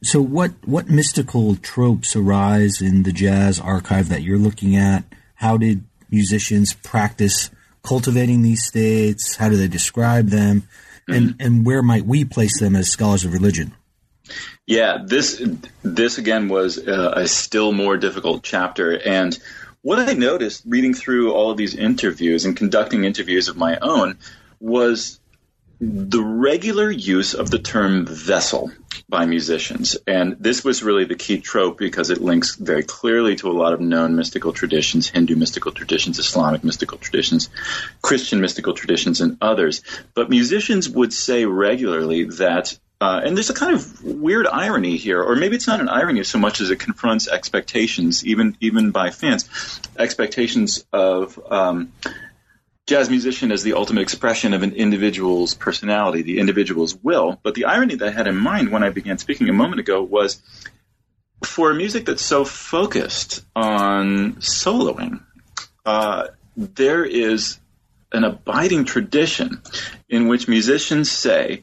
so 0.01 0.21
what 0.21 0.51
what 0.65 0.89
mystical 0.89 1.55
tropes 1.55 2.15
arise 2.15 2.81
in 2.81 3.03
the 3.03 3.11
jazz 3.11 3.59
archive 3.59 4.09
that 4.09 4.23
you're 4.23 4.39
looking 4.39 4.75
at? 4.75 5.03
How 5.35 5.55
did 5.55 5.85
musicians 6.11 6.73
practice 6.73 7.49
cultivating 7.83 8.41
these 8.41 8.63
states? 8.63 9.35
How 9.35 9.49
do 9.49 9.57
they 9.57 9.67
describe 9.67 10.27
them? 10.27 10.67
And 11.07 11.29
mm-hmm. 11.29 11.41
and 11.45 11.65
where 11.65 11.81
might 11.81 12.05
we 12.05 12.25
place 12.25 12.59
them 12.59 12.75
as 12.75 12.91
scholars 12.91 13.25
of 13.25 13.33
religion? 13.33 13.73
Yeah, 14.67 14.99
this 15.03 15.41
this 15.81 16.17
again 16.17 16.49
was 16.49 16.77
a, 16.77 17.13
a 17.17 17.27
still 17.27 17.71
more 17.71 17.97
difficult 17.97 18.43
chapter, 18.43 18.99
and 19.03 19.37
what 19.81 19.97
I 19.97 20.13
noticed 20.13 20.63
reading 20.67 20.93
through 20.93 21.33
all 21.33 21.51
of 21.51 21.57
these 21.57 21.73
interviews 21.73 22.45
and 22.45 22.55
conducting 22.55 23.05
interviews 23.05 23.47
of 23.47 23.57
my 23.57 23.77
own 23.81 24.17
was 24.59 25.18
the 25.81 26.21
regular 26.21 26.91
use 26.91 27.33
of 27.33 27.49
the 27.49 27.59
term 27.59 28.05
vessel 28.05 28.71
by 29.07 29.25
musicians. 29.25 29.97
And 30.05 30.35
this 30.39 30.63
was 30.63 30.83
really 30.83 31.05
the 31.05 31.15
key 31.15 31.39
trope 31.39 31.77
because 31.77 32.09
it 32.09 32.21
links 32.21 32.55
very 32.55 32.83
clearly 32.83 33.35
to 33.37 33.49
a 33.49 33.53
lot 33.53 33.73
of 33.73 33.79
known 33.79 34.15
mystical 34.15 34.51
traditions, 34.51 35.07
Hindu 35.07 35.35
mystical 35.35 35.71
traditions, 35.71 36.19
Islamic 36.19 36.63
mystical 36.63 36.97
traditions, 36.97 37.49
Christian 38.01 38.41
mystical 38.41 38.73
traditions, 38.73 39.21
and 39.21 39.37
others. 39.41 39.81
But 40.13 40.29
musicians 40.29 40.89
would 40.89 41.13
say 41.13 41.45
regularly 41.45 42.25
that 42.25 42.77
uh, 43.01 43.21
and 43.23 43.37
there's 43.37 43.49
a 43.49 43.53
kind 43.53 43.73
of 43.73 44.03
weird 44.03 44.45
irony 44.45 44.97
here, 44.97 45.23
or 45.23 45.33
maybe 45.37 45.55
it's 45.55 45.67
not 45.67 45.79
an 45.79 45.87
irony 45.87 46.21
so 46.25 46.37
much 46.37 46.59
as 46.59 46.69
it 46.69 46.79
confronts 46.81 47.29
expectations, 47.29 48.25
even 48.25 48.57
even 48.59 48.91
by 48.91 49.09
fans, 49.09 49.79
expectations 49.97 50.83
of 50.91 51.39
um, 51.49 51.93
jazz 52.89 53.07
musician 53.07 53.51
as 53.51 53.61
the 53.61 53.73
ultimate 53.73 54.01
expression 54.01 54.51
of 54.51 54.63
an 54.63 54.73
individual's 54.73 55.53
personality, 55.53 56.23
the 56.23 56.39
individual's 56.39 56.95
will. 56.95 57.39
But 57.43 57.53
the 57.53 57.65
irony 57.65 57.93
that 57.95 58.07
I 58.07 58.11
had 58.11 58.27
in 58.27 58.35
mind 58.35 58.71
when 58.71 58.83
I 58.83 58.89
began 58.89 59.19
speaking 59.19 59.47
a 59.47 59.53
moment 59.53 59.79
ago 59.79 60.01
was 60.01 60.41
for 61.43 61.69
a 61.69 61.75
music 61.75 62.07
that's 62.07 62.25
so 62.25 62.43
focused 62.43 63.45
on 63.55 64.37
soloing, 64.37 65.21
uh, 65.85 66.29
there 66.57 67.05
is 67.05 67.59
an 68.11 68.23
abiding 68.23 68.85
tradition 68.85 69.61
in 70.09 70.27
which 70.27 70.47
musicians 70.47 71.11
say 71.11 71.61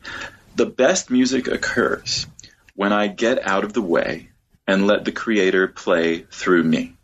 the 0.54 0.66
best 0.66 1.10
music 1.10 1.48
occurs 1.48 2.28
when 2.76 2.92
I 2.92 3.08
get 3.08 3.44
out 3.44 3.64
of 3.64 3.72
the 3.72 3.82
way 3.82 4.28
and 4.64 4.86
let 4.86 5.04
the 5.04 5.12
creator 5.12 5.66
play 5.66 6.20
through 6.20 6.62
me. 6.62 6.95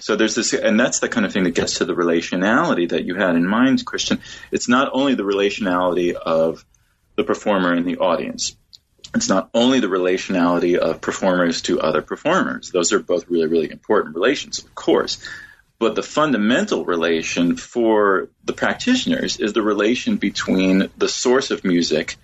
So 0.00 0.16
there's 0.16 0.34
this, 0.34 0.52
and 0.54 0.80
that's 0.80 1.00
the 1.00 1.08
kind 1.08 1.26
of 1.26 1.32
thing 1.32 1.44
that 1.44 1.54
gets 1.54 1.78
to 1.78 1.84
the 1.84 1.94
relationality 1.94 2.88
that 2.88 3.04
you 3.04 3.14
had 3.14 3.36
in 3.36 3.46
mind, 3.46 3.84
Christian. 3.84 4.20
It's 4.50 4.68
not 4.68 4.90
only 4.92 5.14
the 5.14 5.22
relationality 5.22 6.14
of 6.14 6.64
the 7.16 7.24
performer 7.24 7.72
and 7.72 7.86
the 7.86 7.98
audience. 7.98 8.56
It's 9.14 9.28
not 9.28 9.50
only 9.52 9.80
the 9.80 9.88
relationality 9.88 10.76
of 10.76 11.00
performers 11.00 11.62
to 11.62 11.80
other 11.80 12.00
performers. 12.00 12.70
Those 12.70 12.92
are 12.92 13.00
both 13.00 13.28
really, 13.28 13.46
really 13.46 13.70
important 13.70 14.14
relations, 14.14 14.60
of 14.60 14.74
course. 14.74 15.18
But 15.78 15.94
the 15.94 16.02
fundamental 16.02 16.84
relation 16.84 17.56
for 17.56 18.28
the 18.44 18.52
practitioners 18.52 19.38
is 19.38 19.52
the 19.52 19.62
relation 19.62 20.16
between 20.16 20.90
the 20.96 21.08
source 21.08 21.50
of 21.50 21.64
music 21.64 22.16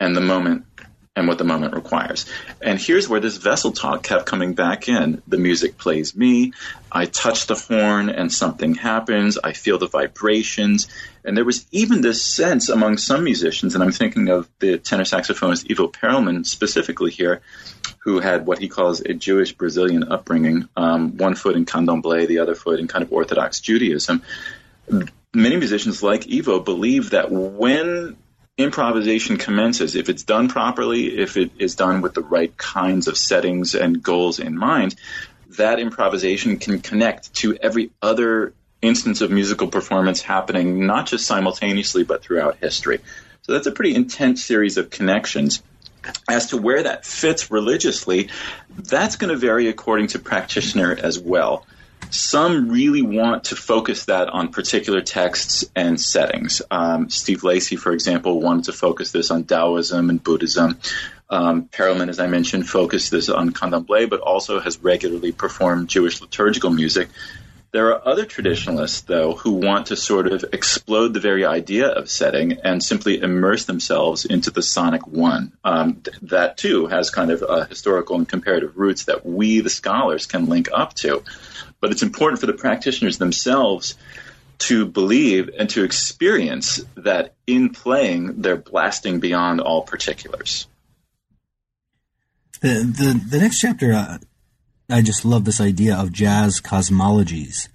and 0.00 0.16
the 0.16 0.20
moment 0.20 0.71
and 1.14 1.28
what 1.28 1.36
the 1.36 1.44
moment 1.44 1.74
requires. 1.74 2.24
And 2.62 2.80
here's 2.80 3.06
where 3.06 3.20
this 3.20 3.36
vessel 3.36 3.72
talk 3.72 4.02
kept 4.02 4.24
coming 4.24 4.54
back 4.54 4.88
in. 4.88 5.22
The 5.28 5.36
music 5.36 5.76
plays 5.76 6.16
me. 6.16 6.52
I 6.90 7.04
touch 7.04 7.46
the 7.46 7.54
horn 7.54 8.08
and 8.08 8.32
something 8.32 8.74
happens. 8.74 9.36
I 9.42 9.52
feel 9.52 9.78
the 9.78 9.88
vibrations. 9.88 10.88
And 11.22 11.36
there 11.36 11.44
was 11.44 11.66
even 11.70 12.00
this 12.00 12.22
sense 12.22 12.70
among 12.70 12.96
some 12.96 13.24
musicians, 13.24 13.74
and 13.74 13.84
I'm 13.84 13.92
thinking 13.92 14.28
of 14.28 14.48
the 14.58 14.78
tenor 14.78 15.04
saxophonist 15.04 15.70
Ivo 15.70 15.88
Perelman 15.88 16.46
specifically 16.46 17.10
here, 17.10 17.42
who 17.98 18.18
had 18.18 18.46
what 18.46 18.58
he 18.58 18.68
calls 18.68 19.00
a 19.00 19.12
Jewish 19.12 19.52
Brazilian 19.52 20.04
upbringing, 20.10 20.68
um, 20.76 21.18
one 21.18 21.34
foot 21.34 21.56
in 21.56 21.66
candomblé, 21.66 22.26
the 22.26 22.38
other 22.38 22.54
foot 22.54 22.80
in 22.80 22.88
kind 22.88 23.04
of 23.04 23.12
Orthodox 23.12 23.60
Judaism. 23.60 24.22
Many 25.34 25.56
musicians 25.56 26.02
like 26.02 26.26
Ivo 26.32 26.58
believe 26.58 27.10
that 27.10 27.30
when 27.30 28.16
improvisation 28.58 29.38
commences 29.38 29.96
if 29.96 30.08
it's 30.08 30.24
done 30.24 30.48
properly, 30.48 31.18
if 31.18 31.36
it 31.36 31.52
is 31.58 31.74
done 31.74 32.02
with 32.02 32.14
the 32.14 32.22
right 32.22 32.56
kinds 32.56 33.08
of 33.08 33.16
settings 33.16 33.74
and 33.74 34.02
goals 34.02 34.38
in 34.38 34.56
mind. 34.56 34.94
That 35.56 35.78
improvisation 35.78 36.58
can 36.58 36.80
connect 36.80 37.34
to 37.36 37.56
every 37.56 37.90
other 38.00 38.54
instance 38.80 39.20
of 39.20 39.30
musical 39.30 39.68
performance 39.68 40.20
happening, 40.20 40.86
not 40.86 41.06
just 41.06 41.26
simultaneously, 41.26 42.04
but 42.04 42.22
throughout 42.22 42.56
history. 42.58 42.98
So 43.42 43.52
that's 43.52 43.66
a 43.66 43.72
pretty 43.72 43.94
intense 43.94 44.44
series 44.44 44.76
of 44.76 44.90
connections. 44.90 45.62
As 46.28 46.48
to 46.48 46.56
where 46.56 46.82
that 46.82 47.06
fits 47.06 47.50
religiously, 47.50 48.30
that's 48.76 49.16
going 49.16 49.30
to 49.30 49.36
vary 49.36 49.68
according 49.68 50.08
to 50.08 50.18
practitioner 50.18 50.96
as 51.00 51.18
well. 51.18 51.64
Some 52.12 52.68
really 52.68 53.00
want 53.00 53.44
to 53.44 53.56
focus 53.56 54.04
that 54.04 54.28
on 54.28 54.48
particular 54.48 55.00
texts 55.00 55.64
and 55.74 55.98
settings. 55.98 56.60
Um, 56.70 57.08
Steve 57.08 57.42
Lacy, 57.42 57.76
for 57.76 57.92
example, 57.92 58.38
wanted 58.38 58.64
to 58.64 58.74
focus 58.74 59.12
this 59.12 59.30
on 59.30 59.44
Taoism 59.44 60.10
and 60.10 60.22
Buddhism. 60.22 60.78
Um, 61.30 61.64
Perelman, 61.68 62.10
as 62.10 62.20
I 62.20 62.26
mentioned, 62.26 62.68
focused 62.68 63.10
this 63.10 63.30
on 63.30 63.54
candomblé, 63.54 64.10
but 64.10 64.20
also 64.20 64.60
has 64.60 64.78
regularly 64.80 65.32
performed 65.32 65.88
Jewish 65.88 66.20
liturgical 66.20 66.68
music. 66.68 67.08
There 67.70 67.94
are 67.94 68.06
other 68.06 68.26
traditionalists, 68.26 69.00
though, 69.00 69.34
who 69.34 69.52
want 69.52 69.86
to 69.86 69.96
sort 69.96 70.26
of 70.26 70.44
explode 70.52 71.14
the 71.14 71.20
very 71.20 71.46
idea 71.46 71.88
of 71.88 72.10
setting 72.10 72.58
and 72.62 72.84
simply 72.84 73.22
immerse 73.22 73.64
themselves 73.64 74.26
into 74.26 74.50
the 74.50 74.60
sonic 74.60 75.06
one. 75.06 75.52
Um, 75.64 76.02
th- 76.02 76.18
that, 76.24 76.58
too, 76.58 76.88
has 76.88 77.08
kind 77.08 77.30
of 77.30 77.42
uh, 77.42 77.64
historical 77.64 78.16
and 78.16 78.28
comparative 78.28 78.76
roots 78.76 79.06
that 79.06 79.24
we, 79.24 79.60
the 79.60 79.70
scholars, 79.70 80.26
can 80.26 80.50
link 80.50 80.68
up 80.70 80.92
to. 80.96 81.24
But 81.82 81.90
it's 81.90 82.02
important 82.02 82.40
for 82.40 82.46
the 82.46 82.54
practitioners 82.54 83.18
themselves 83.18 83.96
to 84.60 84.86
believe 84.86 85.50
and 85.58 85.68
to 85.70 85.82
experience 85.82 86.82
that 86.94 87.34
in 87.46 87.70
playing, 87.70 88.40
they're 88.40 88.56
blasting 88.56 89.20
beyond 89.20 89.60
all 89.60 89.82
particulars. 89.82 90.66
The 92.60 92.68
the, 92.68 93.20
the 93.28 93.38
next 93.38 93.58
chapter, 93.58 93.92
uh, 93.92 94.18
I 94.88 95.02
just 95.02 95.24
love 95.24 95.44
this 95.44 95.60
idea 95.60 95.96
of 95.96 96.12
jazz 96.12 96.60
cosmologies. 96.60 97.68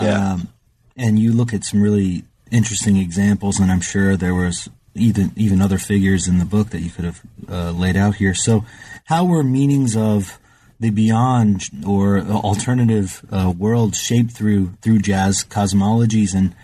Yeah. 0.00 0.32
Um, 0.32 0.48
and 0.96 1.18
you 1.18 1.32
look 1.32 1.52
at 1.52 1.64
some 1.64 1.82
really 1.82 2.24
interesting 2.50 2.96
examples, 2.96 3.60
and 3.60 3.70
I'm 3.70 3.82
sure 3.82 4.16
there 4.16 4.34
was 4.34 4.70
even 4.94 5.32
even 5.36 5.60
other 5.60 5.76
figures 5.76 6.26
in 6.26 6.38
the 6.38 6.46
book 6.46 6.70
that 6.70 6.80
you 6.80 6.90
could 6.90 7.04
have 7.04 7.20
uh, 7.48 7.70
laid 7.72 7.96
out 7.96 8.14
here. 8.16 8.34
So, 8.34 8.64
how 9.04 9.26
were 9.26 9.42
meanings 9.42 9.94
of 9.94 10.38
the 10.80 10.90
beyond 10.90 11.62
or 11.86 12.20
alternative 12.20 13.24
uh, 13.30 13.52
world 13.56 13.94
shaped 13.94 14.32
through 14.32 14.72
through 14.82 14.98
jazz 14.98 15.44
cosmologies, 15.44 16.34
and 16.34 16.54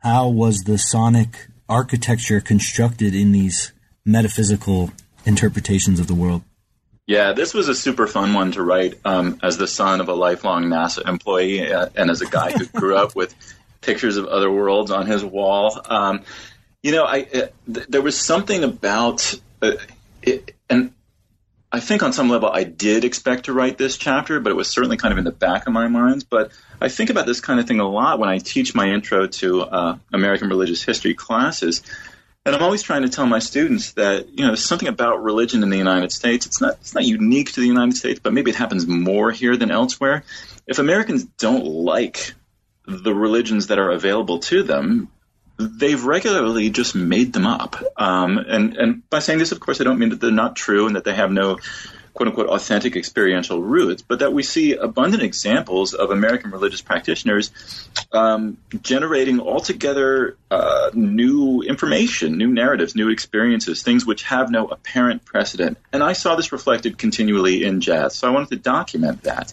how 0.00 0.28
was 0.28 0.58
the 0.60 0.76
sonic 0.76 1.46
architecture 1.68 2.40
constructed 2.40 3.14
in 3.14 3.32
these 3.32 3.72
metaphysical 4.04 4.90
interpretations 5.24 6.00
of 6.00 6.08
the 6.08 6.14
world. 6.14 6.42
Yeah, 7.06 7.32
this 7.32 7.54
was 7.54 7.68
a 7.68 7.74
super 7.74 8.06
fun 8.06 8.34
one 8.34 8.52
to 8.52 8.62
write 8.62 8.94
um, 9.04 9.38
as 9.42 9.56
the 9.56 9.66
son 9.66 10.00
of 10.00 10.08
a 10.08 10.14
lifelong 10.14 10.64
NASA 10.64 11.08
employee 11.08 11.72
uh, 11.72 11.88
and 11.96 12.10
as 12.10 12.20
a 12.20 12.26
guy 12.26 12.52
who 12.52 12.66
grew 12.66 12.96
up 12.96 13.16
with 13.16 13.34
pictures 13.80 14.16
of 14.16 14.26
other 14.26 14.50
worlds 14.50 14.90
on 14.90 15.06
his 15.06 15.24
wall. 15.24 15.80
Um, 15.86 16.22
you 16.82 16.92
know, 16.92 17.04
I 17.04 17.20
uh, 17.22 17.46
th- 17.72 17.86
there 17.88 18.02
was 18.02 18.18
something 18.18 18.62
about 18.62 19.34
uh, 19.60 19.72
it, 20.22 20.54
and 20.68 20.92
I 21.72 21.78
think 21.78 22.02
on 22.02 22.12
some 22.12 22.28
level 22.28 22.50
I 22.50 22.64
did 22.64 23.04
expect 23.04 23.44
to 23.44 23.52
write 23.52 23.78
this 23.78 23.96
chapter, 23.96 24.40
but 24.40 24.50
it 24.50 24.56
was 24.56 24.68
certainly 24.68 24.96
kind 24.96 25.12
of 25.12 25.18
in 25.18 25.24
the 25.24 25.30
back 25.30 25.66
of 25.66 25.72
my 25.72 25.86
mind. 25.86 26.26
But 26.28 26.50
I 26.80 26.88
think 26.88 27.10
about 27.10 27.26
this 27.26 27.40
kind 27.40 27.60
of 27.60 27.68
thing 27.68 27.78
a 27.78 27.88
lot 27.88 28.18
when 28.18 28.28
I 28.28 28.38
teach 28.38 28.74
my 28.74 28.88
intro 28.88 29.28
to 29.28 29.62
uh, 29.62 29.98
American 30.12 30.48
religious 30.48 30.82
history 30.82 31.14
classes. 31.14 31.82
And 32.44 32.56
I'm 32.56 32.62
always 32.62 32.82
trying 32.82 33.02
to 33.02 33.08
tell 33.08 33.26
my 33.26 33.38
students 33.38 33.92
that 33.92 34.30
you 34.30 34.46
know 34.46 34.54
something 34.54 34.88
about 34.88 35.22
religion 35.22 35.62
in 35.62 35.70
the 35.70 35.76
United 35.76 36.10
States. 36.10 36.46
It's 36.46 36.60
not 36.60 36.74
it's 36.80 36.94
not 36.94 37.04
unique 37.04 37.52
to 37.52 37.60
the 37.60 37.66
United 37.66 37.96
States, 37.96 38.18
but 38.18 38.32
maybe 38.32 38.50
it 38.50 38.56
happens 38.56 38.86
more 38.86 39.30
here 39.30 39.56
than 39.56 39.70
elsewhere. 39.70 40.24
If 40.66 40.78
Americans 40.78 41.24
don't 41.24 41.64
like 41.66 42.34
the 42.86 43.14
religions 43.14 43.68
that 43.68 43.78
are 43.78 43.90
available 43.90 44.38
to 44.40 44.62
them, 44.62 45.08
they've 45.60 46.02
regularly 46.02 46.70
just 46.70 46.94
made 46.94 47.32
them 47.32 47.46
up. 47.46 47.76
Um, 47.96 48.38
and, 48.38 48.76
and 48.76 49.10
by 49.10 49.18
saying 49.18 49.38
this, 49.38 49.52
of 49.52 49.60
course, 49.60 49.80
I 49.80 49.84
don't 49.84 49.98
mean 49.98 50.10
that 50.10 50.20
they're 50.20 50.30
not 50.30 50.56
true 50.56 50.86
and 50.86 50.96
that 50.96 51.04
they 51.04 51.14
have 51.14 51.30
no 51.30 51.58
quote 52.14 52.28
unquote 52.28 52.48
authentic 52.48 52.96
experiential 52.96 53.62
roots, 53.62 54.02
but 54.02 54.18
that 54.18 54.32
we 54.32 54.42
see 54.42 54.74
abundant 54.74 55.22
examples 55.22 55.94
of 55.94 56.10
American 56.10 56.50
religious 56.50 56.82
practitioners 56.82 57.50
um, 58.12 58.58
generating 58.82 59.40
altogether 59.40 60.36
uh, 60.50 60.90
new 60.92 61.62
information, 61.62 62.36
new 62.36 62.48
narratives, 62.48 62.94
new 62.94 63.10
experiences, 63.10 63.82
things 63.82 64.04
which 64.04 64.24
have 64.24 64.50
no 64.50 64.66
apparent 64.66 65.24
precedent. 65.24 65.78
And 65.92 66.02
I 66.02 66.12
saw 66.12 66.34
this 66.34 66.52
reflected 66.52 66.98
continually 66.98 67.64
in 67.64 67.80
jazz, 67.80 68.16
so 68.16 68.28
I 68.28 68.32
wanted 68.32 68.50
to 68.50 68.56
document 68.56 69.22
that. 69.22 69.52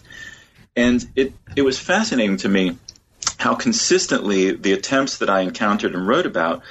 And 0.76 1.04
it, 1.16 1.32
it 1.56 1.62
was 1.62 1.78
fascinating 1.78 2.36
to 2.38 2.48
me 2.48 2.76
how 3.38 3.54
consistently 3.54 4.52
the 4.52 4.72
attempts 4.72 5.18
that 5.18 5.30
I 5.30 5.40
encountered 5.40 5.94
and 5.94 6.06
wrote 6.06 6.26
about 6.26 6.62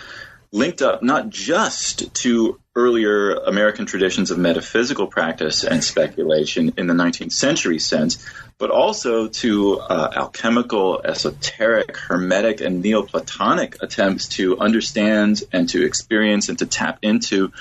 linked 0.51 0.81
up 0.81 1.03
not 1.03 1.29
just 1.29 2.13
to 2.13 2.59
earlier 2.75 3.31
American 3.31 3.85
traditions 3.85 4.31
of 4.31 4.37
metaphysical 4.37 5.07
practice 5.07 5.63
and 5.63 5.83
speculation 5.83 6.73
in 6.77 6.87
the 6.87 6.93
19th 6.93 7.31
century 7.31 7.79
sense, 7.79 8.23
but 8.57 8.69
also 8.69 9.27
to 9.27 9.79
uh, 9.79 10.11
alchemical, 10.15 11.01
esoteric, 11.03 11.97
hermetic, 11.97 12.61
and 12.61 12.83
Neoplatonic 12.83 13.81
attempts 13.81 14.27
to 14.29 14.59
understand 14.59 15.43
and 15.51 15.67
to 15.69 15.83
experience 15.83 16.49
and 16.49 16.59
to 16.59 16.65
tap 16.65 16.99
into 17.01 17.51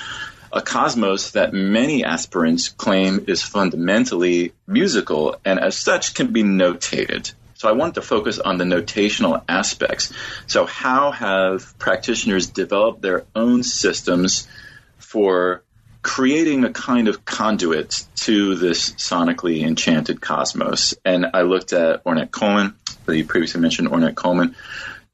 a 0.52 0.62
cosmos 0.62 1.32
that 1.32 1.52
many 1.52 2.04
aspirants 2.04 2.68
claim 2.68 3.24
is 3.26 3.42
fundamentally 3.42 4.52
musical 4.66 5.36
and 5.44 5.58
as 5.58 5.76
such 5.76 6.14
can 6.14 6.32
be 6.32 6.42
notated. 6.42 7.32
So 7.56 7.70
I 7.70 7.72
wanted 7.72 7.94
to 7.94 8.02
focus 8.02 8.38
on 8.38 8.58
the 8.58 8.64
notational 8.64 9.42
aspects. 9.48 10.12
So 10.46 10.66
how 10.66 11.10
have 11.10 11.78
practitioners 11.78 12.48
developed 12.48 13.00
their 13.00 13.24
own 13.34 13.62
systems 13.62 14.46
for 14.98 15.62
creating 16.02 16.64
a 16.64 16.70
kind 16.70 17.08
of 17.08 17.24
conduit 17.24 18.06
to 18.16 18.56
this 18.56 18.92
sonically 18.92 19.62
enchanted 19.62 20.20
cosmos? 20.20 20.94
And 21.02 21.28
I 21.32 21.42
looked 21.42 21.72
at 21.72 22.04
Ornette 22.04 22.30
Coleman, 22.30 22.74
the 23.08 23.22
previously 23.22 23.62
mentioned 23.62 23.88
Ornette 23.88 24.16
Coleman, 24.16 24.54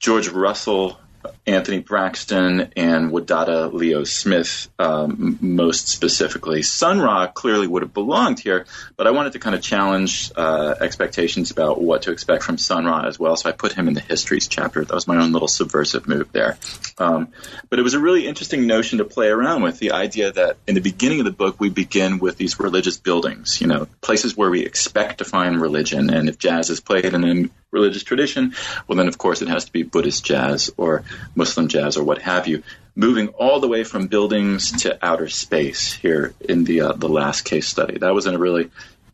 George 0.00 0.28
Russell, 0.28 0.98
Anthony 1.44 1.80
Braxton 1.80 2.72
and 2.76 3.10
Wadada 3.10 3.72
Leo 3.72 4.04
Smith, 4.04 4.68
um, 4.78 5.38
most 5.40 5.88
specifically. 5.88 6.62
Sun 6.62 7.00
Ra 7.00 7.26
clearly 7.26 7.66
would 7.66 7.82
have 7.82 7.92
belonged 7.92 8.38
here, 8.38 8.64
but 8.96 9.08
I 9.08 9.10
wanted 9.10 9.32
to 9.32 9.40
kind 9.40 9.56
of 9.56 9.60
challenge 9.60 10.30
uh, 10.36 10.76
expectations 10.80 11.50
about 11.50 11.82
what 11.82 12.02
to 12.02 12.12
expect 12.12 12.44
from 12.44 12.58
Sun 12.58 12.84
Ra 12.84 13.06
as 13.06 13.18
well. 13.18 13.36
So 13.36 13.48
I 13.48 13.52
put 13.52 13.72
him 13.72 13.88
in 13.88 13.94
the 13.94 14.00
histories 14.00 14.46
chapter. 14.46 14.84
That 14.84 14.94
was 14.94 15.08
my 15.08 15.16
own 15.16 15.32
little 15.32 15.48
subversive 15.48 16.06
move 16.06 16.30
there. 16.30 16.58
Um, 16.98 17.28
but 17.68 17.80
it 17.80 17.82
was 17.82 17.94
a 17.94 18.00
really 18.00 18.28
interesting 18.28 18.68
notion 18.68 18.98
to 18.98 19.04
play 19.04 19.26
around 19.26 19.62
with 19.62 19.80
the 19.80 19.92
idea 19.92 20.30
that 20.30 20.58
in 20.68 20.76
the 20.76 20.80
beginning 20.80 21.18
of 21.18 21.24
the 21.24 21.32
book, 21.32 21.58
we 21.58 21.70
begin 21.70 22.20
with 22.20 22.36
these 22.36 22.60
religious 22.60 22.98
buildings, 22.98 23.60
you 23.60 23.66
know, 23.66 23.88
places 24.00 24.36
where 24.36 24.50
we 24.50 24.64
expect 24.64 25.18
to 25.18 25.24
find 25.24 25.60
religion. 25.60 26.10
And 26.10 26.28
if 26.28 26.38
jazz 26.38 26.70
is 26.70 26.80
played 26.80 27.04
in 27.04 27.24
a 27.24 27.50
religious 27.72 28.04
tradition, 28.04 28.54
well, 28.86 28.96
then 28.96 29.08
of 29.08 29.18
course 29.18 29.42
it 29.42 29.48
has 29.48 29.64
to 29.64 29.72
be 29.72 29.82
Buddhist 29.82 30.24
jazz 30.24 30.70
or 30.76 31.02
Muslim 31.34 31.68
jazz 31.68 31.96
or 31.96 32.04
what 32.04 32.22
have 32.22 32.46
you, 32.46 32.62
moving 32.94 33.28
all 33.28 33.60
the 33.60 33.68
way 33.68 33.84
from 33.84 34.06
buildings 34.06 34.82
to 34.82 34.98
outer 35.04 35.28
space 35.28 35.92
here 35.92 36.34
in 36.40 36.64
the 36.64 36.82
uh, 36.82 36.92
the 36.92 37.08
last 37.08 37.42
case 37.42 37.66
study. 37.66 37.98
That 37.98 38.14
was 38.14 38.26
a 38.26 38.38
really 38.38 38.70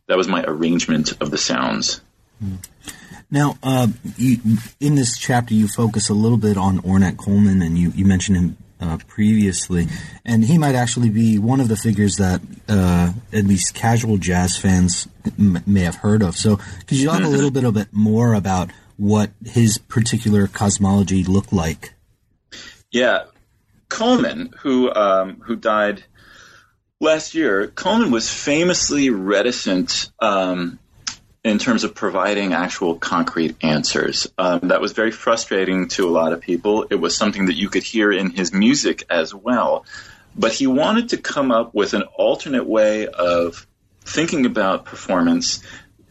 that 0.07 0.17
was 0.17 0.27
my 0.27 0.43
arrangement 0.43 1.13
of 1.21 1.31
the 1.31 1.37
sounds. 1.37 2.01
Now, 3.31 3.57
uh, 3.61 3.87
you, 4.17 4.39
in 4.79 4.95
this 4.95 5.17
chapter, 5.17 5.53
you 5.53 5.67
focus 5.67 6.09
a 6.09 6.13
little 6.13 6.37
bit 6.37 6.57
on 6.57 6.79
Ornette 6.79 7.17
Coleman, 7.17 7.61
and 7.61 7.77
you, 7.77 7.91
you 7.91 8.05
mentioned 8.05 8.37
him 8.37 8.57
uh, 8.81 8.97
previously, 9.07 9.87
and 10.25 10.43
he 10.43 10.57
might 10.57 10.73
actually 10.73 11.09
be 11.09 11.37
one 11.37 11.59
of 11.59 11.67
the 11.67 11.75
figures 11.75 12.15
that 12.15 12.41
uh, 12.67 13.11
at 13.31 13.45
least 13.45 13.75
casual 13.75 14.17
jazz 14.17 14.57
fans 14.57 15.07
m- 15.37 15.61
may 15.67 15.81
have 15.81 15.95
heard 15.95 16.23
of. 16.23 16.35
So, 16.35 16.57
could 16.87 16.97
you 16.97 17.07
talk 17.07 17.21
a 17.21 17.27
little 17.27 17.51
bit 17.51 17.63
a 17.63 17.71
bit 17.71 17.89
more 17.91 18.33
about 18.33 18.71
what 18.97 19.31
his 19.45 19.77
particular 19.77 20.47
cosmology 20.47 21.23
looked 21.23 21.53
like? 21.53 21.93
Yeah, 22.91 23.23
Coleman, 23.87 24.53
who 24.59 24.91
um, 24.93 25.41
who 25.41 25.55
died 25.55 26.03
last 26.99 27.35
year, 27.35 27.67
Coleman 27.67 28.11
was 28.11 28.31
famously 28.31 29.09
reticent 29.09 30.11
um, 30.19 30.79
in 31.43 31.57
terms 31.57 31.83
of 31.83 31.95
providing 31.95 32.53
actual 32.53 32.95
concrete 32.95 33.55
answers. 33.63 34.27
Um, 34.37 34.59
that 34.69 34.81
was 34.81 34.93
very 34.93 35.11
frustrating 35.11 35.87
to 35.89 36.07
a 36.07 36.11
lot 36.11 36.33
of 36.33 36.41
people. 36.41 36.87
It 36.89 36.95
was 36.95 37.15
something 37.15 37.45
that 37.45 37.55
you 37.55 37.69
could 37.69 37.83
hear 37.83 38.11
in 38.11 38.31
his 38.31 38.53
music 38.53 39.03
as 39.09 39.33
well. 39.33 39.85
But 40.35 40.53
he 40.53 40.67
wanted 40.67 41.09
to 41.09 41.17
come 41.17 41.51
up 41.51 41.73
with 41.73 41.93
an 41.93 42.03
alternate 42.03 42.65
way 42.65 43.07
of 43.07 43.67
thinking 44.01 44.45
about 44.45 44.85
performance 44.85 45.63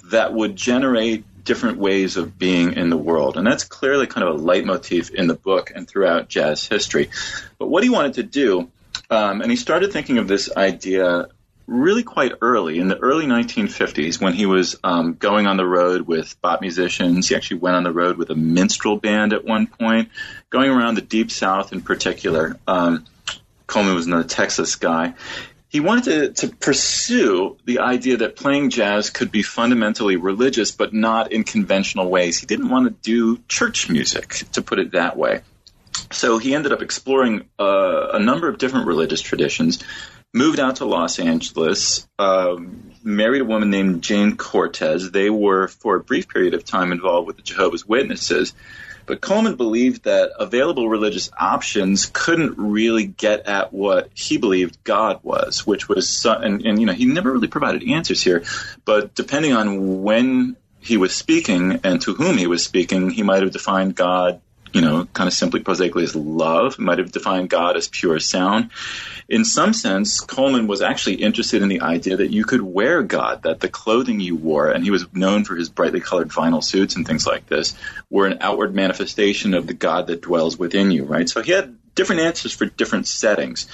that 0.05 0.33
would 0.33 0.57
generate 0.57 1.25
different 1.49 1.79
ways 1.79 2.19
of 2.19 2.39
being 2.39 2.75
in 2.75 2.91
the 2.91 2.97
world. 2.97 3.39
And 3.39 3.47
that's 3.47 3.65
clearly 3.65 4.07
kind 4.07 4.29
of 4.29 4.35
a 4.35 4.39
leitmotif 4.39 5.09
in 5.09 5.29
the 5.29 5.35
book 5.35 5.73
and 5.75 5.89
throughout 5.89 6.29
jazz 6.29 6.69
history. 6.69 7.09
But 7.59 7.69
what 7.69 7.83
he 7.83 7.89
wanted 7.89 8.15
to 8.15 8.23
do, 8.23 8.69
um, 9.09 9.41
and 9.41 9.51
he 9.51 9.57
started 9.57 9.91
thinking 9.91 10.19
of 10.19 10.29
this 10.29 10.55
idea 10.55 11.29
really 11.67 12.03
quite 12.03 12.33
early 12.43 12.79
in 12.79 12.89
the 12.89 12.99
early 12.99 13.25
1950s 13.25 14.21
when 14.21 14.35
he 14.35 14.45
was 14.45 14.77
um, 14.85 15.15
going 15.15 15.47
on 15.47 15.57
the 15.57 15.67
road 15.67 16.03
with 16.03 16.39
bop 16.43 16.61
musicians. 16.61 17.31
He 17.31 17.35
actually 17.35 17.61
went 17.61 17.77
on 17.77 17.83
the 17.83 17.93
road 17.93 18.19
with 18.19 18.29
a 18.29 18.35
minstrel 18.35 18.99
band 18.99 19.33
at 19.33 19.43
one 19.43 19.69
point, 19.69 20.11
going 20.51 20.71
around 20.71 20.97
the 20.97 21.03
Deep 21.03 21.31
South 21.31 21.73
in 21.73 21.81
particular. 21.81 22.59
Um, 22.67 23.07
Coleman 23.67 23.95
was 23.95 24.07
another 24.07 24.29
Texas 24.29 24.77
guy 24.77 25.15
he 25.69 25.81
wanted 25.81 26.37
to, 26.37 26.49
to 26.49 26.57
pursue 26.57 27.57
the 27.65 27.81
idea 27.81 28.19
that 28.19 28.37
playing 28.37 28.71
jazz 28.71 29.11
could 29.11 29.31
be 29.31 29.43
fundamentally 29.43 30.17
religious, 30.17 30.71
but 30.71 30.95
not 30.95 31.33
in 31.33 31.45
conventional 31.45 32.09
ways. 32.09 32.39
He 32.39 32.47
didn't 32.47 32.71
want 32.71 32.87
to 32.87 32.91
do 33.03 33.43
church 33.49 33.91
music, 33.91 34.45
to 34.53 34.63
put 34.63 34.79
it 34.79 34.93
that 34.93 35.17
way. 35.17 35.43
So 36.11 36.39
he 36.39 36.55
ended 36.55 36.73
up 36.73 36.81
exploring 36.81 37.49
uh, 37.59 38.09
a 38.13 38.19
number 38.19 38.49
of 38.49 38.57
different 38.59 38.87
religious 38.87 39.21
traditions, 39.21 39.83
moved 40.33 40.59
out 40.59 40.77
to 40.77 40.87
Los 40.87 41.19
Angeles, 41.19 42.07
um, 42.19 42.93
married 43.03 43.43
a 43.43 43.45
woman 43.45 43.69
named 43.69 44.03
Jayne 44.03 44.37
Cortez. 44.37 45.11
They 45.11 45.29
were, 45.29 45.69
for 45.69 45.97
a 45.97 46.01
brief 46.01 46.29
period 46.29 46.55
of 46.55 46.65
time, 46.65 46.93
involved 46.93 47.27
with 47.27 47.37
the 47.37 47.43
Jehovah's 47.43 47.87
Witnesses. 47.87 48.55
But 49.09 49.23
Coleman 49.23 49.57
believed 49.57 50.05
that 50.05 50.33
available 50.39 50.89
religious 50.89 51.31
options 51.37 52.11
couldn't 52.13 52.59
really 52.59 53.07
get 53.07 53.47
at 53.47 53.73
what 53.73 54.11
he 54.15 54.37
believed 54.37 54.85
God 54.85 55.21
was, 55.23 55.67
which 55.67 55.89
was, 55.89 56.27
and, 56.27 56.65
and 56.65 56.79
you 56.79 56.85
know, 56.85 56.93
he 56.93 57.07
never 57.07 57.33
really 57.33 57.49
provided 57.49 57.89
answers 57.89 58.23
here. 58.23 58.45
But 58.85 59.15
depending 59.15 59.55
on 59.55 60.03
when 60.03 60.57
he 60.81 60.99
was 60.99 61.15
speaking 61.15 61.81
and 61.85 62.03
to 62.03 62.15
whom 62.15 62.37
he 62.37 62.47
was 62.47 62.63
speaking, 62.63 63.09
he 63.09 63.23
might 63.23 63.43
have 63.43 63.51
defined 63.51 63.97
God 63.97 64.43
you 64.73 64.81
know, 64.81 65.07
kind 65.13 65.27
of 65.27 65.35
simply 65.35 65.61
prosaically 65.61 66.05
as 66.05 66.15
love, 66.15 66.79
might 66.79 66.99
have 66.99 67.13
defined 67.13 67.51
God 67.51 67.77
as 67.77 67.89
pure 67.89 68.19
sound. 68.19 68.71
In 69.29 69.45
some 69.45 69.73
sense, 69.73 70.21
Coleman 70.21 70.67
was 70.67 70.83
actually 70.83 71.17
interested 71.17 71.63
in 71.63 71.69
the 71.69 71.81
idea 71.81 72.17
that 72.17 72.31
you 72.31 72.45
could 72.45 72.63
wear 72.63 73.03
God, 73.03 73.43
that 73.43 73.61
the 73.61 73.69
clothing 73.69 74.21
you 74.21 74.37
wore, 74.37 74.71
and 74.71 74.85
he 74.85 74.91
was 74.91 75.13
known 75.13 75.45
for 75.45 75.57
his 75.57 75.69
brightly 75.69 76.01
colored 76.01 76.29
vinyl 76.29 76.63
suits 76.63 76.97
and 76.97 77.07
things 77.07 77.27
like 77.27 77.47
this, 77.47 77.77
were 78.11 78.27
an 78.27 78.39
outward 78.41 78.75
manifestation 78.75 79.55
of 79.55 79.67
the 79.67 79.75
God 79.75 80.07
that 80.09 80.23
dwells 80.23 80.59
within 80.59 80.91
you, 80.91 81.05
right? 81.05 81.29
So 81.29 81.43
he 81.43 81.53
had 81.53 81.77
different 81.95 82.23
answers 82.23 82.53
for 82.53 82.67
different 82.67 83.07
settings. 83.07 83.67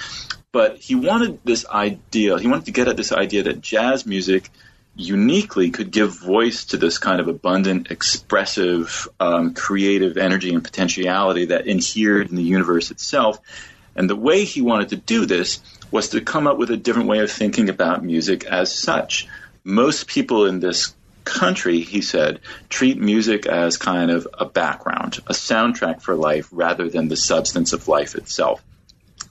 But 0.51 0.77
he 0.77 0.95
wanted 0.95 1.39
this 1.43 1.65
idea, 1.67 2.37
he 2.39 2.47
wanted 2.47 2.65
to 2.65 2.71
get 2.71 2.87
at 2.87 2.97
this 2.97 3.11
idea 3.11 3.43
that 3.43 3.61
jazz 3.61 4.05
music– 4.05 4.49
uniquely 4.95 5.71
could 5.71 5.91
give 5.91 6.17
voice 6.19 6.65
to 6.65 6.77
this 6.77 6.97
kind 6.97 7.19
of 7.19 7.27
abundant, 7.27 7.91
expressive, 7.91 9.07
um, 9.19 9.53
creative 9.53 10.17
energy 10.17 10.53
and 10.53 10.63
potentiality 10.63 11.45
that 11.45 11.67
inhered 11.67 12.29
in 12.29 12.35
the 12.35 12.43
universe 12.43 12.91
itself, 12.91 13.39
And 13.95 14.09
the 14.09 14.15
way 14.15 14.43
he 14.43 14.61
wanted 14.61 14.89
to 14.89 14.97
do 14.97 15.25
this 15.25 15.61
was 15.89 16.09
to 16.09 16.21
come 16.21 16.47
up 16.47 16.57
with 16.57 16.69
a 16.69 16.77
different 16.77 17.07
way 17.07 17.19
of 17.19 17.31
thinking 17.31 17.69
about 17.69 18.03
music 18.03 18.43
as 18.45 18.73
such. 18.73 19.27
Most 19.63 20.07
people 20.07 20.45
in 20.45 20.59
this 20.59 20.93
country, 21.23 21.79
he 21.79 22.01
said, 22.01 22.39
treat 22.69 22.99
music 22.99 23.45
as 23.45 23.77
kind 23.77 24.11
of 24.11 24.27
a 24.33 24.45
background, 24.45 25.19
a 25.27 25.33
soundtrack 25.33 26.01
for 26.01 26.15
life 26.15 26.49
rather 26.51 26.89
than 26.89 27.07
the 27.07 27.15
substance 27.15 27.73
of 27.73 27.87
life 27.87 28.15
itself. 28.15 28.61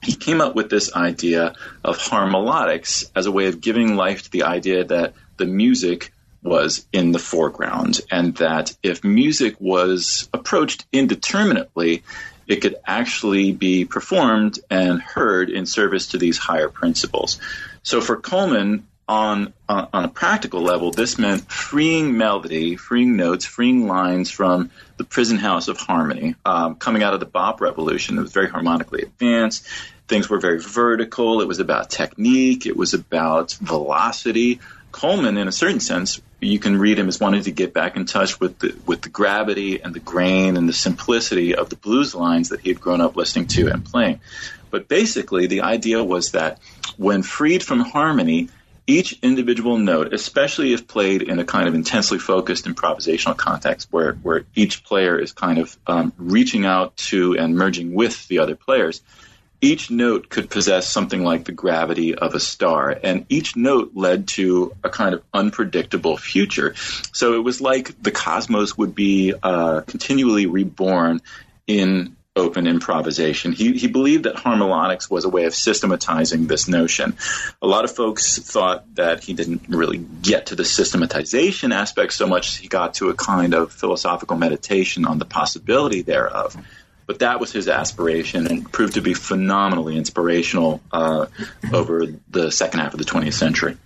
He 0.01 0.15
came 0.15 0.41
up 0.41 0.55
with 0.55 0.69
this 0.69 0.93
idea 0.95 1.55
of 1.83 1.97
harmolodics 1.97 3.05
as 3.15 3.27
a 3.27 3.31
way 3.31 3.47
of 3.47 3.61
giving 3.61 3.95
life 3.95 4.23
to 4.23 4.31
the 4.31 4.43
idea 4.43 4.83
that 4.83 5.13
the 5.37 5.45
music 5.45 6.11
was 6.41 6.85
in 6.93 7.11
the 7.11 7.19
foreground 7.19 7.99
and 8.11 8.35
that 8.35 8.75
if 8.83 9.03
music 9.03 9.55
was 9.59 10.29
approached 10.31 10.85
indeterminately, 10.93 12.03
it 12.47 12.57
could 12.57 12.75
actually 12.85 13.51
be 13.51 13.85
performed 13.85 14.59
and 14.69 15.01
heard 15.01 15.49
in 15.49 15.65
service 15.65 16.09
to 16.09 16.17
these 16.19 16.37
higher 16.37 16.69
principles. 16.69 17.39
So 17.81 18.01
for 18.01 18.17
Coleman, 18.17 18.85
on, 19.07 19.53
on, 19.69 19.87
on 19.93 20.05
a 20.05 20.07
practical 20.07 20.61
level, 20.61 20.91
this 20.91 21.19
meant 21.19 21.51
freeing 21.51 22.17
melody, 22.17 22.75
freeing 22.75 23.15
notes, 23.15 23.45
freeing 23.45 23.87
lines 23.87 24.31
from 24.31 24.71
the 24.97 25.03
prison 25.03 25.37
house 25.37 25.67
of 25.67 25.77
harmony. 25.77 26.35
Um, 26.43 26.75
coming 26.75 27.03
out 27.03 27.13
of 27.13 27.19
the 27.19 27.25
bop 27.25 27.61
revolution, 27.61 28.17
it 28.17 28.21
was 28.21 28.33
very 28.33 28.49
harmonically 28.49 29.03
advanced. 29.03 29.67
Things 30.07 30.29
were 30.29 30.39
very 30.39 30.59
vertical. 30.59 31.41
It 31.41 31.47
was 31.47 31.59
about 31.59 31.89
technique. 31.89 32.65
It 32.65 32.75
was 32.75 32.93
about 32.93 33.53
velocity. 33.53 34.59
Coleman, 34.95 35.37
in 35.37 35.49
a 35.49 35.51
certain 35.51 35.81
sense, 35.81 36.21
you 36.39 36.57
can 36.57 36.79
read 36.79 36.97
him 36.97 37.09
as 37.09 37.19
wanting 37.19 37.43
to 37.43 37.51
get 37.51 37.73
back 37.73 37.97
in 37.97 38.05
touch 38.05 38.39
with 38.39 38.57
the 38.59 38.73
with 38.85 39.01
the 39.01 39.09
gravity 39.09 39.81
and 39.81 39.93
the 39.93 39.99
grain 39.99 40.55
and 40.55 40.69
the 40.69 40.73
simplicity 40.73 41.53
of 41.53 41.69
the 41.69 41.75
blues 41.75 42.15
lines 42.15 42.47
that 42.47 42.61
he 42.61 42.69
had 42.69 42.79
grown 42.79 43.01
up 43.01 43.17
listening 43.17 43.47
to 43.47 43.67
and 43.67 43.83
playing. 43.83 44.21
But 44.71 44.87
basically, 44.87 45.47
the 45.47 45.63
idea 45.63 46.01
was 46.01 46.31
that 46.31 46.59
when 46.95 47.23
freed 47.23 47.61
from 47.61 47.81
harmony, 47.81 48.47
each 48.87 49.19
individual 49.21 49.77
note, 49.77 50.13
especially 50.13 50.71
if 50.71 50.87
played 50.87 51.23
in 51.23 51.39
a 51.39 51.43
kind 51.43 51.67
of 51.67 51.75
intensely 51.75 52.17
focused 52.17 52.63
improvisational 52.63 53.35
context 53.35 53.89
where, 53.91 54.13
where 54.13 54.45
each 54.55 54.85
player 54.85 55.19
is 55.19 55.33
kind 55.33 55.57
of 55.57 55.77
um, 55.87 56.13
reaching 56.17 56.65
out 56.65 56.95
to 56.95 57.37
and 57.37 57.57
merging 57.57 57.93
with 57.93 58.25
the 58.29 58.39
other 58.39 58.55
players, 58.55 59.01
each 59.65 59.89
note 59.89 60.29
could 60.29 60.49
possess 60.49 60.87
something 60.87 61.23
like 61.23 61.45
the 61.45 61.51
gravity 61.51 62.13
of 62.13 62.35
a 62.35 62.39
star, 62.39 62.97
and 63.03 63.25
each 63.29 63.55
note 63.55 63.91
led 63.95 64.27
to 64.27 64.75
a 64.83 64.89
kind 64.89 65.15
of 65.15 65.23
unpredictable 65.33 66.17
future. 66.17 66.75
So 67.13 67.33
it 67.33 67.43
was 67.43 67.61
like 67.61 68.01
the 68.01 68.11
cosmos 68.11 68.77
would 68.77 68.93
be 68.93 69.33
uh, 69.41 69.81
continually 69.81 70.45
reborn 70.45 71.21
in 71.65 72.15
open 72.35 72.67
improvisation. 72.67 73.53
He, 73.53 73.73
he 73.77 73.87
believed 73.87 74.25
that 74.25 74.35
harmolodics 74.35 75.09
was 75.09 75.25
a 75.25 75.29
way 75.29 75.45
of 75.45 75.55
systematizing 75.55 76.47
this 76.47 76.67
notion. 76.67 77.17
A 77.61 77.67
lot 77.67 77.85
of 77.85 77.95
folks 77.95 78.37
thought 78.37 78.93
that 78.95 79.23
he 79.23 79.33
didn't 79.33 79.63
really 79.69 79.97
get 79.97 80.47
to 80.47 80.55
the 80.55 80.65
systematization 80.65 81.71
aspect 81.71 82.13
so 82.13 82.27
much 82.27 82.57
he 82.57 82.67
got 82.67 82.95
to 82.95 83.09
a 83.09 83.15
kind 83.15 83.53
of 83.55 83.71
philosophical 83.71 84.37
meditation 84.37 85.05
on 85.05 85.17
the 85.17 85.25
possibility 85.25 86.01
thereof. 86.01 86.55
But 87.05 87.19
that 87.19 87.39
was 87.39 87.51
his 87.51 87.67
aspiration 87.67 88.47
and 88.47 88.71
proved 88.71 88.95
to 88.95 89.01
be 89.01 89.13
phenomenally 89.13 89.95
inspirational 89.95 90.81
uh, 90.91 91.27
over 91.71 92.07
the 92.29 92.51
second 92.51 92.79
half 92.79 92.93
of 92.93 92.99
the 92.99 93.05
20th 93.05 93.33
century. 93.33 93.77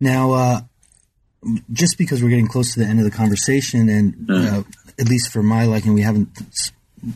Now, 0.00 0.32
uh, 0.32 0.60
just 1.72 1.96
because 1.98 2.22
we're 2.22 2.30
getting 2.30 2.48
close 2.48 2.74
to 2.74 2.80
the 2.80 2.86
end 2.86 2.98
of 2.98 3.04
the 3.04 3.10
conversation, 3.10 3.88
and 3.88 4.14
mm. 4.14 4.52
uh, 4.52 4.62
at 4.98 5.08
least 5.08 5.32
for 5.32 5.42
my 5.42 5.64
liking, 5.64 5.94
we 5.94 6.02
haven't 6.02 6.28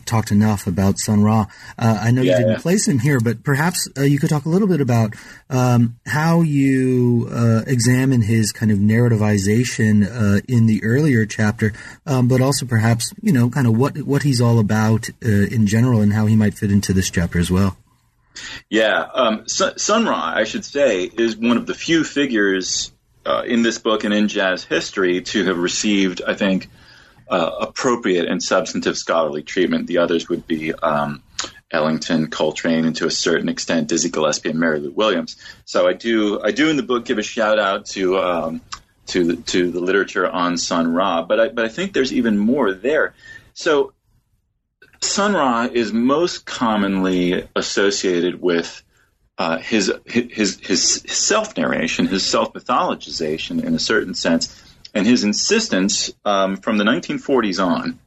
talked 0.05 0.31
enough 0.31 0.67
about 0.67 0.99
Sun 0.99 1.23
Ra. 1.23 1.45
Uh, 1.77 1.99
I 2.01 2.11
know 2.11 2.21
yeah, 2.21 2.31
you 2.31 2.37
didn't 2.37 2.51
yeah. 2.53 2.59
place 2.59 2.87
him 2.87 2.99
here, 2.99 3.19
but 3.19 3.43
perhaps 3.43 3.87
uh, 3.97 4.01
you 4.01 4.19
could 4.19 4.29
talk 4.29 4.45
a 4.45 4.49
little 4.49 4.67
bit 4.67 4.81
about 4.81 5.15
um, 5.49 5.97
how 6.05 6.41
you 6.41 7.29
uh, 7.31 7.63
examine 7.67 8.21
his 8.21 8.51
kind 8.51 8.71
of 8.71 8.79
narrativization 8.79 10.05
uh, 10.05 10.41
in 10.47 10.65
the 10.65 10.83
earlier 10.83 11.25
chapter, 11.25 11.73
um, 12.05 12.27
but 12.27 12.41
also 12.41 12.65
perhaps 12.65 13.13
you 13.21 13.31
know 13.31 13.49
kind 13.49 13.67
of 13.67 13.77
what 13.77 13.97
what 14.03 14.23
he's 14.23 14.41
all 14.41 14.59
about 14.59 15.09
uh, 15.25 15.29
in 15.29 15.67
general 15.67 16.01
and 16.01 16.13
how 16.13 16.25
he 16.25 16.35
might 16.35 16.53
fit 16.53 16.71
into 16.71 16.93
this 16.93 17.09
chapter 17.09 17.39
as 17.39 17.51
well. 17.51 17.77
Yeah, 18.69 19.05
um, 19.13 19.47
Sun 19.47 20.05
Ra, 20.05 20.33
I 20.35 20.43
should 20.45 20.63
say, 20.63 21.03
is 21.05 21.35
one 21.35 21.57
of 21.57 21.65
the 21.65 21.73
few 21.73 22.03
figures 22.03 22.91
uh, 23.25 23.43
in 23.45 23.61
this 23.63 23.77
book 23.79 24.03
and 24.03 24.13
in 24.13 24.27
jazz 24.27 24.63
history 24.63 25.21
to 25.21 25.45
have 25.45 25.57
received, 25.57 26.21
I 26.25 26.35
think 26.35 26.69
uh, 27.29 27.51
appropriate 27.61 28.27
and 28.27 28.41
substantive 28.41 28.97
scholarly 28.97 29.43
treatment. 29.43 29.87
The 29.87 29.99
others 29.99 30.27
would 30.29 30.47
be 30.47 30.73
um, 30.73 31.23
Ellington, 31.71 32.29
Coltrane, 32.29 32.85
and 32.85 32.95
to 32.95 33.05
a 33.05 33.11
certain 33.11 33.49
extent 33.49 33.87
Dizzy 33.87 34.09
Gillespie 34.09 34.49
and 34.49 34.59
Mary 34.59 34.79
Lou 34.79 34.91
Williams. 34.91 35.37
So 35.65 35.87
I 35.87 35.93
do 35.93 36.41
I 36.41 36.51
do 36.51 36.69
in 36.69 36.77
the 36.77 36.83
book 36.83 37.05
give 37.05 37.19
a 37.19 37.23
shout 37.23 37.59
out 37.59 37.85
to 37.87 38.17
um, 38.17 38.61
to 39.07 39.23
the, 39.25 39.35
to 39.43 39.71
the 39.71 39.79
literature 39.79 40.27
on 40.27 40.57
Sun 40.57 40.93
Ra, 40.93 41.23
but 41.23 41.39
I, 41.39 41.49
but 41.49 41.65
I 41.65 41.69
think 41.69 41.93
there's 41.93 42.13
even 42.13 42.37
more 42.37 42.73
there. 42.73 43.13
So 43.53 43.93
Sun 45.01 45.33
Ra 45.33 45.67
is 45.71 45.91
most 45.93 46.45
commonly 46.45 47.47
associated 47.55 48.41
with 48.41 48.83
uh, 49.37 49.57
his 49.57 49.91
his 50.05 50.59
his 50.59 51.03
self 51.07 51.55
narration, 51.57 52.07
his 52.07 52.25
self 52.25 52.53
mythologization 52.53 53.63
in 53.63 53.73
a 53.73 53.79
certain 53.79 54.13
sense 54.13 54.63
and 54.93 55.05
his 55.05 55.23
insistence 55.23 56.11
um, 56.25 56.57
from 56.57 56.77
the 56.77 56.83
1940s 56.83 57.63
on 57.63 57.99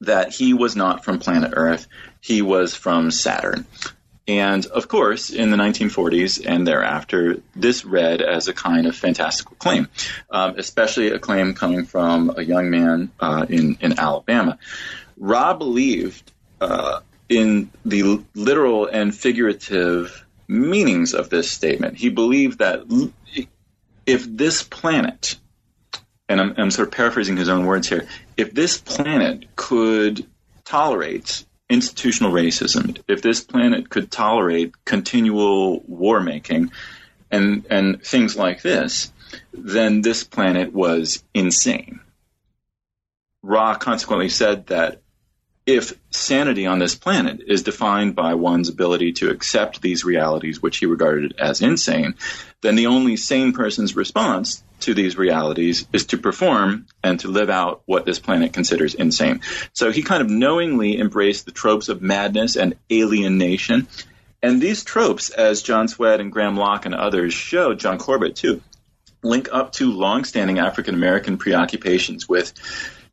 that 0.00 0.32
he 0.32 0.52
was 0.52 0.76
not 0.76 1.04
from 1.04 1.18
planet 1.18 1.52
Earth, 1.54 1.86
he 2.20 2.42
was 2.42 2.74
from 2.74 3.10
Saturn. 3.10 3.66
And 4.26 4.64
of 4.66 4.88
course, 4.88 5.30
in 5.30 5.50
the 5.50 5.56
1940s 5.56 6.42
and 6.46 6.66
thereafter, 6.66 7.42
this 7.54 7.84
read 7.84 8.22
as 8.22 8.48
a 8.48 8.54
kind 8.54 8.86
of 8.86 8.96
fantastical 8.96 9.56
claim, 9.56 9.88
um, 10.30 10.54
especially 10.56 11.08
a 11.08 11.18
claim 11.18 11.54
coming 11.54 11.84
from 11.84 12.32
a 12.36 12.42
young 12.42 12.70
man 12.70 13.10
uh, 13.20 13.44
in, 13.48 13.76
in 13.80 13.98
Alabama. 13.98 14.58
Ra 15.18 15.52
believed 15.52 16.32
uh, 16.60 17.00
in 17.28 17.70
the 17.84 18.22
literal 18.34 18.86
and 18.86 19.14
figurative 19.14 20.24
meanings 20.48 21.12
of 21.12 21.28
this 21.28 21.50
statement. 21.50 21.96
He 21.98 22.08
believed 22.08 22.58
that 22.58 22.84
if 24.06 24.24
this 24.24 24.62
planet 24.62 25.36
and 26.28 26.40
I'm, 26.40 26.54
I'm 26.56 26.70
sort 26.70 26.88
of 26.88 26.94
paraphrasing 26.94 27.36
his 27.36 27.48
own 27.48 27.66
words 27.66 27.88
here, 27.88 28.06
if 28.36 28.52
this 28.52 28.78
planet 28.78 29.56
could 29.56 30.26
tolerate 30.64 31.44
institutional 31.68 32.32
racism, 32.32 33.00
if 33.08 33.22
this 33.22 33.40
planet 33.40 33.90
could 33.90 34.10
tolerate 34.10 34.72
continual 34.84 35.80
war 35.80 36.20
making 36.20 36.72
and 37.30 37.66
and 37.70 38.02
things 38.02 38.36
like 38.36 38.62
this, 38.62 39.12
then 39.52 40.02
this 40.02 40.24
planet 40.24 40.72
was 40.72 41.22
insane. 41.34 42.00
Ra 43.42 43.74
consequently 43.74 44.28
said 44.28 44.68
that 44.68 45.02
if 45.66 45.98
sanity 46.10 46.66
on 46.66 46.78
this 46.78 46.94
planet 46.94 47.40
is 47.46 47.62
defined 47.62 48.14
by 48.14 48.34
one's 48.34 48.68
ability 48.68 49.12
to 49.12 49.30
accept 49.30 49.80
these 49.80 50.04
realities, 50.04 50.60
which 50.60 50.78
he 50.78 50.86
regarded 50.86 51.34
as 51.38 51.62
insane, 51.62 52.14
then 52.60 52.74
the 52.74 52.86
only 52.86 53.16
sane 53.16 53.52
person's 53.52 53.96
response 53.96 54.62
to 54.80 54.94
these 54.94 55.16
realities 55.16 55.86
is 55.92 56.06
to 56.06 56.18
perform 56.18 56.86
and 57.02 57.20
to 57.20 57.28
live 57.28 57.50
out 57.50 57.82
what 57.86 58.04
this 58.04 58.18
planet 58.18 58.52
considers 58.52 58.94
insane. 58.94 59.40
So 59.72 59.90
he 59.90 60.02
kind 60.02 60.22
of 60.22 60.30
knowingly 60.30 60.98
embraced 60.98 61.46
the 61.46 61.52
tropes 61.52 61.88
of 61.88 62.02
madness 62.02 62.56
and 62.56 62.74
alienation. 62.92 63.88
And 64.42 64.60
these 64.60 64.84
tropes, 64.84 65.30
as 65.30 65.62
John 65.62 65.86
Szwed 65.86 66.20
and 66.20 66.30
Graham 66.30 66.56
Lock 66.56 66.84
and 66.84 66.94
others 66.94 67.32
showed, 67.32 67.80
John 67.80 67.98
Corbett 67.98 68.36
too, 68.36 68.60
link 69.22 69.48
up 69.50 69.72
to 69.72 69.90
longstanding 69.90 70.58
African 70.58 70.94
American 70.94 71.38
preoccupations 71.38 72.28
with 72.28 72.52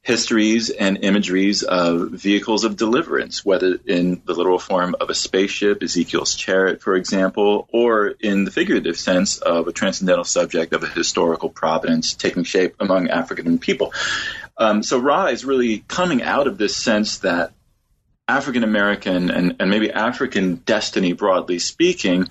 histories 0.04 0.72
and 0.72 1.04
imageries 1.04 1.62
of 1.62 2.10
vehicles 2.10 2.64
of 2.64 2.76
deliverance, 2.76 3.46
whether 3.46 3.78
in 3.86 4.22
the 4.26 4.34
literal 4.34 4.58
form 4.58 4.96
of 5.00 5.12
a 5.12 5.14
spaceship, 5.14 5.84
Ezekiel's 5.84 6.34
chariot, 6.34 6.82
for 6.82 6.96
example, 6.96 7.68
or 7.72 8.08
in 8.08 8.44
the 8.44 8.52
figurative 8.52 8.98
sense 8.98 9.38
of 9.38 9.68
a 9.68 9.72
transcendental 9.72 10.24
subject 10.24 10.74
of 10.74 10.84
a 10.84 10.88
historical 10.88 11.50
providence 11.50 12.16
taking 12.16 12.44
shape 12.44 12.76
among 12.80 13.10
African 13.10 13.60
people. 13.60 13.94
Um, 14.58 14.82
so 14.82 14.98
Ra 14.98 15.28
is 15.28 15.46
really 15.46 15.84
coming 15.88 16.24
out 16.24 16.48
of 16.48 16.58
this 16.58 16.76
sense 16.76 17.20
that 17.20 17.54
African 18.28 18.64
American 18.64 19.30
and, 19.30 19.58
and 19.60 19.70
maybe 19.70 19.92
African 19.92 20.56
destiny, 20.56 21.14
broadly 21.14 21.60
speaking, 21.60 22.28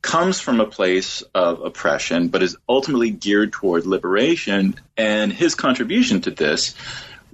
comes 0.00 0.40
from 0.40 0.60
a 0.60 0.66
place 0.66 1.22
of 1.34 1.60
oppression, 1.60 2.28
but 2.28 2.42
is 2.42 2.56
ultimately 2.66 3.10
geared 3.10 3.52
toward 3.52 3.84
liberation. 3.84 4.74
And 4.96 5.32
his 5.32 5.54
contribution 5.54 6.22
to 6.22 6.30
this 6.30 6.74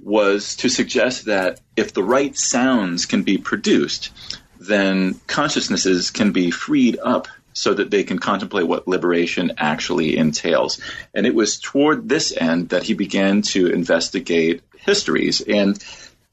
was 0.01 0.55
to 0.57 0.69
suggest 0.69 1.25
that 1.25 1.59
if 1.75 1.93
the 1.93 2.03
right 2.03 2.37
sounds 2.37 3.05
can 3.05 3.23
be 3.23 3.37
produced, 3.37 4.11
then 4.59 5.19
consciousnesses 5.27 6.11
can 6.11 6.31
be 6.31 6.51
freed 6.51 6.97
up 7.01 7.27
so 7.53 7.73
that 7.73 7.89
they 7.89 8.03
can 8.03 8.19
contemplate 8.19 8.67
what 8.67 8.87
liberation 8.87 9.53
actually 9.57 10.15
entails. 10.15 10.79
And 11.13 11.25
it 11.25 11.33
was 11.33 11.59
toward 11.59 12.07
this 12.07 12.35
end 12.35 12.69
that 12.69 12.83
he 12.83 12.93
began 12.93 13.41
to 13.53 13.67
investigate 13.67 14.61
histories 14.77 15.41
and 15.41 15.83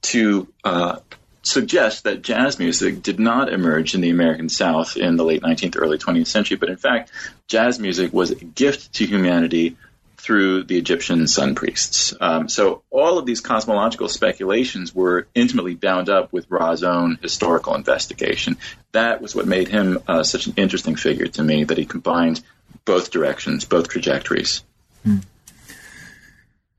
to 0.02 0.46
uh, 0.64 0.98
suggests 1.42 2.02
that 2.02 2.22
jazz 2.22 2.58
music 2.58 3.02
did 3.02 3.18
not 3.18 3.52
emerge 3.52 3.94
in 3.94 4.00
the 4.00 4.10
American 4.10 4.48
South 4.48 4.96
in 4.96 5.16
the 5.16 5.24
late 5.24 5.42
19th, 5.42 5.76
early 5.78 5.98
20th 5.98 6.26
century, 6.26 6.56
but 6.56 6.68
in 6.68 6.76
fact, 6.76 7.10
jazz 7.46 7.78
music 7.78 8.12
was 8.12 8.30
a 8.30 8.36
gift 8.36 8.92
to 8.94 9.06
humanity 9.06 9.76
through 10.24 10.64
the 10.64 10.78
Egyptian 10.78 11.28
sun 11.28 11.54
priests. 11.54 12.14
Um, 12.18 12.48
so 12.48 12.82
all 12.90 13.18
of 13.18 13.26
these 13.26 13.42
cosmological 13.42 14.08
speculations 14.08 14.94
were 14.94 15.28
intimately 15.34 15.74
bound 15.74 16.08
up 16.08 16.32
with 16.32 16.46
Ra's 16.48 16.82
own 16.82 17.18
historical 17.20 17.74
investigation. 17.74 18.56
That 18.92 19.20
was 19.20 19.34
what 19.34 19.46
made 19.46 19.68
him 19.68 19.98
uh, 20.08 20.22
such 20.22 20.46
an 20.46 20.54
interesting 20.56 20.96
figure 20.96 21.26
to 21.26 21.42
me, 21.42 21.64
that 21.64 21.76
he 21.76 21.84
combined 21.84 22.40
both 22.86 23.10
directions, 23.10 23.66
both 23.66 23.90
trajectories. 23.90 24.62
Hmm. 25.04 25.18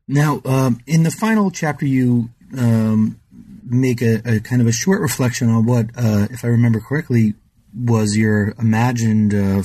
Now, 0.07 0.41
um, 0.43 0.79
in 0.87 1.03
the 1.03 1.11
final 1.11 1.51
chapter, 1.51 1.85
you 1.85 2.29
um, 2.57 3.19
make 3.63 4.01
a, 4.01 4.21
a, 4.25 4.39
kind 4.39 4.61
of 4.61 4.67
a 4.67 4.71
short 4.71 5.01
reflection 5.01 5.49
on 5.49 5.67
what, 5.67 5.91
uh, 5.95 6.27
if 6.31 6.43
I 6.43 6.47
remember 6.47 6.79
correctly, 6.79 7.35
was 7.77 8.17
your 8.17 8.55
imagined 8.57 9.35
uh, 9.35 9.61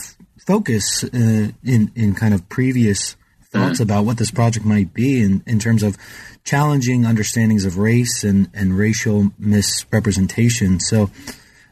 focus 0.47 1.05
uh, 1.05 1.53
in 1.63 1.93
in 1.95 2.15
kind 2.15 2.35
of 2.35 2.49
previous 2.49 3.17
thoughts 3.51 3.75
mm-hmm. 3.75 3.83
about 3.83 4.05
what 4.05 4.19
this 4.19 4.31
project 4.31 4.65
might 4.65 4.95
be 4.95 5.23
in, 5.23 5.43
in 5.47 5.59
terms 5.59 5.83
of 5.83 5.97
challenging 6.45 7.05
understandings 7.05 7.65
of 7.65 7.79
race 7.79 8.25
and, 8.25 8.49
and 8.55 8.77
racial 8.77 9.31
misrepresentation. 9.39 10.81
So, 10.81 11.11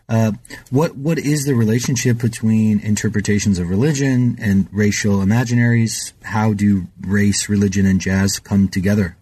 uh, 0.08 0.32
what 0.70 0.96
what 0.96 1.18
is 1.18 1.44
the 1.44 1.54
relationship 1.54 2.18
between 2.18 2.80
interpretations 2.80 3.58
of 3.58 3.68
religion 3.68 4.38
and 4.40 4.66
racial 4.72 5.18
imaginaries? 5.18 6.12
How 6.22 6.54
do 6.54 6.86
race, 7.02 7.48
religion, 7.50 7.84
and 7.84 8.00
jazz 8.00 8.38
come 8.38 8.68
together? 8.68 9.18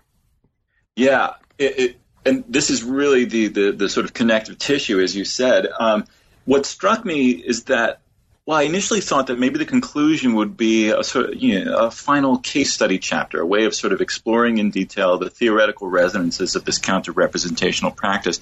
Yeah, 0.94 1.34
it, 1.58 1.78
it, 1.78 1.96
and 2.24 2.44
this 2.48 2.70
is 2.70 2.84
really 2.84 3.24
the, 3.24 3.48
the, 3.48 3.72
the 3.72 3.88
sort 3.88 4.06
of 4.06 4.14
connective 4.14 4.58
tissue, 4.58 5.00
as 5.00 5.14
you 5.14 5.24
said. 5.24 5.66
Um, 5.78 6.04
what 6.44 6.66
struck 6.66 7.04
me 7.04 7.30
is 7.30 7.64
that 7.64 8.00
well, 8.46 8.58
I 8.58 8.62
initially 8.62 9.00
thought 9.00 9.26
that 9.26 9.40
maybe 9.40 9.58
the 9.58 9.66
conclusion 9.66 10.34
would 10.34 10.56
be 10.56 10.90
a 10.90 11.02
sort 11.02 11.30
of 11.30 11.42
you 11.42 11.64
know, 11.64 11.76
a 11.76 11.90
final 11.90 12.38
case 12.38 12.72
study 12.72 13.00
chapter, 13.00 13.40
a 13.40 13.46
way 13.46 13.64
of 13.64 13.74
sort 13.74 13.92
of 13.92 14.00
exploring 14.00 14.58
in 14.58 14.70
detail 14.70 15.18
the 15.18 15.28
theoretical 15.28 15.88
resonances 15.88 16.54
of 16.54 16.64
this 16.64 16.78
counter 16.78 17.10
representational 17.10 17.90
practice. 17.90 18.38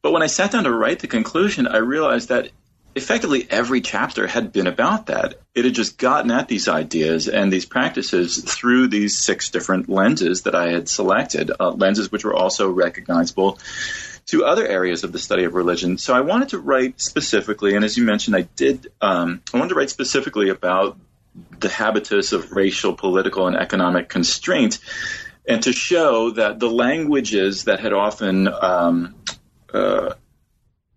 But 0.00 0.12
when 0.12 0.22
I 0.22 0.26
sat 0.28 0.52
down 0.52 0.64
to 0.64 0.72
write 0.72 1.00
the 1.00 1.06
conclusion, 1.06 1.66
I 1.66 1.78
realized 1.78 2.30
that 2.30 2.48
effectively 2.94 3.46
every 3.50 3.82
chapter 3.82 4.26
had 4.26 4.52
been 4.52 4.66
about 4.66 5.06
that. 5.06 5.34
It 5.54 5.66
had 5.66 5.74
just 5.74 5.98
gotten 5.98 6.30
at 6.30 6.48
these 6.48 6.66
ideas 6.66 7.28
and 7.28 7.52
these 7.52 7.66
practices 7.66 8.42
through 8.42 8.88
these 8.88 9.18
six 9.18 9.50
different 9.50 9.90
lenses 9.90 10.42
that 10.42 10.54
I 10.54 10.70
had 10.70 10.88
selected, 10.88 11.52
uh, 11.60 11.72
lenses 11.72 12.10
which 12.10 12.24
were 12.24 12.34
also 12.34 12.70
recognizable 12.70 13.58
to 14.26 14.44
other 14.44 14.66
areas 14.66 15.04
of 15.04 15.12
the 15.12 15.18
study 15.18 15.44
of 15.44 15.54
religion. 15.54 15.98
So 15.98 16.14
I 16.14 16.20
wanted 16.20 16.50
to 16.50 16.58
write 16.58 17.00
specifically, 17.00 17.74
and 17.74 17.84
as 17.84 17.96
you 17.96 18.04
mentioned, 18.04 18.36
I 18.36 18.42
did. 18.42 18.88
Um, 19.00 19.40
I 19.52 19.58
wanted 19.58 19.70
to 19.70 19.74
write 19.76 19.90
specifically 19.90 20.48
about 20.50 20.98
the 21.60 21.68
habitus 21.68 22.32
of 22.32 22.52
racial, 22.52 22.94
political, 22.94 23.46
and 23.46 23.56
economic 23.56 24.08
constraint, 24.08 24.78
and 25.46 25.62
to 25.62 25.72
show 25.72 26.30
that 26.30 26.58
the 26.58 26.70
languages 26.70 27.64
that 27.64 27.80
had 27.80 27.92
often 27.92 28.48
um, 28.48 29.14
uh, 29.72 30.14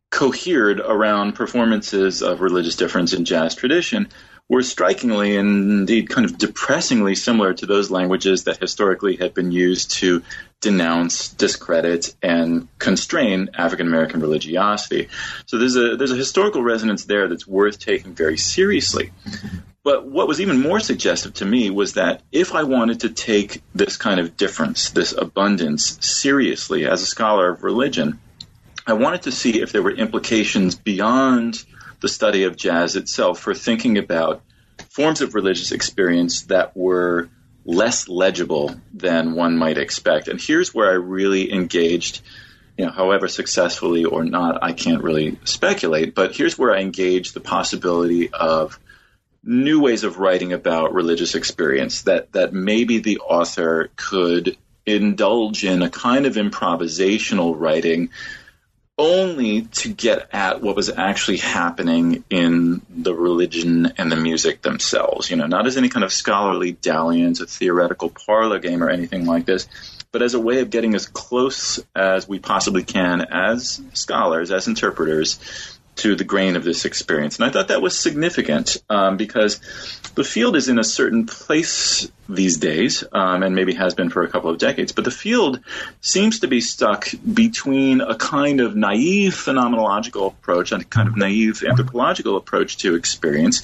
cohered 0.10 0.80
around 0.80 1.34
performances 1.34 2.24
of 2.24 2.42
religious 2.42 2.76
difference 2.76 3.14
in 3.14 3.26
jazz 3.26 3.54
tradition 3.54 4.08
were 4.48 4.64
strikingly 4.64 5.38
and 5.38 5.72
indeed 5.72 6.10
kind 6.10 6.26
of 6.26 6.38
depressingly 6.38 7.14
similar 7.14 7.54
to 7.54 7.68
those 7.68 7.92
languages 7.92 8.46
that 8.46 8.58
historically 8.58 9.16
had 9.16 9.36
been 9.36 9.52
used 9.52 9.92
to 9.92 10.24
denounce, 10.62 11.30
discredit, 11.30 12.16
and 12.22 12.68
constrain 12.80 13.50
African 13.58 13.88
American 13.88 14.20
religiosity. 14.20 15.10
So 15.46 15.58
there's 15.58 15.76
a 15.76 15.96
there's 15.96 16.12
a 16.12 16.18
historical 16.18 16.64
resonance 16.64 17.06
there 17.06 17.28
that's 17.28 17.48
worth 17.48 17.80
taking 17.80 18.14
very 18.14 18.38
seriously. 18.38 19.12
But 19.84 20.06
what 20.06 20.28
was 20.28 20.42
even 20.42 20.62
more 20.62 20.80
suggestive 20.80 21.36
to 21.36 21.46
me 21.46 21.70
was 21.70 21.94
that 21.94 22.22
if 22.32 22.54
I 22.54 22.64
wanted 22.64 23.02
to 23.02 23.10
take 23.10 23.62
this 23.74 23.96
kind 23.96 24.20
of 24.20 24.36
difference, 24.36 24.90
this 24.90 25.14
abundance, 25.14 25.98
seriously 26.06 26.86
as 26.86 27.02
a 27.02 27.06
scholar 27.06 27.50
of 27.50 27.64
religion, 27.64 28.20
I 28.86 28.94
wanted 28.94 29.24
to 29.24 29.32
see 29.32 29.62
if 29.62 29.72
there 29.72 29.82
were 29.82 29.92
implications 29.92 30.76
beyond 30.76 31.64
the 32.02 32.10
study 32.10 32.44
of 32.44 32.58
jazz 32.58 32.96
itself 32.96 33.40
for 33.40 33.54
thinking 33.54 33.98
about 33.98 34.42
forms 34.90 35.22
of 35.22 35.36
religious 35.36 35.72
experience 35.72 36.44
that 36.44 36.76
were 36.76 37.30
less 37.70 38.10
legible 38.10 38.76
than 38.96 39.36
one 39.36 39.56
might 39.56 39.78
expect. 39.78 40.28
And 40.28 40.42
here's 40.42 40.74
where 40.74 40.90
I 40.90 40.96
really 40.96 41.54
engaged, 41.54 42.22
you 42.76 42.86
know, 42.86 42.92
however 42.92 43.28
successfully 43.28 44.06
or 44.06 44.24
not, 44.24 44.64
I 44.64 44.74
can't 44.74 45.04
really 45.04 45.38
speculate, 45.44 46.16
but 46.16 46.36
here's 46.36 46.58
where 46.58 46.74
I 46.76 46.80
engaged 46.80 47.36
the 47.36 47.42
possibility 47.42 48.34
of 48.34 48.80
new 49.44 49.80
ways 49.82 50.04
of 50.04 50.18
writing 50.18 50.52
about 50.52 50.96
religious 50.96 51.36
experience 51.36 52.02
that 52.02 52.32
that 52.32 52.54
maybe 52.54 53.00
the 53.00 53.20
author 53.20 53.92
could 53.96 54.58
indulge 54.88 55.64
in 55.64 55.84
a 55.84 55.92
kind 55.92 56.26
of 56.26 56.34
improvisational 56.34 57.54
writing 57.56 58.10
only 59.00 59.62
to 59.64 59.94
get 59.94 60.28
at 60.34 60.62
what 60.62 60.76
was 60.76 60.90
actually 60.90 61.38
happening 61.38 62.24
in 62.30 62.82
the 62.90 63.16
religion 63.16 63.94
and 63.98 64.12
the 64.12 64.18
music 64.18 64.62
themselves. 64.62 65.32
You 65.32 65.38
know, 65.38 65.48
not 65.48 65.66
as 65.66 65.78
any 65.78 65.90
kind 65.90 66.04
of 66.04 66.12
scholarly 66.12 66.74
dalliance, 66.74 67.40
a 67.40 67.48
theoretical 67.48 68.10
parlor 68.10 68.60
game, 68.60 68.84
or 68.84 68.90
anything 68.90 69.26
like 69.26 69.46
this, 69.46 69.68
but 70.12 70.22
as 70.22 70.34
a 70.34 70.40
way 70.40 70.60
of 70.60 70.70
getting 70.70 70.96
as 70.96 71.06
close 71.06 71.80
as 71.96 72.28
we 72.28 72.40
possibly 72.40 72.84
can 72.84 73.22
as 73.22 73.82
scholars, 73.94 74.52
as 74.52 74.68
interpreters, 74.68 75.40
to 76.00 76.16
the 76.16 76.24
grain 76.24 76.56
of 76.56 76.64
this 76.64 76.86
experience. 76.86 77.38
And 77.38 77.46
I 77.46 77.50
thought 77.50 77.68
that 77.68 77.82
was 77.82 77.98
significant 77.98 78.78
um, 78.90 79.18
because 79.18 79.60
the 80.16 80.24
field 80.24 80.56
is 80.56 80.70
in 80.70 80.80
a 80.80 80.84
certain 80.84 81.26
place 81.26 82.10
these 82.28 82.58
days, 82.58 83.04
um, 83.12 83.44
and 83.44 83.56
maybe 83.56 83.74
has 83.74 83.96
been 83.96 84.10
for 84.10 84.24
a 84.24 84.30
couple 84.30 84.50
of 84.50 84.60
decades, 84.60 84.92
but 84.92 85.04
the 85.04 85.12
field 85.12 85.60
seems 86.02 86.42
to 86.42 86.48
be 86.48 86.62
stuck 86.62 87.08
between 87.34 88.02
a 88.02 88.16
kind 88.16 88.62
of 88.62 88.76
naive 88.76 89.34
phenomenological 89.34 90.28
approach 90.28 90.72
and 90.72 90.84
a 90.84 90.86
kind 90.86 91.08
of 91.08 91.18
naive 91.18 91.64
anthropological 91.64 92.38
approach 92.38 92.78
to 92.78 92.96
experience 92.96 93.62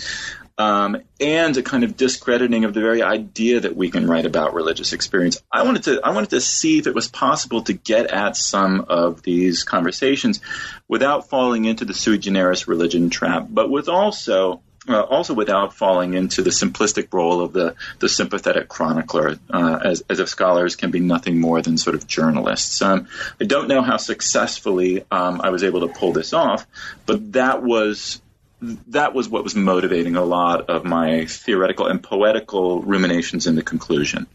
um, 0.58 1.02
and 1.20 1.58
a 1.58 1.64
kind 1.64 1.84
of 1.84 1.98
discrediting 1.98 2.64
of 2.64 2.74
the 2.74 2.80
very 2.80 3.02
idea 3.02 3.60
that 3.60 3.76
we 3.76 3.90
can 3.90 4.08
write 4.08 4.26
about 4.26 4.54
religious 4.54 4.94
experience. 4.94 5.38
I 5.52 5.64
wanted 5.64 5.84
to 5.84 6.02
I 6.04 6.12
wanted 6.12 6.30
to 6.30 6.42
see 6.42 6.78
if 6.78 6.88
it 6.88 6.96
was 6.96 7.08
possible 7.08 7.64
to 7.64 7.74
get 7.74 8.08
at 8.08 8.38
some 8.38 8.86
of 8.88 9.22
these 9.22 9.64
conversations 9.64 10.40
without 10.88 11.30
falling 11.30 11.66
into 11.66 11.86
the 11.86 11.94
sui 11.94 12.18
generis 12.18 12.68
religion 12.68 13.10
trap, 13.10 13.48
but 13.50 13.70
with 13.70 13.90
also 13.90 14.62
uh, 14.88 15.02
also 15.02 15.34
without 15.34 15.74
falling 15.74 16.14
into 16.14 16.44
the 16.44 16.52
simplistic 16.52 17.12
role 17.12 17.42
of 17.42 17.54
the, 17.54 17.76
the 18.00 18.10
sympathetic 18.10 18.68
chronicler, 18.68 19.38
uh, 19.50 19.80
as, 19.84 20.04
as 20.10 20.20
if 20.20 20.30
scholars 20.30 20.76
can 20.76 20.92
be 20.92 21.00
nothing 21.00 21.40
more 21.40 21.62
than 21.62 21.78
sort 21.78 21.96
of 21.96 22.06
journalists. 22.06 22.82
Um, 22.84 23.08
I 23.42 23.46
don't 23.46 23.68
know 23.68 23.82
how 23.82 23.98
successfully 23.98 25.04
um, 25.10 25.42
I 25.42 25.50
was 25.50 25.64
able 25.64 25.88
to 25.88 25.94
pull 25.94 26.14
this 26.14 26.34
off, 26.34 26.68
but 27.06 27.34
that 27.34 27.64
was 27.64 28.22
that 28.88 29.14
was 29.14 29.28
what 29.28 29.44
was 29.44 29.56
motivating 29.56 30.16
a 30.16 30.24
lot 30.24 30.70
of 30.70 30.86
my 30.86 31.26
theoretical 31.26 31.88
and 31.88 32.02
poetical 32.02 32.82
ruminations 32.82 33.48
in 33.48 33.56
the 33.56 33.62
conclusion. 33.62 34.28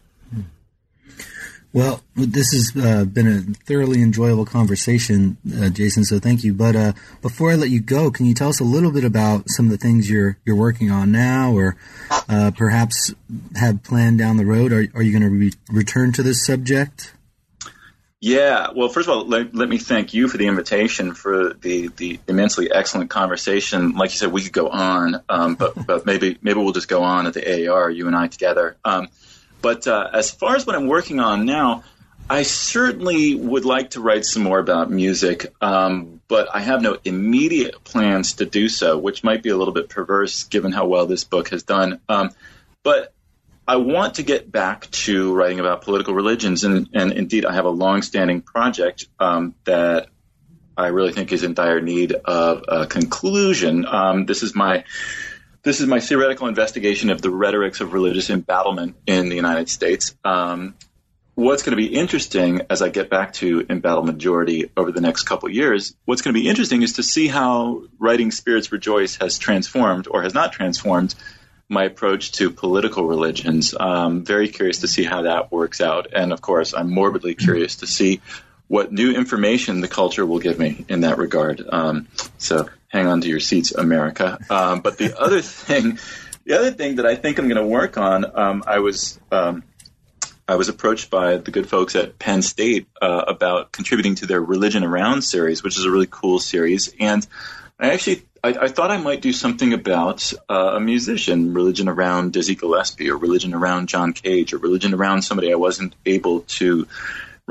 Well, 1.73 2.01
this 2.15 2.51
has 2.51 2.73
uh, 2.75 3.05
been 3.05 3.27
a 3.27 3.39
thoroughly 3.65 4.01
enjoyable 4.01 4.45
conversation, 4.45 5.37
uh, 5.57 5.69
Jason. 5.69 6.03
So 6.03 6.19
thank 6.19 6.43
you. 6.43 6.53
But 6.53 6.75
uh, 6.75 6.93
before 7.21 7.51
I 7.51 7.55
let 7.55 7.69
you 7.69 7.79
go, 7.79 8.11
can 8.11 8.25
you 8.25 8.33
tell 8.33 8.49
us 8.49 8.59
a 8.59 8.65
little 8.65 8.91
bit 8.91 9.05
about 9.05 9.45
some 9.47 9.65
of 9.65 9.71
the 9.71 9.77
things 9.77 10.09
you're 10.09 10.37
you're 10.45 10.55
working 10.55 10.91
on 10.91 11.13
now, 11.13 11.53
or 11.53 11.77
uh, 12.27 12.51
perhaps 12.57 13.13
have 13.55 13.83
planned 13.83 14.17
down 14.17 14.35
the 14.35 14.45
road? 14.45 14.73
Are, 14.73 14.85
are 14.95 15.01
you 15.01 15.17
going 15.17 15.23
to 15.23 15.29
re- 15.29 15.53
return 15.69 16.11
to 16.13 16.23
this 16.23 16.45
subject? 16.45 17.13
Yeah, 18.23 18.67
well, 18.75 18.87
first 18.87 19.09
of 19.09 19.15
all, 19.15 19.25
let, 19.25 19.55
let, 19.55 19.67
me 19.67 19.79
thank 19.79 20.13
you 20.13 20.27
for 20.27 20.37
the 20.37 20.45
invitation 20.45 21.15
for 21.15 21.55
the, 21.55 21.87
the 21.87 22.19
immensely 22.27 22.71
excellent 22.71 23.09
conversation. 23.09 23.93
Like 23.93 24.11
you 24.11 24.17
said, 24.17 24.31
we 24.31 24.43
could 24.43 24.53
go 24.53 24.69
on, 24.69 25.23
um, 25.27 25.55
but 25.55 25.87
but 25.87 26.05
maybe 26.05 26.37
maybe 26.39 26.59
we'll 26.59 26.71
just 26.71 26.87
go 26.87 27.01
on 27.01 27.25
at 27.25 27.33
the 27.33 27.67
AAR, 27.67 27.89
you 27.89 28.05
and 28.05 28.15
I 28.15 28.27
together. 28.27 28.77
Um, 28.85 29.07
but 29.61 29.87
uh, 29.87 30.09
as 30.13 30.31
far 30.31 30.55
as 30.55 30.65
what 30.65 30.75
I'm 30.75 30.87
working 30.87 31.19
on 31.19 31.45
now, 31.45 31.83
I 32.29 32.43
certainly 32.43 33.35
would 33.35 33.65
like 33.65 33.91
to 33.91 34.01
write 34.01 34.23
some 34.25 34.43
more 34.43 34.59
about 34.59 34.89
music, 34.89 35.53
um, 35.61 36.21
but 36.27 36.47
I 36.53 36.61
have 36.61 36.81
no 36.81 36.97
immediate 37.03 37.83
plans 37.83 38.35
to 38.35 38.45
do 38.45 38.69
so, 38.69 38.97
which 38.97 39.23
might 39.23 39.43
be 39.43 39.49
a 39.49 39.57
little 39.57 39.73
bit 39.73 39.89
perverse 39.89 40.43
given 40.45 40.71
how 40.71 40.87
well 40.87 41.07
this 41.07 41.25
book 41.25 41.49
has 41.49 41.63
done. 41.63 41.99
Um, 42.07 42.31
but 42.83 43.13
I 43.67 43.75
want 43.77 44.15
to 44.15 44.23
get 44.23 44.51
back 44.51 44.89
to 44.91 45.33
writing 45.33 45.59
about 45.59 45.81
political 45.81 46.13
religions, 46.13 46.63
and, 46.63 46.89
and 46.93 47.11
indeed, 47.11 47.45
I 47.45 47.53
have 47.53 47.65
a 47.65 47.69
long-standing 47.69 48.41
project 48.41 49.07
um, 49.19 49.55
that 49.65 50.07
I 50.77 50.87
really 50.87 51.11
think 51.11 51.31
is 51.31 51.43
in 51.43 51.53
dire 51.53 51.81
need 51.81 52.13
of 52.13 52.63
a 52.67 52.87
conclusion. 52.87 53.85
Um, 53.85 54.25
this 54.25 54.41
is 54.41 54.55
my 54.55 54.83
this 55.63 55.79
is 55.79 55.87
my 55.87 55.99
theoretical 55.99 56.47
investigation 56.47 57.09
of 57.09 57.21
the 57.21 57.29
rhetorics 57.29 57.81
of 57.81 57.93
religious 57.93 58.29
embattlement 58.29 58.95
in 59.05 59.29
the 59.29 59.35
United 59.35 59.69
States. 59.69 60.15
Um, 60.23 60.75
what's 61.35 61.63
going 61.63 61.77
to 61.77 61.81
be 61.81 61.93
interesting 61.95 62.61
as 62.69 62.81
I 62.81 62.89
get 62.89 63.09
back 63.09 63.33
to 63.33 63.65
Embattled 63.69 64.05
Majority 64.05 64.71
over 64.75 64.91
the 64.91 65.01
next 65.01 65.23
couple 65.23 65.49
years, 65.49 65.95
what's 66.05 66.21
going 66.21 66.33
to 66.33 66.39
be 66.39 66.47
interesting 66.47 66.81
is 66.81 66.93
to 66.93 67.03
see 67.03 67.27
how 67.27 67.83
writing 67.99 68.31
Spirits 68.31 68.71
Rejoice 68.71 69.17
has 69.17 69.37
transformed 69.37 70.07
or 70.09 70.23
has 70.23 70.33
not 70.33 70.51
transformed 70.51 71.13
my 71.69 71.85
approach 71.85 72.33
to 72.33 72.51
political 72.51 73.05
religions. 73.05 73.73
Um, 73.79 74.25
very 74.25 74.49
curious 74.49 74.79
to 74.79 74.87
see 74.87 75.03
how 75.03 75.21
that 75.23 75.51
works 75.51 75.79
out. 75.79 76.07
And 76.13 76.33
of 76.33 76.41
course, 76.41 76.73
I'm 76.73 76.89
morbidly 76.89 77.35
curious 77.35 77.77
to 77.77 77.87
see 77.87 78.19
what 78.67 78.91
new 78.91 79.13
information 79.13 79.81
the 79.81 79.87
culture 79.87 80.25
will 80.25 80.39
give 80.39 80.59
me 80.59 80.85
in 80.89 81.01
that 81.01 81.17
regard. 81.17 81.63
Um, 81.69 82.07
so 82.37 82.69
hang 82.91 83.07
on 83.07 83.21
to 83.21 83.27
your 83.27 83.39
seats, 83.39 83.71
America. 83.71 84.37
Um, 84.49 84.81
but 84.81 84.97
the 84.97 85.19
other 85.19 85.41
thing, 85.41 85.97
the 86.45 86.57
other 86.57 86.71
thing 86.71 86.97
that 86.97 87.05
I 87.05 87.15
think 87.15 87.39
I'm 87.39 87.47
going 87.47 87.61
to 87.61 87.67
work 87.67 87.97
on, 87.97 88.25
um, 88.37 88.63
I 88.67 88.79
was 88.79 89.19
um, 89.31 89.63
I 90.47 90.55
was 90.55 90.69
approached 90.69 91.09
by 91.09 91.37
the 91.37 91.51
good 91.51 91.69
folks 91.69 91.95
at 91.95 92.19
Penn 92.19 92.41
State 92.41 92.87
uh, 93.01 93.23
about 93.27 93.71
contributing 93.71 94.15
to 94.15 94.25
their 94.25 94.41
Religion 94.41 94.83
Around 94.83 95.21
series, 95.23 95.63
which 95.63 95.77
is 95.77 95.85
a 95.85 95.91
really 95.91 96.07
cool 96.09 96.39
series. 96.39 96.93
And 96.99 97.25
I 97.79 97.91
actually 97.91 98.23
I, 98.43 98.49
I 98.49 98.67
thought 98.67 98.91
I 98.91 98.97
might 98.97 99.21
do 99.21 99.31
something 99.31 99.73
about 99.73 100.33
uh, 100.49 100.73
a 100.75 100.79
musician, 100.79 101.53
religion 101.53 101.87
around 101.87 102.33
Dizzy 102.33 102.55
Gillespie, 102.55 103.09
or 103.09 103.17
religion 103.17 103.53
around 103.53 103.87
John 103.87 104.13
Cage, 104.13 104.53
or 104.53 104.57
religion 104.57 104.93
around 104.93 105.21
somebody 105.21 105.51
I 105.51 105.55
wasn't 105.55 105.95
able 106.05 106.41
to 106.41 106.87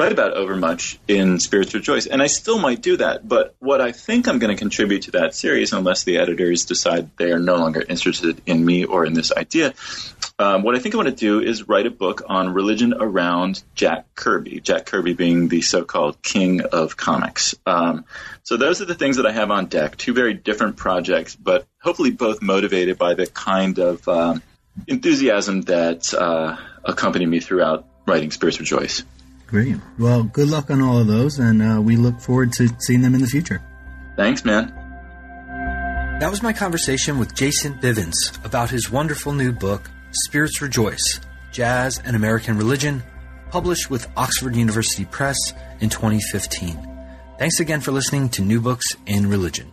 write 0.01 0.13
about 0.13 0.33
overmuch 0.33 0.99
in 1.09 1.39
Spirits 1.39 1.75
Rejoice. 1.75 2.07
And 2.07 2.23
I 2.23 2.27
still 2.27 2.59
might 2.59 2.81
do 2.81 2.97
that. 2.97 3.29
But 3.29 3.55
what 3.59 3.83
I 3.83 3.93
think 3.93 4.29
I'm 4.29 4.39
going 4.39 4.55
to 4.55 4.59
contribute 4.59 5.03
to 5.03 5.11
that 5.11 5.35
series, 5.35 5.75
unless 5.75 6.05
the 6.05 6.17
editors 6.17 6.65
decide 6.65 7.15
they 7.19 7.33
are 7.33 7.39
no 7.39 7.57
longer 7.57 7.85
interested 7.87 8.41
in 8.47 8.65
me 8.65 8.87
or 8.87 9.05
in 9.05 9.13
this 9.13 9.31
idea, 9.31 9.75
um, 10.39 10.63
what 10.63 10.75
I 10.75 10.79
think 10.79 10.95
I 10.95 10.97
want 10.97 11.11
to 11.11 11.15
do 11.15 11.41
is 11.41 11.69
write 11.69 11.85
a 11.85 11.91
book 11.91 12.23
on 12.27 12.55
religion 12.55 12.95
around 12.99 13.63
Jack 13.75 14.15
Kirby, 14.15 14.61
Jack 14.61 14.87
Kirby 14.87 15.13
being 15.13 15.49
the 15.49 15.61
so 15.61 15.85
called 15.85 16.23
king 16.23 16.63
of 16.63 16.97
comics. 16.97 17.55
Um, 17.67 18.07
so 18.43 18.57
those 18.57 18.81
are 18.81 18.87
the 18.87 18.95
things 18.95 19.19
that 19.19 19.27
I 19.27 19.33
have 19.33 19.51
on 19.51 19.67
deck. 19.67 19.99
Two 19.99 20.15
very 20.15 20.33
different 20.33 20.79
projects, 20.79 21.37
but 21.37 21.67
hopefully 21.79 22.11
both 22.11 22.41
motivated 22.41 22.97
by 22.97 23.13
the 23.13 23.27
kind 23.27 23.79
of 23.79 24.09
um, 24.09 24.43
enthusiasm 24.87 25.61
that 25.63 26.15
uh, 26.15 26.57
accompanied 26.83 27.29
me 27.29 27.41
throughout 27.41 27.85
writing 28.07 28.31
Spirits 28.31 28.59
Rejoice. 28.59 29.03
Great. 29.51 29.77
Well, 29.99 30.23
good 30.23 30.49
luck 30.49 30.71
on 30.71 30.81
all 30.81 30.99
of 30.99 31.09
those, 31.09 31.39
and 31.39 31.61
uh, 31.61 31.81
we 31.81 31.97
look 31.97 32.21
forward 32.21 32.53
to 32.55 32.69
seeing 32.79 33.03
them 33.03 33.15
in 33.15 33.21
the 33.21 33.27
future. 33.27 33.61
Thanks, 34.17 34.45
man. 34.45 34.73
That 36.21 36.31
was 36.31 36.43
my 36.43 36.53
conversation 36.53 37.19
with 37.19 37.35
Jason 37.35 37.75
Bivens 37.75 38.15
about 38.45 38.71
his 38.71 38.91
wonderful 38.91 39.33
new 39.33 39.53
book, 39.53 39.91
Spirits 40.13 40.61
Rejoice 40.63 41.21
Jazz 41.51 42.01
and 42.05 42.15
American 42.15 42.57
Religion, 42.57 43.03
published 43.51 43.91
with 43.91 44.07
Oxford 44.17 44.55
University 44.55 45.05
Press 45.05 45.37
in 45.81 45.89
2015. 45.89 46.79
Thanks 47.39 47.59
again 47.59 47.81
for 47.81 47.91
listening 47.91 48.29
to 48.31 48.43
New 48.43 48.61
Books 48.61 48.87
in 49.07 49.29
Religion. 49.29 49.73